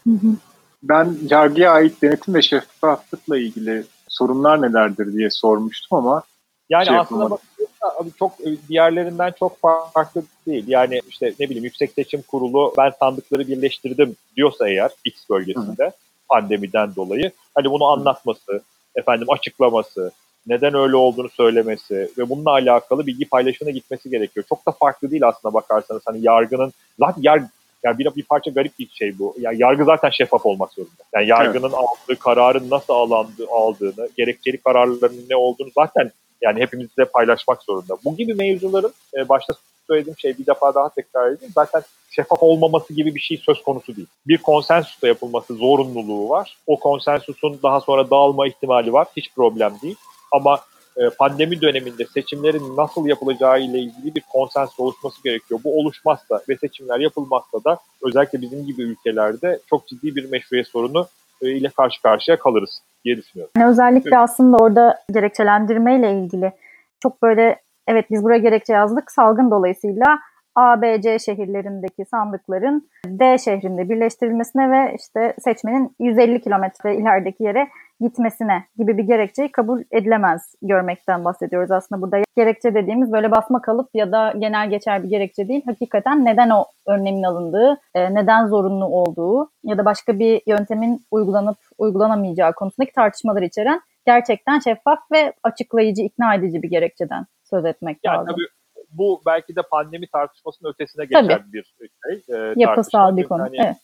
Ben 0.83 1.17
yargıya 1.29 1.71
ait 1.71 2.01
denetim 2.01 2.33
ve 2.33 2.41
şeffaflıkla 2.41 3.37
ilgili 3.37 3.83
sorunlar 4.07 4.61
nelerdir 4.61 5.13
diye 5.13 5.29
sormuştum 5.29 5.97
ama 5.97 6.23
yani 6.69 6.85
şey 6.85 6.97
aslında 6.97 7.29
bakıyorsa 7.29 8.17
çok 8.19 8.31
e, 8.41 8.57
diğerlerinden 8.69 9.33
çok 9.39 9.59
farklı 9.93 10.23
değil. 10.47 10.63
Yani 10.67 11.01
işte 11.09 11.33
ne 11.39 11.45
bileyim 11.45 11.63
Yüksek 11.63 11.91
Seçim 11.91 12.21
Kurulu 12.21 12.73
ben 12.77 12.91
sandıkları 12.99 13.47
birleştirdim 13.47 14.15
diyorsa 14.35 14.69
eğer 14.69 14.91
X 15.05 15.29
bölgesinde 15.29 15.85
Hı. 15.85 15.91
pandemiden 16.29 16.95
dolayı 16.95 17.31
hani 17.55 17.71
bunu 17.71 17.85
anlatması, 17.85 18.61
efendim 18.95 19.27
açıklaması, 19.29 20.11
neden 20.47 20.73
öyle 20.73 20.95
olduğunu 20.95 21.29
söylemesi 21.29 22.11
ve 22.17 22.29
bununla 22.29 22.51
alakalı 22.51 23.07
bilgi 23.07 23.29
paylaşımına 23.29 23.73
gitmesi 23.73 24.09
gerekiyor. 24.09 24.45
Çok 24.49 24.65
da 24.65 24.71
farklı 24.71 25.11
değil 25.11 25.27
aslında 25.27 25.53
bakarsanız 25.53 26.01
hani 26.05 26.19
yargının 26.21 26.73
zaten 26.99 27.21
yar, 27.21 27.43
yani 27.83 27.99
bir, 27.99 28.15
bir 28.15 28.23
parça 28.23 28.51
garip 28.51 28.79
bir 28.79 28.89
şey 28.93 29.19
bu. 29.19 29.35
Yani 29.39 29.61
yargı 29.61 29.85
zaten 29.85 30.09
şeffaf 30.09 30.45
olmak 30.45 30.73
zorunda. 30.73 31.03
Yani 31.15 31.27
yargının 31.27 31.69
evet. 31.69 31.77
aldığı 31.77 32.19
kararın 32.19 32.69
nasıl 32.69 32.93
alandı, 32.93 33.47
aldığını, 33.51 34.09
gerekçeli 34.17 34.57
kararların 34.57 35.25
ne 35.29 35.35
olduğunu 35.35 35.69
zaten 35.75 36.11
yani 36.41 36.59
hepimizle 36.59 37.05
paylaşmak 37.05 37.63
zorunda. 37.63 37.97
Bu 38.05 38.15
gibi 38.15 38.33
mevzuların 38.33 38.93
e, 39.17 39.29
başta 39.29 39.53
söylediğim 39.87 40.17
şey 40.17 40.37
bir 40.37 40.45
defa 40.45 40.75
daha 40.75 40.89
tekrar 40.89 41.31
edeyim. 41.31 41.53
Zaten 41.55 41.81
şeffaf 42.11 42.43
olmaması 42.43 42.93
gibi 42.93 43.15
bir 43.15 43.19
şey 43.19 43.37
söz 43.37 43.63
konusu 43.63 43.95
değil. 43.95 44.07
Bir 44.27 44.37
konsensusta 44.37 45.07
yapılması 45.07 45.53
zorunluluğu 45.53 46.29
var. 46.29 46.57
O 46.67 46.79
konsensusun 46.79 47.59
daha 47.63 47.79
sonra 47.81 48.09
dağılma 48.09 48.47
ihtimali 48.47 48.93
var. 48.93 49.07
Hiç 49.17 49.33
problem 49.35 49.73
değil. 49.81 49.95
Ama 50.31 50.59
e, 50.97 51.09
pandemi 51.09 51.61
döneminde 51.61 52.05
seçimlerin 52.05 52.77
nasıl 52.77 53.05
yapılacağı 53.05 53.61
ile 53.61 53.79
ilgili 53.79 54.15
bir 54.15 54.23
konsensus 54.33 54.79
oluşması 54.79 55.23
gerekiyor. 55.23 55.59
Bu 55.63 55.79
oluşmazsa 55.79 56.41
ve 56.49 56.57
seçimler 56.57 56.99
yapılmazsa 56.99 57.63
da 57.65 57.77
özellikle 58.03 58.41
bizim 58.41 58.65
gibi 58.65 58.81
ülkelerde 58.81 59.59
çok 59.69 59.87
ciddi 59.87 60.15
bir 60.15 60.31
meşruiyet 60.31 60.67
sorunu 60.67 61.07
e, 61.41 61.51
ile 61.51 61.69
karşı 61.69 62.01
karşıya 62.01 62.39
kalırız 62.39 62.81
diye 63.05 63.17
düşünüyorum. 63.17 63.51
Yani 63.57 63.69
özellikle 63.69 64.09
evet. 64.09 64.19
aslında 64.19 64.57
orada 64.57 64.99
gerekçelendirme 65.11 65.99
ile 65.99 66.13
ilgili 66.13 66.51
çok 66.99 67.21
böyle 67.21 67.59
evet 67.87 68.05
biz 68.11 68.23
buraya 68.23 68.39
gerekçe 68.39 68.73
yazdık 68.73 69.11
salgın 69.11 69.51
dolayısıyla 69.51 70.19
A, 70.59 70.81
B, 70.81 71.01
C 71.01 71.19
şehirlerindeki 71.19 72.05
sandıkların 72.05 72.89
D 73.05 73.37
şehrinde 73.37 73.89
birleştirilmesine 73.89 74.71
ve 74.71 74.95
işte 74.99 75.33
seçmenin 75.39 75.95
150 75.99 76.41
kilometre 76.41 76.95
ilerideki 76.95 77.43
yere 77.43 77.67
gitmesine 77.99 78.63
gibi 78.77 78.97
bir 78.97 79.03
gerekçeyi 79.03 79.51
kabul 79.51 79.83
edilemez 79.91 80.55
görmekten 80.61 81.25
bahsediyoruz 81.25 81.71
aslında 81.71 82.01
burada. 82.01 82.17
Gerekçe 82.37 82.73
dediğimiz 82.73 83.11
böyle 83.11 83.31
basma 83.31 83.61
kalıp 83.61 83.89
ya 83.93 84.11
da 84.11 84.33
genel 84.39 84.69
geçer 84.69 85.03
bir 85.03 85.09
gerekçe 85.09 85.47
değil. 85.47 85.61
Hakikaten 85.65 86.25
neden 86.25 86.49
o 86.49 86.65
önlemin 86.87 87.23
alındığı, 87.23 87.77
e, 87.95 88.13
neden 88.13 88.47
zorunlu 88.47 88.85
olduğu 88.85 89.51
ya 89.63 89.77
da 89.77 89.85
başka 89.85 90.19
bir 90.19 90.41
yöntemin 90.47 91.05
uygulanıp 91.11 91.57
uygulanamayacağı 91.77 92.53
konusundaki 92.53 92.93
tartışmalar 92.93 93.41
içeren 93.41 93.81
gerçekten 94.05 94.59
şeffaf 94.59 94.99
ve 95.11 95.33
açıklayıcı, 95.43 96.01
ikna 96.01 96.35
edici 96.35 96.63
bir 96.63 96.69
gerekçeden 96.69 97.25
söz 97.43 97.65
etmek 97.65 97.97
yani 98.03 98.17
lazım. 98.17 98.33
Tabii 98.33 98.58
bu 98.91 99.21
belki 99.25 99.55
de 99.55 99.61
pandemi 99.61 100.07
tartışmasının 100.07 100.69
ötesine 100.69 101.05
geçen 101.05 101.27
Tabii. 101.27 101.53
bir 101.53 101.73
şey. 101.77 102.35
E, 102.35 102.53
Yapısal 102.55 103.17
bir 103.17 103.23
konu. 103.23 103.41
Hani, 103.41 103.57
evet. 103.59 103.75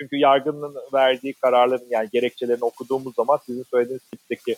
Çünkü 0.00 0.16
yargının 0.16 0.74
verdiği 0.94 1.32
kararların 1.32 1.86
yani 1.90 2.08
gerekçelerini 2.12 2.64
okuduğumuz 2.64 3.14
zaman 3.14 3.38
sizin 3.46 3.62
söylediğiniz 3.62 4.02
tipteki 4.02 4.56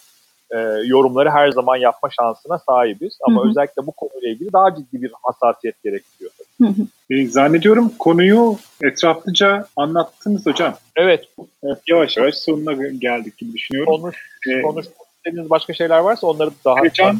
e, 0.50 0.58
yorumları 0.84 1.30
her 1.30 1.50
zaman 1.50 1.76
yapma 1.76 2.08
şansına 2.20 2.58
sahibiz. 2.58 3.18
Ama 3.22 3.40
hı 3.40 3.44
hı. 3.44 3.50
özellikle 3.50 3.86
bu 3.86 3.92
konuyla 3.92 4.28
ilgili 4.28 4.52
daha 4.52 4.74
ciddi 4.76 5.02
bir 5.02 5.12
hassasiyet 5.22 5.82
gerekiyor. 5.82 6.30
Hı 6.60 6.66
hı. 6.66 7.14
E, 7.14 7.26
zannediyorum 7.26 7.92
konuyu 7.98 8.56
etraflıca 8.82 9.66
anlattınız 9.76 10.46
hocam. 10.46 10.74
Evet. 10.96 11.24
evet 11.64 11.78
yavaş 11.88 12.16
yavaş 12.16 12.34
sonuna 12.34 12.72
geldik 12.88 13.38
gibi 13.38 13.52
düşünüyorum. 13.52 14.00
Konuş, 14.00 14.16
ee, 14.48 14.62
konuş 14.62 14.86
istediğiniz 15.30 15.50
başka 15.50 15.72
şeyler 15.72 15.98
varsa 15.98 16.26
onları 16.26 16.50
daha 16.64 16.90
Can, 16.92 17.18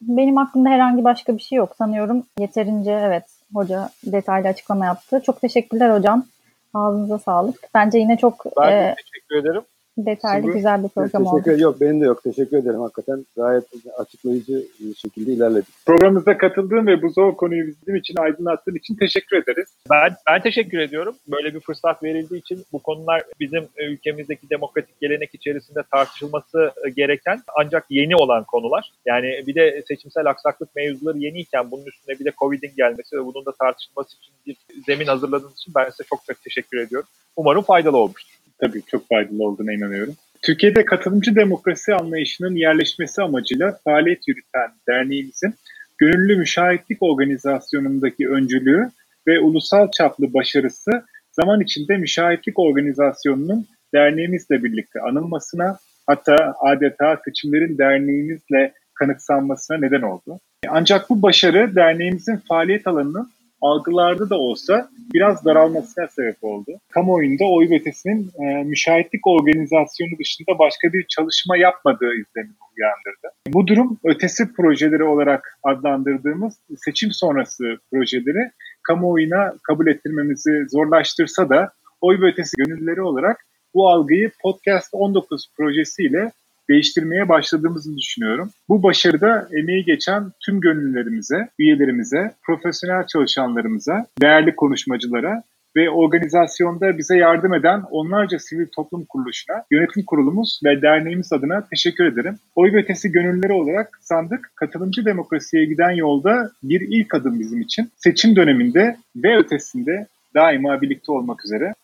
Benim 0.00 0.38
aklımda 0.38 0.68
herhangi 0.68 1.04
başka 1.04 1.36
bir 1.36 1.42
şey 1.42 1.56
yok 1.58 1.74
sanıyorum. 1.78 2.22
Yeterince 2.38 2.92
evet 2.92 3.24
hoca 3.54 3.90
detaylı 4.06 4.48
açıklama 4.48 4.86
yaptı. 4.86 5.22
Çok 5.26 5.40
teşekkürler 5.40 5.98
hocam. 5.98 6.26
Ağzınıza 6.74 7.18
sağlık. 7.18 7.56
Bence 7.74 7.98
yine 7.98 8.16
çok 8.16 8.44
ben 8.60 8.72
e, 8.72 8.94
teşekkür 8.94 9.36
ederim 9.36 9.62
detaylı 9.98 10.42
Şimdi, 10.42 10.56
güzel 10.56 10.82
bir 10.82 10.88
program 10.88 11.26
oldu. 11.26 11.42
Teşekkür 11.44 11.62
yok 11.62 11.80
benim 11.80 12.00
de 12.00 12.04
yok. 12.04 12.22
Teşekkür 12.22 12.56
ederim 12.56 12.80
hakikaten. 12.80 13.26
Gayet 13.36 13.64
açıklayıcı 13.98 14.64
bir 14.80 14.94
şekilde 14.94 15.32
ilerledik. 15.32 15.74
Programımıza 15.86 16.38
katıldığın 16.38 16.86
ve 16.86 17.02
bu 17.02 17.08
zor 17.08 17.36
konuyu 17.36 17.66
bizim 17.66 17.96
için 17.96 18.14
aydınlattığın 18.16 18.74
için 18.74 18.96
teşekkür 18.96 19.36
ederiz. 19.36 19.68
Ben 19.90 20.10
ben 20.30 20.42
teşekkür 20.42 20.78
ediyorum. 20.78 21.16
Böyle 21.28 21.54
bir 21.54 21.60
fırsat 21.60 22.02
verildiği 22.02 22.40
için 22.40 22.64
bu 22.72 22.78
konular 22.78 23.22
bizim 23.40 23.68
ülkemizdeki 23.78 24.50
demokratik 24.50 25.00
gelenek 25.00 25.34
içerisinde 25.34 25.80
tartışılması 25.90 26.72
gereken 26.96 27.40
ancak 27.60 27.86
yeni 27.90 28.16
olan 28.16 28.44
konular. 28.44 28.92
Yani 29.06 29.44
bir 29.46 29.54
de 29.54 29.82
seçimsel 29.88 30.26
aksaklık 30.26 30.76
mevzuları 30.76 31.18
yeniyken 31.18 31.70
bunun 31.70 31.84
üstüne 31.86 32.18
bir 32.18 32.24
de 32.24 32.32
Covid'in 32.38 32.72
gelmesi 32.76 33.16
ve 33.16 33.24
bunun 33.24 33.46
da 33.46 33.52
tartışılması 33.60 34.16
için 34.16 34.34
bir 34.46 34.56
zemin 34.86 35.06
hazırladığınız 35.06 35.54
için 35.54 35.72
ben 35.76 35.90
size 35.90 36.04
çok 36.04 36.20
çok 36.26 36.42
teşekkür 36.42 36.78
ediyorum. 36.78 37.08
Umarım 37.36 37.62
faydalı 37.62 37.96
olmuştur 37.96 38.39
tabii 38.60 38.82
çok 38.86 39.08
faydalı 39.08 39.44
olduğuna 39.44 39.72
inanıyorum. 39.72 40.14
Türkiye'de 40.42 40.84
katılımcı 40.84 41.36
demokrasi 41.36 41.94
anlayışının 41.94 42.56
yerleşmesi 42.56 43.22
amacıyla 43.22 43.78
faaliyet 43.84 44.28
yürüten 44.28 44.70
derneğimizin 44.88 45.54
gönüllü 45.98 46.36
müşahitlik 46.36 47.02
organizasyonundaki 47.02 48.28
öncülüğü 48.28 48.90
ve 49.26 49.40
ulusal 49.40 49.90
çaplı 49.90 50.34
başarısı 50.34 50.90
zaman 51.32 51.60
içinde 51.60 51.96
müşahitlik 51.96 52.58
organizasyonunun 52.58 53.66
derneğimizle 53.94 54.64
birlikte 54.64 55.00
anılmasına 55.00 55.78
hatta 56.06 56.54
adeta 56.60 57.20
seçimlerin 57.24 57.78
derneğimizle 57.78 58.72
kanıksanmasına 58.94 59.76
neden 59.76 60.02
oldu. 60.02 60.40
Ancak 60.68 61.10
bu 61.10 61.22
başarı 61.22 61.74
derneğimizin 61.74 62.36
faaliyet 62.36 62.86
alanının 62.86 63.30
algılarda 63.60 64.30
da 64.30 64.38
olsa 64.38 64.88
biraz 65.14 65.44
daralmasına 65.44 66.08
sebep 66.08 66.44
oldu. 66.44 66.70
Kamuoyunda 66.90 67.44
oy 67.44 67.76
ötesinin 67.76 68.30
e, 68.42 68.64
müşahitlik 68.64 69.26
organizasyonu 69.26 70.10
dışında 70.18 70.58
başka 70.58 70.92
bir 70.92 71.06
çalışma 71.08 71.56
yapmadığı 71.56 72.12
izlenimi 72.12 72.54
uyandırdı. 72.76 73.34
Bu 73.48 73.66
durum 73.66 73.98
ötesi 74.04 74.52
projeleri 74.52 75.04
olarak 75.04 75.58
adlandırdığımız 75.62 76.54
seçim 76.76 77.12
sonrası 77.12 77.64
projeleri 77.92 78.50
kamuoyuna 78.82 79.54
kabul 79.62 79.86
ettirmemizi 79.86 80.66
zorlaştırsa 80.68 81.48
da 81.48 81.72
oy 82.00 82.18
ötesi 82.22 82.56
gönüllüleri 82.56 83.02
olarak 83.02 83.46
bu 83.74 83.88
algıyı 83.88 84.30
Podcast 84.42 84.88
19 84.92 85.46
projesiyle 85.56 86.32
değiştirmeye 86.70 87.28
başladığımızı 87.28 87.96
düşünüyorum. 87.96 88.50
Bu 88.68 88.82
başarıda 88.82 89.48
emeği 89.52 89.84
geçen 89.84 90.32
tüm 90.46 90.60
gönüllülerimize, 90.60 91.48
üyelerimize, 91.58 92.34
profesyonel 92.42 93.06
çalışanlarımıza, 93.06 94.06
değerli 94.22 94.56
konuşmacılara 94.56 95.42
ve 95.76 95.90
organizasyonda 95.90 96.98
bize 96.98 97.16
yardım 97.16 97.54
eden 97.54 97.82
onlarca 97.90 98.38
sivil 98.38 98.66
toplum 98.76 99.04
kuruluşuna, 99.04 99.64
yönetim 99.70 100.04
kurulumuz 100.04 100.60
ve 100.64 100.82
derneğimiz 100.82 101.32
adına 101.32 101.66
teşekkür 101.70 102.04
ederim. 102.04 102.38
Oy 102.54 102.72
ve 102.72 102.78
ötesi 102.78 103.12
gönüllüleri 103.12 103.52
olarak 103.52 103.98
sandık 104.00 104.52
katılımcı 104.54 105.04
demokrasiye 105.04 105.64
giden 105.64 105.90
yolda 105.90 106.50
bir 106.62 106.80
ilk 106.80 107.14
adım 107.14 107.40
bizim 107.40 107.60
için. 107.60 107.90
Seçim 107.96 108.36
döneminde 108.36 108.96
ve 109.16 109.36
ötesinde 109.36 110.06
daima 110.34 110.82
birlikte 110.82 111.12
olmak 111.12 111.44
üzere. 111.44 111.74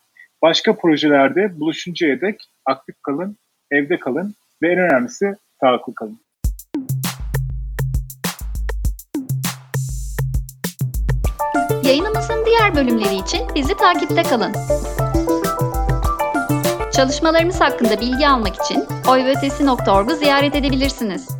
Başka 0.41 0.75
projelerde 0.75 1.59
buluşuncaya 1.59 2.21
dek 2.21 2.35
aktif 2.65 2.95
kalın, 3.01 3.37
evde 3.71 3.99
kalın 3.99 4.33
ve 4.61 4.71
en 4.71 4.79
önemlisi 4.79 5.25
sağlıklı 5.61 5.95
kalın. 5.95 6.19
Yayınımızın 11.83 12.45
diğer 12.45 12.75
bölümleri 12.75 13.15
için 13.15 13.41
bizi 13.55 13.77
takipte 13.77 14.23
kalın. 14.23 14.53
Çalışmalarımız 16.91 17.61
hakkında 17.61 18.01
bilgi 18.01 18.27
almak 18.27 18.55
için 18.55 18.85
oyvötesi.org'u 19.09 20.15
ziyaret 20.15 20.55
edebilirsiniz. 20.55 21.36